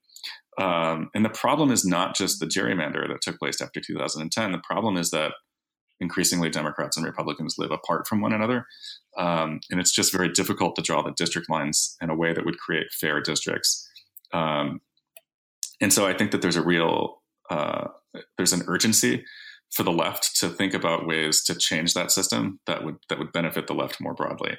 Um, 0.60 1.10
and 1.14 1.24
the 1.24 1.30
problem 1.30 1.70
is 1.70 1.84
not 1.84 2.16
just 2.16 2.40
the 2.40 2.46
gerrymander 2.46 3.06
that 3.08 3.20
took 3.20 3.38
place 3.38 3.60
after 3.60 3.80
2010. 3.80 4.52
The 4.52 4.58
problem 4.58 4.96
is 4.96 5.10
that 5.10 5.32
increasingly 6.00 6.50
Democrats 6.50 6.96
and 6.96 7.06
Republicans 7.06 7.56
live 7.58 7.70
apart 7.70 8.06
from 8.08 8.20
one 8.20 8.32
another. 8.32 8.66
Um, 9.16 9.60
and 9.70 9.78
it's 9.78 9.92
just 9.92 10.12
very 10.12 10.30
difficult 10.30 10.76
to 10.76 10.82
draw 10.82 11.02
the 11.02 11.12
district 11.12 11.48
lines 11.50 11.96
in 12.00 12.10
a 12.10 12.16
way 12.16 12.32
that 12.32 12.44
would 12.44 12.58
create 12.58 12.86
fair 12.92 13.20
districts. 13.20 13.83
Um, 14.34 14.80
and 15.80 15.92
so 15.92 16.06
I 16.06 16.14
think 16.14 16.32
that 16.32 16.42
there's 16.42 16.56
a 16.56 16.64
real, 16.64 17.22
uh, 17.50 17.88
there's 18.36 18.52
an 18.52 18.62
urgency 18.66 19.24
for 19.72 19.82
the 19.82 19.92
left 19.92 20.36
to 20.36 20.48
think 20.48 20.72
about 20.72 21.06
ways 21.06 21.42
to 21.44 21.54
change 21.54 21.94
that 21.94 22.12
system 22.12 22.60
that 22.66 22.84
would 22.84 22.96
that 23.08 23.18
would 23.18 23.32
benefit 23.32 23.66
the 23.66 23.74
left 23.74 24.00
more 24.00 24.14
broadly. 24.14 24.56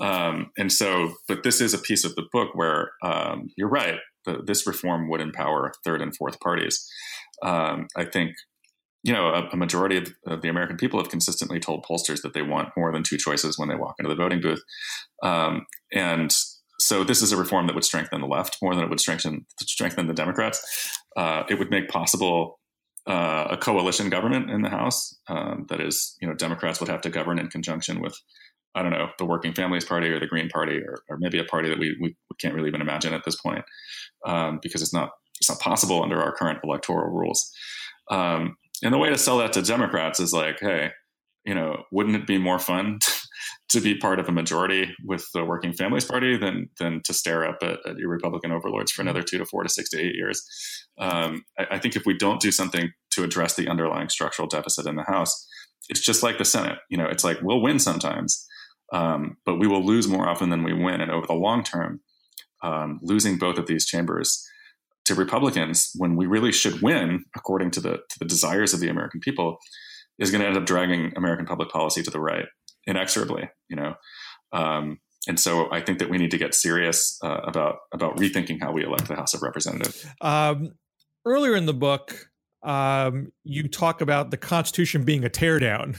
Um, 0.00 0.50
and 0.58 0.70
so, 0.70 1.14
but 1.26 1.42
this 1.42 1.60
is 1.60 1.72
a 1.72 1.78
piece 1.78 2.04
of 2.04 2.14
the 2.16 2.26
book 2.32 2.50
where 2.54 2.92
um, 3.02 3.48
you're 3.56 3.68
right. 3.68 3.98
The, 4.26 4.42
this 4.46 4.66
reform 4.66 5.08
would 5.08 5.20
empower 5.20 5.72
third 5.84 6.02
and 6.02 6.14
fourth 6.14 6.38
parties. 6.40 6.86
Um, 7.42 7.88
I 7.96 8.04
think 8.04 8.34
you 9.04 9.12
know, 9.12 9.28
a, 9.28 9.48
a 9.52 9.56
majority 9.56 9.96
of, 9.96 10.12
of, 10.26 10.42
the 10.42 10.48
American 10.48 10.76
people 10.76 11.00
have 11.00 11.10
consistently 11.10 11.58
told 11.58 11.84
pollsters 11.84 12.22
that 12.22 12.34
they 12.34 12.42
want 12.42 12.68
more 12.76 12.92
than 12.92 13.02
two 13.02 13.16
choices 13.16 13.58
when 13.58 13.68
they 13.68 13.74
walk 13.74 13.96
into 13.98 14.08
the 14.08 14.14
voting 14.14 14.40
booth. 14.40 14.62
Um, 15.24 15.66
and 15.92 16.32
so 16.82 17.04
this 17.04 17.22
is 17.22 17.30
a 17.30 17.36
reform 17.36 17.66
that 17.68 17.74
would 17.74 17.84
strengthen 17.84 18.20
the 18.20 18.26
left 18.26 18.58
more 18.60 18.74
than 18.74 18.84
it 18.84 18.90
would 18.90 19.00
strengthen 19.00 19.46
strengthen 19.60 20.08
the 20.08 20.14
Democrats. 20.14 20.60
Uh, 21.16 21.44
it 21.48 21.58
would 21.58 21.70
make 21.70 21.88
possible 21.88 22.58
uh, 23.06 23.48
a 23.50 23.56
coalition 23.56 24.10
government 24.10 24.50
in 24.50 24.62
the 24.62 24.68
House. 24.68 25.16
Um, 25.28 25.66
that 25.68 25.80
is, 25.80 26.16
you 26.20 26.28
know, 26.28 26.34
Democrats 26.34 26.80
would 26.80 26.88
have 26.88 27.00
to 27.02 27.10
govern 27.10 27.38
in 27.38 27.48
conjunction 27.48 28.00
with, 28.00 28.14
I 28.74 28.82
don't 28.82 28.90
know, 28.90 29.08
the 29.18 29.24
Working 29.24 29.54
Families 29.54 29.84
Party 29.84 30.08
or 30.08 30.18
the 30.18 30.26
Green 30.26 30.48
Party 30.48 30.78
or, 30.78 31.02
or 31.08 31.18
maybe 31.18 31.38
a 31.38 31.44
party 31.44 31.68
that 31.68 31.78
we, 31.78 31.96
we 32.00 32.16
can't 32.40 32.54
really 32.54 32.68
even 32.68 32.80
imagine 32.80 33.14
at 33.14 33.24
this 33.24 33.40
point 33.40 33.64
um, 34.26 34.58
because 34.62 34.82
it's 34.82 34.94
not 34.94 35.10
it's 35.40 35.48
not 35.48 35.60
possible 35.60 36.02
under 36.02 36.20
our 36.20 36.32
current 36.32 36.60
electoral 36.62 37.10
rules. 37.10 37.50
Um, 38.10 38.56
and 38.82 38.92
the 38.92 38.98
way 38.98 39.08
to 39.08 39.18
sell 39.18 39.38
that 39.38 39.52
to 39.54 39.62
Democrats 39.62 40.20
is 40.20 40.32
like, 40.32 40.58
hey, 40.60 40.90
you 41.44 41.54
know, 41.54 41.84
wouldn't 41.90 42.16
it 42.16 42.26
be 42.26 42.38
more 42.38 42.58
fun 42.58 42.98
to 43.72 43.80
be 43.80 43.94
part 43.94 44.20
of 44.20 44.28
a 44.28 44.32
majority 44.32 44.94
with 45.02 45.26
the 45.32 45.44
Working 45.44 45.72
Families 45.72 46.04
Party 46.04 46.36
than 46.36 46.68
than 46.78 47.00
to 47.04 47.14
stare 47.14 47.48
up 47.48 47.58
at, 47.62 47.78
at 47.86 47.96
your 47.96 48.10
Republican 48.10 48.52
overlords 48.52 48.92
for 48.92 49.00
another 49.00 49.22
two 49.22 49.38
to 49.38 49.46
four 49.46 49.62
to 49.62 49.68
six 49.68 49.88
to 49.90 49.98
eight 49.98 50.14
years? 50.14 50.42
Um, 50.98 51.44
I, 51.58 51.66
I, 51.72 51.78
think 51.78 51.96
if 51.96 52.04
we 52.04 52.16
don't 52.16 52.40
do 52.40 52.52
something 52.52 52.92
to 53.12 53.24
address 53.24 53.56
the 53.56 53.68
underlying 53.68 54.10
structural 54.10 54.46
deficit 54.46 54.86
in 54.86 54.96
the 54.96 55.04
House, 55.04 55.48
it's 55.88 56.00
just 56.00 56.22
like 56.22 56.36
the 56.36 56.44
Senate. 56.44 56.78
You 56.90 56.98
know, 56.98 57.06
it's 57.06 57.24
like 57.24 57.38
we'll 57.40 57.62
win 57.62 57.78
sometimes, 57.78 58.46
um, 58.92 59.38
but 59.46 59.56
we 59.56 59.66
will 59.66 59.84
lose 59.84 60.06
more 60.06 60.28
often 60.28 60.50
than 60.50 60.64
we 60.64 60.74
win, 60.74 61.00
and 61.00 61.10
over 61.10 61.26
the 61.26 61.32
long 61.32 61.64
term, 61.64 62.02
um, 62.62 63.00
losing 63.02 63.38
both 63.38 63.56
of 63.56 63.66
these 63.66 63.86
chambers 63.86 64.46
to 65.06 65.14
Republicans 65.14 65.92
when 65.96 66.14
we 66.14 66.26
really 66.26 66.52
should 66.52 66.82
win 66.82 67.24
according 67.34 67.70
to 67.70 67.80
the 67.80 68.00
to 68.10 68.18
the 68.18 68.26
desires 68.26 68.74
of 68.74 68.80
the 68.80 68.88
American 68.88 69.20
people 69.20 69.56
is 70.18 70.30
going 70.30 70.42
to 70.42 70.46
end 70.46 70.58
up 70.58 70.66
dragging 70.66 71.10
American 71.16 71.46
public 71.46 71.70
policy 71.70 72.02
to 72.02 72.10
the 72.10 72.20
right 72.20 72.44
inexorably. 72.86 73.50
You 73.68 73.76
know, 73.76 73.94
um, 74.52 74.98
and 75.28 75.38
so 75.38 75.70
I 75.70 75.80
think 75.80 75.98
that 76.00 76.10
we 76.10 76.18
need 76.18 76.30
to 76.32 76.38
get 76.38 76.54
serious 76.54 77.18
uh, 77.22 77.40
about 77.44 77.76
about 77.92 78.16
rethinking 78.16 78.60
how 78.60 78.72
we 78.72 78.84
elect 78.84 79.08
the 79.08 79.16
House 79.16 79.34
of 79.34 79.42
Representatives. 79.42 80.06
Um, 80.20 80.72
earlier 81.24 81.54
in 81.54 81.66
the 81.66 81.74
book, 81.74 82.28
um, 82.62 83.32
you 83.44 83.68
talk 83.68 84.00
about 84.00 84.30
the 84.30 84.36
Constitution 84.36 85.04
being 85.04 85.24
a 85.24 85.30
teardown. 85.30 85.96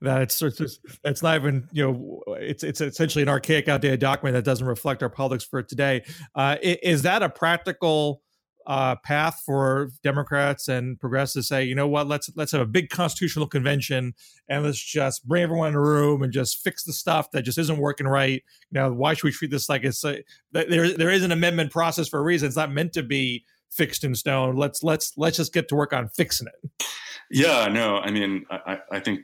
that 0.00 0.22
it's, 0.22 0.40
it's 0.42 0.78
it's 1.04 1.22
not 1.22 1.36
even 1.36 1.68
you 1.72 1.84
know 1.84 2.22
it's 2.38 2.62
it's 2.62 2.80
essentially 2.80 3.22
an 3.22 3.28
archaic, 3.28 3.68
outdated 3.68 4.00
document 4.00 4.34
that 4.34 4.44
doesn't 4.44 4.66
reflect 4.66 5.02
our 5.02 5.10
politics 5.10 5.44
for 5.44 5.62
today. 5.62 6.04
Uh, 6.34 6.56
is 6.62 7.02
that 7.02 7.22
a 7.22 7.28
practical 7.28 8.22
uh, 8.66 8.96
path 8.96 9.42
for 9.46 9.90
Democrats 10.02 10.68
and 10.68 10.98
progressives 10.98 11.46
to 11.46 11.54
say, 11.54 11.64
you 11.64 11.74
know 11.74 11.86
what, 11.86 12.08
let's 12.08 12.30
let's 12.34 12.52
have 12.52 12.60
a 12.60 12.66
big 12.66 12.90
constitutional 12.90 13.46
convention 13.46 14.14
and 14.48 14.64
let's 14.64 14.78
just 14.78 15.26
bring 15.26 15.42
everyone 15.42 15.68
in 15.68 15.74
a 15.74 15.80
room 15.80 16.22
and 16.22 16.32
just 16.32 16.62
fix 16.62 16.84
the 16.84 16.92
stuff 16.92 17.30
that 17.30 17.42
just 17.42 17.58
isn't 17.58 17.78
working 17.78 18.06
right. 18.06 18.42
Now, 18.72 18.90
why 18.90 19.14
should 19.14 19.24
we 19.24 19.32
treat 19.32 19.50
this 19.50 19.68
like 19.68 19.84
it's 19.84 20.04
a, 20.04 20.22
there? 20.52 20.92
There 20.92 21.10
is 21.10 21.22
an 21.22 21.32
amendment 21.32 21.70
process 21.70 22.08
for 22.08 22.18
a 22.18 22.22
reason. 22.22 22.48
It's 22.48 22.56
not 22.56 22.72
meant 22.72 22.92
to 22.94 23.02
be 23.02 23.44
fixed 23.70 24.04
in 24.04 24.14
stone. 24.14 24.56
Let's 24.56 24.82
let's 24.82 25.12
let's 25.16 25.36
just 25.36 25.52
get 25.52 25.68
to 25.68 25.76
work 25.76 25.92
on 25.92 26.08
fixing 26.08 26.48
it. 26.48 26.86
Yeah, 27.30 27.68
no, 27.68 27.98
I 27.98 28.10
mean, 28.10 28.46
I, 28.50 28.78
I 28.92 29.00
think 29.00 29.20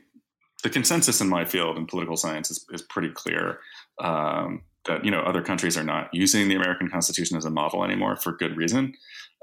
the 0.63 0.69
consensus 0.69 1.21
in 1.21 1.29
my 1.29 1.45
field 1.45 1.77
in 1.77 1.85
political 1.85 2.17
science 2.17 2.51
is, 2.51 2.65
is 2.71 2.81
pretty 2.81 3.09
clear. 3.09 3.59
Um, 3.99 4.63
that 4.85 5.05
you 5.05 5.11
know 5.11 5.21
other 5.21 5.41
countries 5.41 5.77
are 5.77 5.83
not 5.83 6.09
using 6.13 6.47
the 6.47 6.55
American 6.55 6.89
Constitution 6.89 7.37
as 7.37 7.45
a 7.45 7.49
model 7.49 7.83
anymore 7.83 8.15
for 8.15 8.35
good 8.35 8.57
reason 8.57 8.93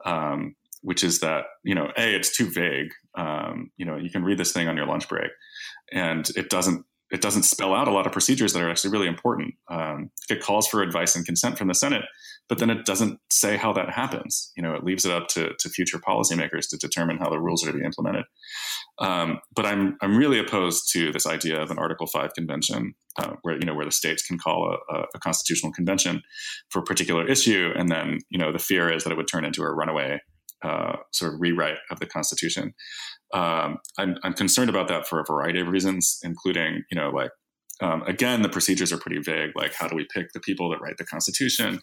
um, 0.05 0.55
which 0.83 1.05
is 1.05 1.21
that 1.21 1.45
you 1.65 1.75
know 1.75 1.91
a 1.97 2.15
it's 2.15 2.37
too 2.37 2.51
vague. 2.51 2.93
Um, 3.17 3.71
you 3.77 3.85
know, 3.85 3.97
you 3.97 4.11
can 4.11 4.25
read 4.25 4.39
this 4.39 4.53
thing 4.53 4.69
on 4.69 4.77
your 4.77 4.87
lunch 4.87 5.09
break, 5.09 5.31
and 5.93 6.29
it 6.37 6.51
doesn't 6.51 6.85
it 7.11 7.21
doesn't 7.21 7.43
spell 7.43 7.75
out 7.75 7.89
a 7.89 7.93
lot 7.93 8.07
of 8.07 8.13
procedures 8.13 8.53
that 8.53 8.63
are 8.63 8.71
actually 8.71 8.91
really 8.91 9.09
important. 9.09 9.55
Um, 9.69 10.11
it 10.29 10.41
calls 10.41 10.69
for 10.69 10.83
advice 10.83 11.17
and 11.17 11.27
consent 11.27 11.59
from 11.59 11.69
the 11.69 11.75
Senate, 11.75 12.05
but 12.49 12.59
then 12.59 12.71
it 12.71 12.85
doesn't 12.85 13.19
say 13.31 13.57
how 13.57 13.73
that 13.73 13.91
happens. 13.91 14.53
You 14.57 14.63
know, 14.63 14.75
it 14.75 14.85
leaves 14.85 15.05
it 15.05 15.13
up 15.13 15.29
to, 15.29 15.53
to 15.59 15.69
future 15.69 15.99
policymakers 15.99 16.69
to 16.71 16.77
determine 16.77 17.19
how 17.19 17.29
the 17.29 17.41
rules 17.41 17.67
are 17.67 17.73
to 17.73 17.79
be 17.79 17.85
implemented. 17.85 18.25
Um, 18.99 19.41
but 19.55 19.67
I'm 19.67 19.97
I'm 20.03 20.17
really 20.17 20.39
opposed 20.39 20.93
to 20.93 21.11
this 21.11 21.27
idea 21.27 21.61
of 21.61 21.71
an 21.71 21.79
Article 21.79 22.07
Five 22.07 22.35
convention, 22.35 22.95
uh, 23.19 23.35
where 23.43 23.55
you 23.55 23.65
know 23.65 23.75
where 23.75 23.87
the 23.87 23.93
states 23.93 24.25
can 24.27 24.39
call 24.39 24.77
a, 24.91 25.05
a, 25.15 25.19
constitutional 25.19 25.73
convention 25.73 26.23
for 26.69 26.81
a 26.81 26.85
particular 26.85 27.27
issue, 27.27 27.71
and 27.77 27.89
then 27.91 28.19
you 28.29 28.39
know 28.39 28.53
the 28.53 28.59
fear 28.59 28.93
is 28.93 29.05
that 29.05 29.11
it 29.11 29.17
would 29.17 29.29
turn 29.29 29.45
into 29.45 29.63
a 29.63 29.73
runaway 29.73 30.21
uh, 30.63 30.97
sort 31.13 31.35
of 31.35 31.41
rewrite 31.41 31.79
of 31.91 32.01
the 32.01 32.07
Constitution. 32.07 32.75
Um, 33.33 33.79
I'm, 33.99 34.17
I'm 34.23 34.35
concerned 34.35 34.71
about 34.71 34.89
that 34.89 35.07
for 35.07 35.21
a 35.21 35.25
variety 35.25 35.61
of 35.61 35.69
reasons, 35.69 36.19
including 36.23 36.83
you 36.91 36.97
know 36.97 37.11
like 37.11 37.31
um, 37.83 38.03
again, 38.03 38.43
the 38.43 38.49
procedures 38.49 38.93
are 38.93 38.99
pretty 38.99 39.21
vague. 39.21 39.53
Like, 39.55 39.73
how 39.75 39.89
do 39.89 39.97
we 39.97 40.07
pick 40.13 40.33
the 40.33 40.41
people 40.41 40.71
that 40.71 40.81
write 40.81 40.99
the 40.99 41.07
Constitution? 41.07 41.81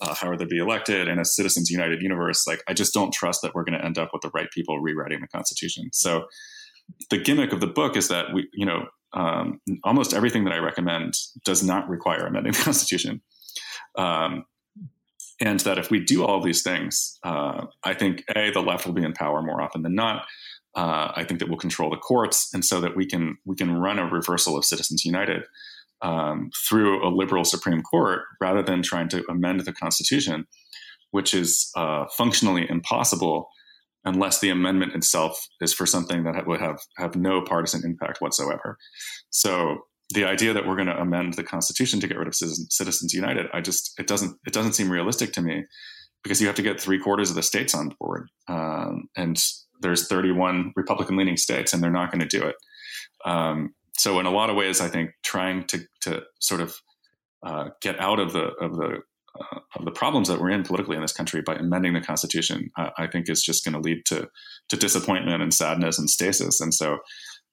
Uh, 0.00 0.14
how 0.14 0.28
are 0.28 0.36
they 0.36 0.44
be 0.44 0.58
elected? 0.58 1.08
In 1.08 1.18
a 1.18 1.24
Citizens 1.24 1.70
United 1.70 2.02
universe, 2.02 2.46
like, 2.46 2.62
I 2.68 2.74
just 2.74 2.94
don't 2.94 3.12
trust 3.12 3.42
that 3.42 3.54
we're 3.54 3.64
going 3.64 3.78
to 3.78 3.84
end 3.84 3.98
up 3.98 4.10
with 4.12 4.22
the 4.22 4.30
right 4.32 4.48
people 4.52 4.80
rewriting 4.80 5.20
the 5.20 5.28
Constitution. 5.28 5.90
So, 5.92 6.26
the 7.10 7.18
gimmick 7.18 7.52
of 7.52 7.60
the 7.60 7.66
book 7.66 7.96
is 7.96 8.08
that 8.08 8.32
we, 8.32 8.48
you 8.52 8.66
know, 8.66 8.86
um, 9.12 9.60
almost 9.84 10.14
everything 10.14 10.44
that 10.44 10.52
I 10.52 10.58
recommend 10.58 11.14
does 11.44 11.62
not 11.62 11.88
require 11.88 12.26
amending 12.26 12.52
the 12.52 12.58
Constitution. 12.62 13.20
Um, 13.96 14.44
and 15.40 15.60
that 15.60 15.78
if 15.78 15.90
we 15.90 16.00
do 16.00 16.24
all 16.24 16.40
these 16.40 16.62
things, 16.62 17.18
uh, 17.24 17.66
I 17.82 17.94
think 17.94 18.24
a 18.34 18.50
the 18.50 18.60
left 18.60 18.86
will 18.86 18.92
be 18.92 19.04
in 19.04 19.12
power 19.12 19.42
more 19.42 19.62
often 19.62 19.82
than 19.82 19.94
not. 19.94 20.26
Uh, 20.76 21.12
I 21.16 21.24
think 21.24 21.40
that 21.40 21.48
we'll 21.48 21.58
control 21.58 21.90
the 21.90 21.96
courts, 21.96 22.52
and 22.54 22.64
so 22.64 22.80
that 22.80 22.96
we 22.96 23.06
can 23.06 23.36
we 23.44 23.56
can 23.56 23.72
run 23.72 23.98
a 23.98 24.06
reversal 24.06 24.56
of 24.56 24.64
Citizens 24.64 25.04
United 25.04 25.42
um, 26.02 26.50
through 26.68 27.06
a 27.06 27.10
liberal 27.10 27.44
Supreme 27.44 27.82
Court 27.82 28.22
rather 28.40 28.62
than 28.62 28.82
trying 28.82 29.08
to 29.08 29.24
amend 29.28 29.60
the 29.60 29.72
Constitution, 29.72 30.46
which 31.10 31.34
is 31.34 31.70
uh, 31.76 32.04
functionally 32.16 32.68
impossible 32.68 33.48
unless 34.04 34.40
the 34.40 34.48
amendment 34.48 34.94
itself 34.94 35.46
is 35.60 35.74
for 35.74 35.84
something 35.86 36.24
that 36.24 36.46
would 36.46 36.60
have 36.60 36.78
have 36.96 37.16
no 37.16 37.42
partisan 37.42 37.82
impact 37.84 38.20
whatsoever. 38.20 38.78
So 39.30 39.78
the 40.12 40.24
idea 40.24 40.52
that 40.52 40.66
we're 40.66 40.76
going 40.76 40.88
to 40.88 41.00
amend 41.00 41.34
the 41.34 41.44
Constitution 41.44 42.00
to 42.00 42.08
get 42.08 42.18
rid 42.18 42.28
of 42.28 42.34
Citizens 42.34 43.14
United, 43.14 43.46
I 43.52 43.60
just 43.60 43.98
it 43.98 44.06
doesn't 44.06 44.36
it 44.46 44.52
doesn't 44.52 44.72
seem 44.72 44.90
realistic 44.90 45.32
to 45.32 45.42
me 45.42 45.64
because 46.22 46.40
you 46.40 46.46
have 46.46 46.56
to 46.56 46.62
get 46.62 46.80
three 46.80 46.98
quarters 46.98 47.30
of 47.30 47.36
the 47.36 47.42
states 47.42 47.74
on 47.74 47.94
board, 48.00 48.28
um, 48.48 49.08
and 49.16 49.42
there's 49.80 50.08
31 50.08 50.72
Republican 50.76 51.16
leaning 51.16 51.36
states, 51.36 51.72
and 51.72 51.82
they're 51.82 51.90
not 51.90 52.10
going 52.10 52.26
to 52.26 52.38
do 52.38 52.44
it. 52.44 52.56
Um, 53.24 53.74
so 53.96 54.18
in 54.18 54.26
a 54.26 54.30
lot 54.30 54.50
of 54.50 54.56
ways, 54.56 54.80
I 54.80 54.88
think 54.88 55.10
trying 55.22 55.66
to 55.68 55.80
to 56.02 56.22
sort 56.40 56.60
of 56.60 56.76
uh, 57.46 57.70
get 57.80 57.98
out 58.00 58.18
of 58.18 58.32
the 58.32 58.52
of 58.60 58.76
the 58.76 59.00
uh, 59.40 59.60
of 59.76 59.84
the 59.84 59.92
problems 59.92 60.28
that 60.28 60.40
we're 60.40 60.50
in 60.50 60.64
politically 60.64 60.96
in 60.96 61.02
this 61.02 61.12
country 61.12 61.40
by 61.40 61.54
amending 61.54 61.94
the 61.94 62.00
Constitution, 62.00 62.70
I, 62.76 62.90
I 62.98 63.06
think 63.06 63.28
is 63.28 63.42
just 63.42 63.64
going 63.64 63.74
to 63.74 63.80
lead 63.80 64.04
to 64.06 64.28
to 64.70 64.76
disappointment 64.76 65.42
and 65.42 65.54
sadness 65.54 65.98
and 65.98 66.10
stasis. 66.10 66.60
And 66.60 66.74
so, 66.74 66.98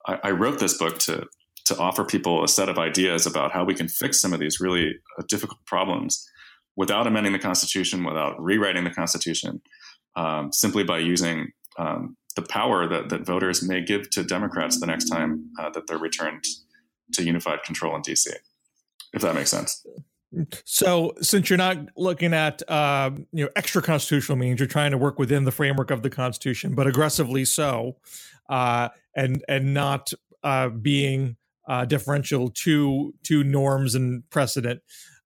I, 0.07 0.19
I, 0.23 0.31
wrote 0.31 0.59
this 0.59 0.77
book 0.77 0.97
to 0.99 1.25
to 1.67 1.77
offer 1.77 2.03
people 2.03 2.43
a 2.43 2.47
set 2.47 2.69
of 2.69 2.77
ideas 2.77 3.25
about 3.25 3.51
how 3.51 3.63
we 3.63 3.73
can 3.73 3.87
fix 3.87 4.21
some 4.21 4.33
of 4.33 4.39
these 4.39 4.59
really 4.59 4.95
uh, 5.19 5.23
difficult 5.27 5.59
problems 5.65 6.27
without 6.75 7.07
amending 7.07 7.33
the 7.33 7.39
Constitution, 7.39 8.03
without 8.03 8.41
rewriting 8.41 8.83
the 8.83 8.91
Constitution, 8.91 9.61
um, 10.15 10.51
simply 10.53 10.83
by 10.83 10.99
using 10.99 11.49
um, 11.77 12.15
the 12.35 12.41
power 12.41 12.87
that, 12.87 13.09
that 13.09 13.25
voters 13.25 13.67
may 13.67 13.81
give 13.81 14.09
to 14.11 14.23
Democrats 14.23 14.79
the 14.79 14.85
next 14.85 15.05
time 15.05 15.49
uh, 15.59 15.69
that 15.71 15.87
they're 15.87 15.97
returned 15.97 16.43
to 17.13 17.23
unified 17.23 17.63
control 17.63 17.95
in 17.95 18.01
DC, 18.01 18.27
if 19.13 19.21
that 19.21 19.35
makes 19.35 19.49
sense. 19.49 19.85
So, 20.65 21.13
since 21.21 21.49
you're 21.49 21.57
not 21.57 21.77
looking 21.95 22.33
at 22.33 22.61
uh, 22.69 23.11
you 23.31 23.45
know 23.45 23.49
extra 23.55 23.81
constitutional 23.81 24.37
means, 24.37 24.59
you're 24.59 24.67
trying 24.67 24.91
to 24.91 24.97
work 24.97 25.17
within 25.17 25.45
the 25.45 25.51
framework 25.51 25.89
of 25.89 26.03
the 26.03 26.09
Constitution, 26.09 26.75
but 26.75 26.85
aggressively 26.85 27.45
so, 27.45 27.95
uh, 28.49 28.89
and 29.15 29.43
and 29.47 29.73
not 29.73 30.11
uh, 30.43 30.67
being 30.67 31.37
uh, 31.67 31.85
differential 31.85 32.49
to 32.49 33.13
to 33.23 33.43
norms 33.43 33.95
and 33.95 34.27
precedent. 34.29 34.81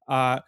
Uh, 0.08 0.40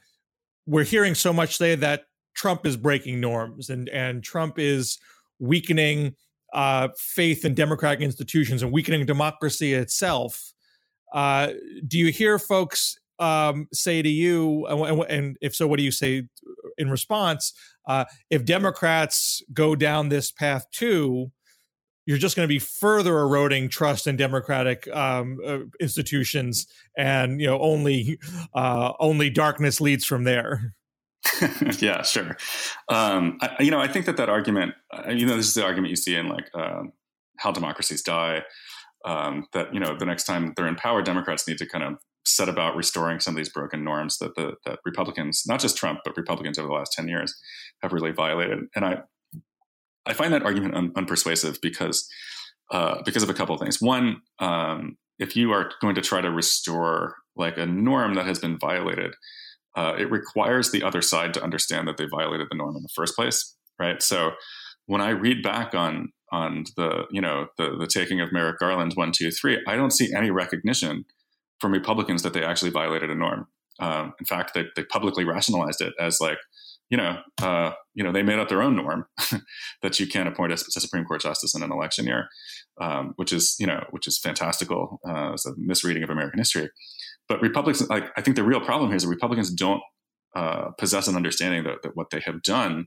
we're 0.65 0.83
hearing 0.83 1.15
so 1.15 1.33
much 1.33 1.57
say 1.57 1.75
that 1.75 2.05
Trump 2.35 2.65
is 2.65 2.77
breaking 2.77 3.19
norms 3.19 3.69
and 3.69 3.89
and 3.89 4.23
Trump 4.23 4.57
is 4.57 4.97
weakening 5.39 6.15
uh, 6.53 6.89
faith 6.97 7.45
in 7.45 7.53
democratic 7.53 8.01
institutions 8.01 8.61
and 8.61 8.71
weakening 8.71 9.05
democracy 9.05 9.73
itself. 9.73 10.53
Uh, 11.13 11.49
do 11.87 11.97
you 11.97 12.11
hear 12.11 12.39
folks 12.39 12.97
um, 13.19 13.67
say 13.73 14.01
to 14.01 14.09
you, 14.09 14.65
and, 14.67 15.03
and, 15.09 15.37
if 15.41 15.55
so, 15.55 15.67
what 15.67 15.77
do 15.77 15.83
you 15.83 15.91
say 15.91 16.23
in 16.77 16.89
response? 16.89 17.53
Uh, 17.87 18.05
if 18.29 18.45
Democrats 18.45 19.41
go 19.53 19.75
down 19.75 20.09
this 20.09 20.31
path 20.31 20.65
too, 20.71 21.31
you're 22.05 22.17
just 22.17 22.35
going 22.35 22.45
to 22.45 22.53
be 22.53 22.59
further 22.59 23.19
eroding 23.19 23.69
trust 23.69 24.07
in 24.07 24.17
democratic 24.17 24.87
um, 24.95 25.39
uh, 25.45 25.59
institutions, 25.79 26.67
and 26.97 27.39
you 27.39 27.47
know 27.47 27.59
only 27.59 28.19
uh, 28.53 28.93
only 28.99 29.29
darkness 29.29 29.79
leads 29.79 30.05
from 30.05 30.23
there. 30.23 30.73
yeah, 31.79 32.01
sure. 32.03 32.37
Um, 32.89 33.37
I, 33.41 33.63
you 33.63 33.71
know, 33.71 33.79
I 33.79 33.87
think 33.87 34.05
that 34.07 34.17
that 34.17 34.29
argument, 34.29 34.73
uh, 34.91 35.09
you 35.09 35.25
know, 35.25 35.37
this 35.37 35.47
is 35.47 35.53
the 35.53 35.63
argument 35.63 35.89
you 35.89 35.95
see 35.95 36.15
in 36.15 36.27
like 36.27 36.49
um, 36.53 36.91
how 37.37 37.51
democracies 37.51 38.01
die. 38.01 38.43
Um, 39.05 39.47
that 39.53 39.73
you 39.73 39.79
know, 39.79 39.97
the 39.97 40.05
next 40.05 40.23
time 40.23 40.53
they're 40.55 40.67
in 40.67 40.75
power, 40.75 41.01
Democrats 41.01 41.47
need 41.47 41.57
to 41.57 41.65
kind 41.65 41.83
of 41.83 41.95
set 42.25 42.47
about 42.47 42.75
restoring 42.75 43.19
some 43.19 43.33
of 43.33 43.37
these 43.37 43.49
broken 43.49 43.83
norms 43.83 44.17
that 44.17 44.35
the 44.35 44.55
that 44.65 44.79
Republicans, 44.85 45.43
not 45.47 45.59
just 45.59 45.77
Trump, 45.77 45.99
but 46.03 46.15
Republicans 46.17 46.57
over 46.57 46.67
the 46.67 46.73
last 46.73 46.93
ten 46.93 47.07
years, 47.07 47.33
have 47.81 47.93
really 47.93 48.11
violated. 48.11 48.59
And 48.75 48.85
I 48.85 49.01
I 50.05 50.13
find 50.13 50.33
that 50.33 50.43
argument 50.43 50.75
un- 50.75 50.93
unpersuasive 50.93 51.59
because 51.61 52.07
uh, 52.71 53.01
because 53.05 53.23
of 53.23 53.29
a 53.29 53.33
couple 53.33 53.53
of 53.53 53.61
things. 53.61 53.81
One, 53.81 54.21
um, 54.39 54.97
if 55.19 55.35
you 55.35 55.51
are 55.51 55.71
going 55.81 55.95
to 55.95 56.01
try 56.01 56.21
to 56.21 56.31
restore 56.31 57.15
like 57.35 57.57
a 57.57 57.65
norm 57.65 58.15
that 58.15 58.25
has 58.25 58.39
been 58.39 58.57
violated, 58.57 59.13
uh, 59.75 59.95
it 59.97 60.09
requires 60.09 60.71
the 60.71 60.83
other 60.83 61.01
side 61.01 61.33
to 61.33 61.43
understand 61.43 61.87
that 61.87 61.97
they 61.97 62.05
violated 62.05 62.47
the 62.49 62.57
norm 62.57 62.75
in 62.75 62.83
the 62.83 62.89
first 62.95 63.15
place, 63.15 63.55
right? 63.79 64.01
So 64.01 64.31
when 64.85 65.01
I 65.01 65.09
read 65.09 65.43
back 65.43 65.73
on 65.75 66.11
on 66.31 66.65
the 66.77 67.05
you 67.11 67.21
know 67.21 67.47
the 67.57 67.77
the 67.77 67.87
taking 67.87 68.19
of 68.21 68.31
Merrick 68.31 68.59
Garland 68.59 68.93
one 68.95 69.11
two 69.11 69.31
three, 69.31 69.61
I 69.67 69.75
don't 69.75 69.91
see 69.91 70.13
any 70.13 70.31
recognition 70.31 71.05
from 71.59 71.71
Republicans 71.71 72.23
that 72.23 72.33
they 72.33 72.43
actually 72.43 72.71
violated 72.71 73.09
a 73.09 73.15
norm. 73.15 73.47
Um, 73.79 74.13
in 74.19 74.25
fact, 74.25 74.53
they, 74.53 74.65
they 74.75 74.83
publicly 74.83 75.23
rationalized 75.23 75.81
it 75.81 75.93
as 75.99 76.19
like, 76.19 76.37
you 76.93 76.97
know, 76.97 77.17
uh, 77.41 77.71
you 77.95 78.03
know, 78.03 78.11
they 78.11 78.21
made 78.21 78.37
up 78.37 78.49
their 78.49 78.61
own 78.61 78.75
norm 78.75 79.05
that 79.81 79.99
you 79.99 80.05
can't 80.05 80.27
appoint 80.27 80.51
a, 80.51 80.53
a, 80.53 80.79
Supreme 80.79 81.05
Court 81.05 81.21
justice 81.21 81.55
in 81.55 81.63
an 81.63 81.71
election 81.71 82.05
year, 82.05 82.27
um, 82.79 83.13
which 83.15 83.33
is, 83.33 83.55
you 83.59 83.65
know, 83.65 83.83
which 83.89 84.07
is 84.07 84.19
fantastical. 84.19 84.99
Uh, 85.03 85.31
it's 85.33 85.47
a 85.47 85.53
misreading 85.57 86.03
of 86.03 86.11
American 86.11 86.37
history. 86.37 86.69
But 87.27 87.41
Republicans, 87.41 87.89
like, 87.89 88.11
I 88.15 88.21
think 88.21 88.35
the 88.35 88.43
real 88.43 88.61
problem 88.61 88.91
here 88.91 88.97
is 88.97 89.01
that 89.01 89.09
Republicans 89.09 89.51
don't 89.51 89.81
uh, 90.35 90.69
possess 90.77 91.07
an 91.07 91.15
understanding 91.15 91.63
that, 91.63 91.81
that 91.81 91.95
what 91.95 92.11
they 92.11 92.19
have 92.27 92.43
done 92.43 92.85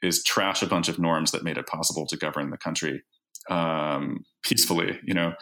is 0.00 0.24
trash 0.24 0.62
a 0.62 0.66
bunch 0.66 0.88
of 0.88 0.98
norms 0.98 1.30
that 1.32 1.44
made 1.44 1.58
it 1.58 1.66
possible 1.66 2.06
to 2.06 2.16
govern 2.16 2.48
the 2.48 2.56
country 2.56 3.02
um, 3.50 4.24
peacefully, 4.44 4.98
you 5.04 5.12
know, 5.12 5.34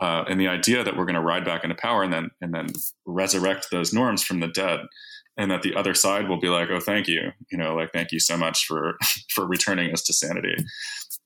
uh, 0.00 0.24
and 0.28 0.40
the 0.40 0.48
idea 0.48 0.82
that 0.82 0.96
we're 0.96 1.04
going 1.04 1.14
to 1.14 1.20
ride 1.20 1.44
back 1.44 1.62
into 1.62 1.76
power 1.76 2.02
and 2.02 2.12
then 2.12 2.30
and 2.40 2.52
then 2.52 2.66
resurrect 3.06 3.68
those 3.70 3.92
norms 3.92 4.24
from 4.24 4.40
the 4.40 4.48
dead, 4.48 4.80
and 5.36 5.50
that 5.50 5.62
the 5.62 5.74
other 5.74 5.94
side 5.94 6.28
will 6.28 6.40
be 6.40 6.48
like, 6.48 6.70
"Oh, 6.70 6.80
thank 6.80 7.08
you," 7.08 7.32
you 7.50 7.58
know, 7.58 7.74
like 7.74 7.92
"Thank 7.92 8.12
you 8.12 8.20
so 8.20 8.36
much 8.36 8.66
for 8.66 8.96
for 9.30 9.46
returning 9.46 9.92
us 9.92 10.02
to 10.04 10.12
sanity." 10.12 10.56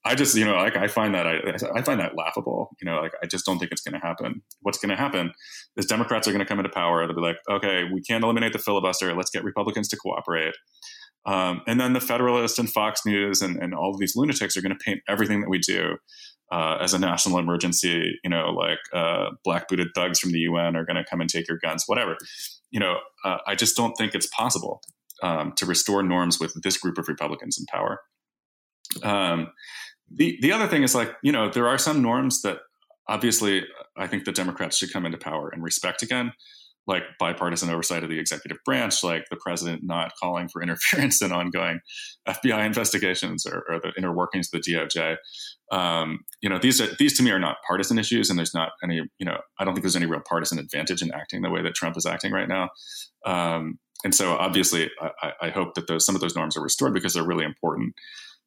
I 0.05 0.15
just, 0.15 0.35
you 0.35 0.45
know, 0.45 0.55
like 0.55 0.77
I 0.77 0.89
find 0.89 1.15
that 1.15 1.27
I, 1.27 1.41
I 1.75 1.83
find 1.83 2.01
that 2.01 2.17
laughable. 2.17 2.75
You 2.81 2.87
know, 2.87 3.01
like 3.01 3.13
I 3.23 3.27
just 3.27 3.45
don't 3.45 3.59
think 3.59 3.71
it's 3.71 3.83
going 3.83 4.01
to 4.01 4.07
happen. 4.07 4.43
What's 4.61 4.79
going 4.79 4.91
to 4.91 4.97
happen 4.97 5.33
is 5.77 5.87
Democrats 5.87 6.27
are 6.27 6.33
going 6.33 6.41
to 6.41 6.47
come 6.47 6.59
into 6.59 6.71
power. 6.71 7.07
They'll 7.07 7.17
be 7.17 7.23
like, 7.23 7.39
"Okay, 7.51 7.85
we 7.93 8.01
can't 8.03 8.25
eliminate 8.25 8.53
the 8.53 8.59
filibuster. 8.59 9.15
Let's 9.15 9.31
get 9.31 9.45
Republicans 9.45 9.89
to 9.89 9.97
cooperate." 9.97 10.55
Um, 11.27 11.61
and 11.67 11.79
then 11.79 11.93
the 11.93 12.01
Federalist 12.01 12.59
and 12.59 12.71
Fox 12.71 13.05
News 13.05 13.43
and, 13.43 13.57
and 13.63 13.75
all 13.75 13.91
of 13.91 13.99
these 13.99 14.17
lunatics 14.17 14.57
are 14.57 14.63
going 14.63 14.77
to 14.77 14.85
paint 14.85 15.01
everything 15.07 15.43
that 15.43 15.51
we 15.51 15.59
do 15.59 15.99
uh, 16.51 16.79
as 16.81 16.95
a 16.95 16.99
national 16.99 17.39
emergency. 17.39 18.19
You 18.25 18.31
know, 18.31 18.51
like 18.51 18.79
uh, 18.95 19.31
black 19.45 19.69
booted 19.69 19.89
thugs 19.95 20.19
from 20.19 20.33
the 20.33 20.41
UN 20.41 20.77
are 20.77 20.85
going 20.85 20.97
to 20.97 21.05
come 21.05 21.21
and 21.21 21.29
take 21.29 21.47
your 21.47 21.59
guns, 21.59 21.85
whatever. 21.87 22.17
You 22.71 22.81
know, 22.81 22.99
uh, 23.25 23.39
I 23.47 23.55
just 23.55 23.77
don't 23.77 23.95
think 23.95 24.15
it's 24.15 24.27
possible 24.29 24.83
um, 25.23 25.53
to 25.57 25.67
restore 25.67 26.03
norms 26.03 26.39
with 26.39 26.55
this 26.63 26.77
group 26.77 26.99
of 26.99 27.09
Republicans 27.09 27.59
in 27.59 27.67
power. 27.67 28.01
Um, 29.03 29.49
the 30.13 30.39
the 30.43 30.53
other 30.53 30.67
thing 30.67 30.83
is 30.83 30.95
like 30.95 31.13
you 31.23 31.33
know 31.33 31.49
there 31.49 31.69
are 31.69 31.79
some 31.79 32.03
norms 32.03 32.43
that 32.43 32.59
obviously 33.09 33.65
I 33.97 34.07
think 34.07 34.25
the 34.25 34.33
Democrats 34.33 34.77
should 34.77 34.93
come 34.93 35.07
into 35.07 35.19
power 35.19 35.49
and 35.49 35.63
respect 35.63 36.03
again 36.03 36.33
like 36.87 37.03
bipartisan 37.19 37.71
oversight 37.71 38.03
of 38.03 38.11
the 38.11 38.19
executive 38.19 38.59
branch, 38.65 39.05
like 39.05 39.25
the 39.31 39.37
president 39.37 39.83
not 39.85 40.13
calling 40.21 40.49
for 40.49 40.63
interference 40.63 41.23
in 41.23 41.33
ongoing 41.33 41.81
FBI 42.29 42.67
investigations 42.67 43.47
or, 43.47 43.65
or 43.69 43.81
the 43.81 43.93
inner 43.97 44.15
workings 44.15 44.49
of 44.53 44.63
the 44.63 44.73
DOJ. 44.73 45.17
Um, 45.71 46.21
you 46.41 46.49
know, 46.49 46.59
these 46.59 46.81
are 46.81 46.89
these 46.99 47.17
to 47.17 47.23
me 47.23 47.31
are 47.31 47.39
not 47.39 47.59
partisan 47.67 47.99
issues, 47.99 48.29
and 48.29 48.39
there's 48.39 48.55
not 48.55 48.73
any. 48.83 48.97
You 49.19 49.27
know, 49.27 49.39
I 49.59 49.65
don't 49.65 49.75
think 49.75 49.85
there's 49.85 49.97
any 49.97 50.07
real 50.07 50.23
partisan 50.29 50.59
advantage 50.59 51.03
in 51.03 51.13
acting 51.13 51.43
the 51.43 51.51
way 51.51 51.63
that 51.63 51.75
Trump 51.75 51.97
is 51.97 52.07
acting 52.07 52.33
right 52.33 52.49
now. 52.49 52.71
Um, 53.25 53.79
and 54.03 54.15
so, 54.15 54.33
obviously, 54.33 54.91
I, 55.23 55.33
I 55.43 55.51
hope 55.51 55.75
that 55.75 55.87
those 55.87 56.05
some 56.05 56.15
of 56.15 56.21
those 56.21 56.35
norms 56.35 56.57
are 56.57 56.63
restored 56.63 56.95
because 56.95 57.15
they're 57.15 57.27
really 57.27 57.45
important. 57.45 57.95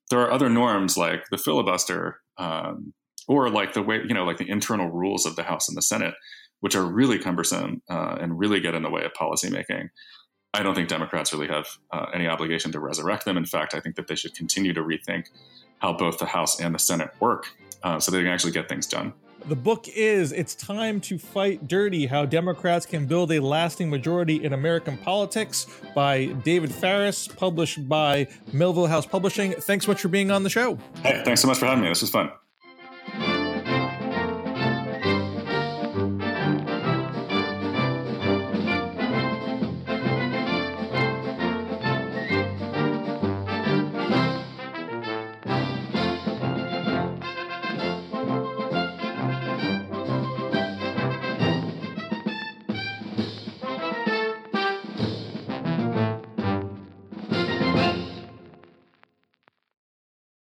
There 0.10 0.20
are 0.20 0.32
other 0.32 0.50
norms 0.50 0.98
like 0.98 1.24
the 1.32 1.38
filibuster, 1.38 2.20
um, 2.38 2.94
or 3.28 3.50
like 3.50 3.74
the 3.74 3.82
way 3.82 4.02
you 4.06 4.14
know, 4.14 4.26
like 4.26 4.38
the 4.38 4.50
internal 4.50 4.90
rules 4.90 5.26
of 5.26 5.36
the 5.36 5.44
House 5.44 5.70
and 5.70 5.78
the 5.78 5.82
Senate 5.82 6.16
which 6.64 6.76
are 6.76 6.86
really 6.86 7.20
cumbersome 7.20 7.82
uh, 7.90 8.16
and 8.22 8.40
really 8.40 8.62
get 8.62 8.74
in 8.74 8.84
the 8.84 8.90
way 8.90 9.04
of 9.04 9.12
policymaking. 9.12 9.90
I 10.54 10.64
don't 10.64 10.74
think 10.74 10.88
Democrats 10.88 11.34
really 11.34 11.50
have 11.50 11.68
uh, 11.92 12.06
any 12.14 12.26
obligation 12.26 12.72
to 12.72 12.80
resurrect 12.80 13.26
them. 13.26 13.36
In 13.36 13.46
fact, 13.46 13.76
I 13.76 13.82
think 13.82 13.98
that 13.98 14.08
they 14.08 14.16
should 14.16 14.34
continue 14.34 14.72
to 14.72 14.82
rethink 14.82 15.26
how 15.80 15.92
both 15.92 16.20
the 16.20 16.26
House 16.26 16.62
and 16.62 16.74
the 16.74 16.80
Senate 16.80 17.10
work 17.20 17.48
uh, 17.84 18.00
so 18.00 18.14
they 18.14 18.20
can 18.20 18.28
actually 18.28 18.54
get 18.54 18.70
things 18.70 18.88
done. 18.88 19.12
The 19.46 19.58
book 19.58 19.90
is 19.90 20.32
It's 20.32 20.56
Time 20.56 21.02
to 21.02 21.18
Fight 21.18 21.68
Dirty 21.68 22.06
How 22.06 22.24
Democrats 22.24 22.86
Can 22.86 23.08
Build 23.08 23.34
a 23.34 23.42
Lasting 23.42 23.90
Majority 23.90 24.42
in 24.46 24.54
American 24.54 24.98
Politics 24.98 25.68
by 25.94 26.28
David 26.46 26.74
Faris, 26.74 27.28
published 27.28 27.90
by 27.90 28.26
Melville 28.54 28.88
House 28.88 29.06
Publishing. 29.06 29.52
Thanks 29.52 29.84
so 29.84 29.92
much 29.92 30.00
for 30.00 30.08
being 30.08 30.32
on 30.32 30.44
the 30.44 30.50
show. 30.50 30.78
Hey, 31.02 31.22
thanks 31.26 31.42
so 31.42 31.50
much 31.50 31.58
for 31.58 31.66
having 31.66 31.84
me. 31.84 31.90
This 31.90 32.00
was 32.00 32.10
fun. 32.10 32.32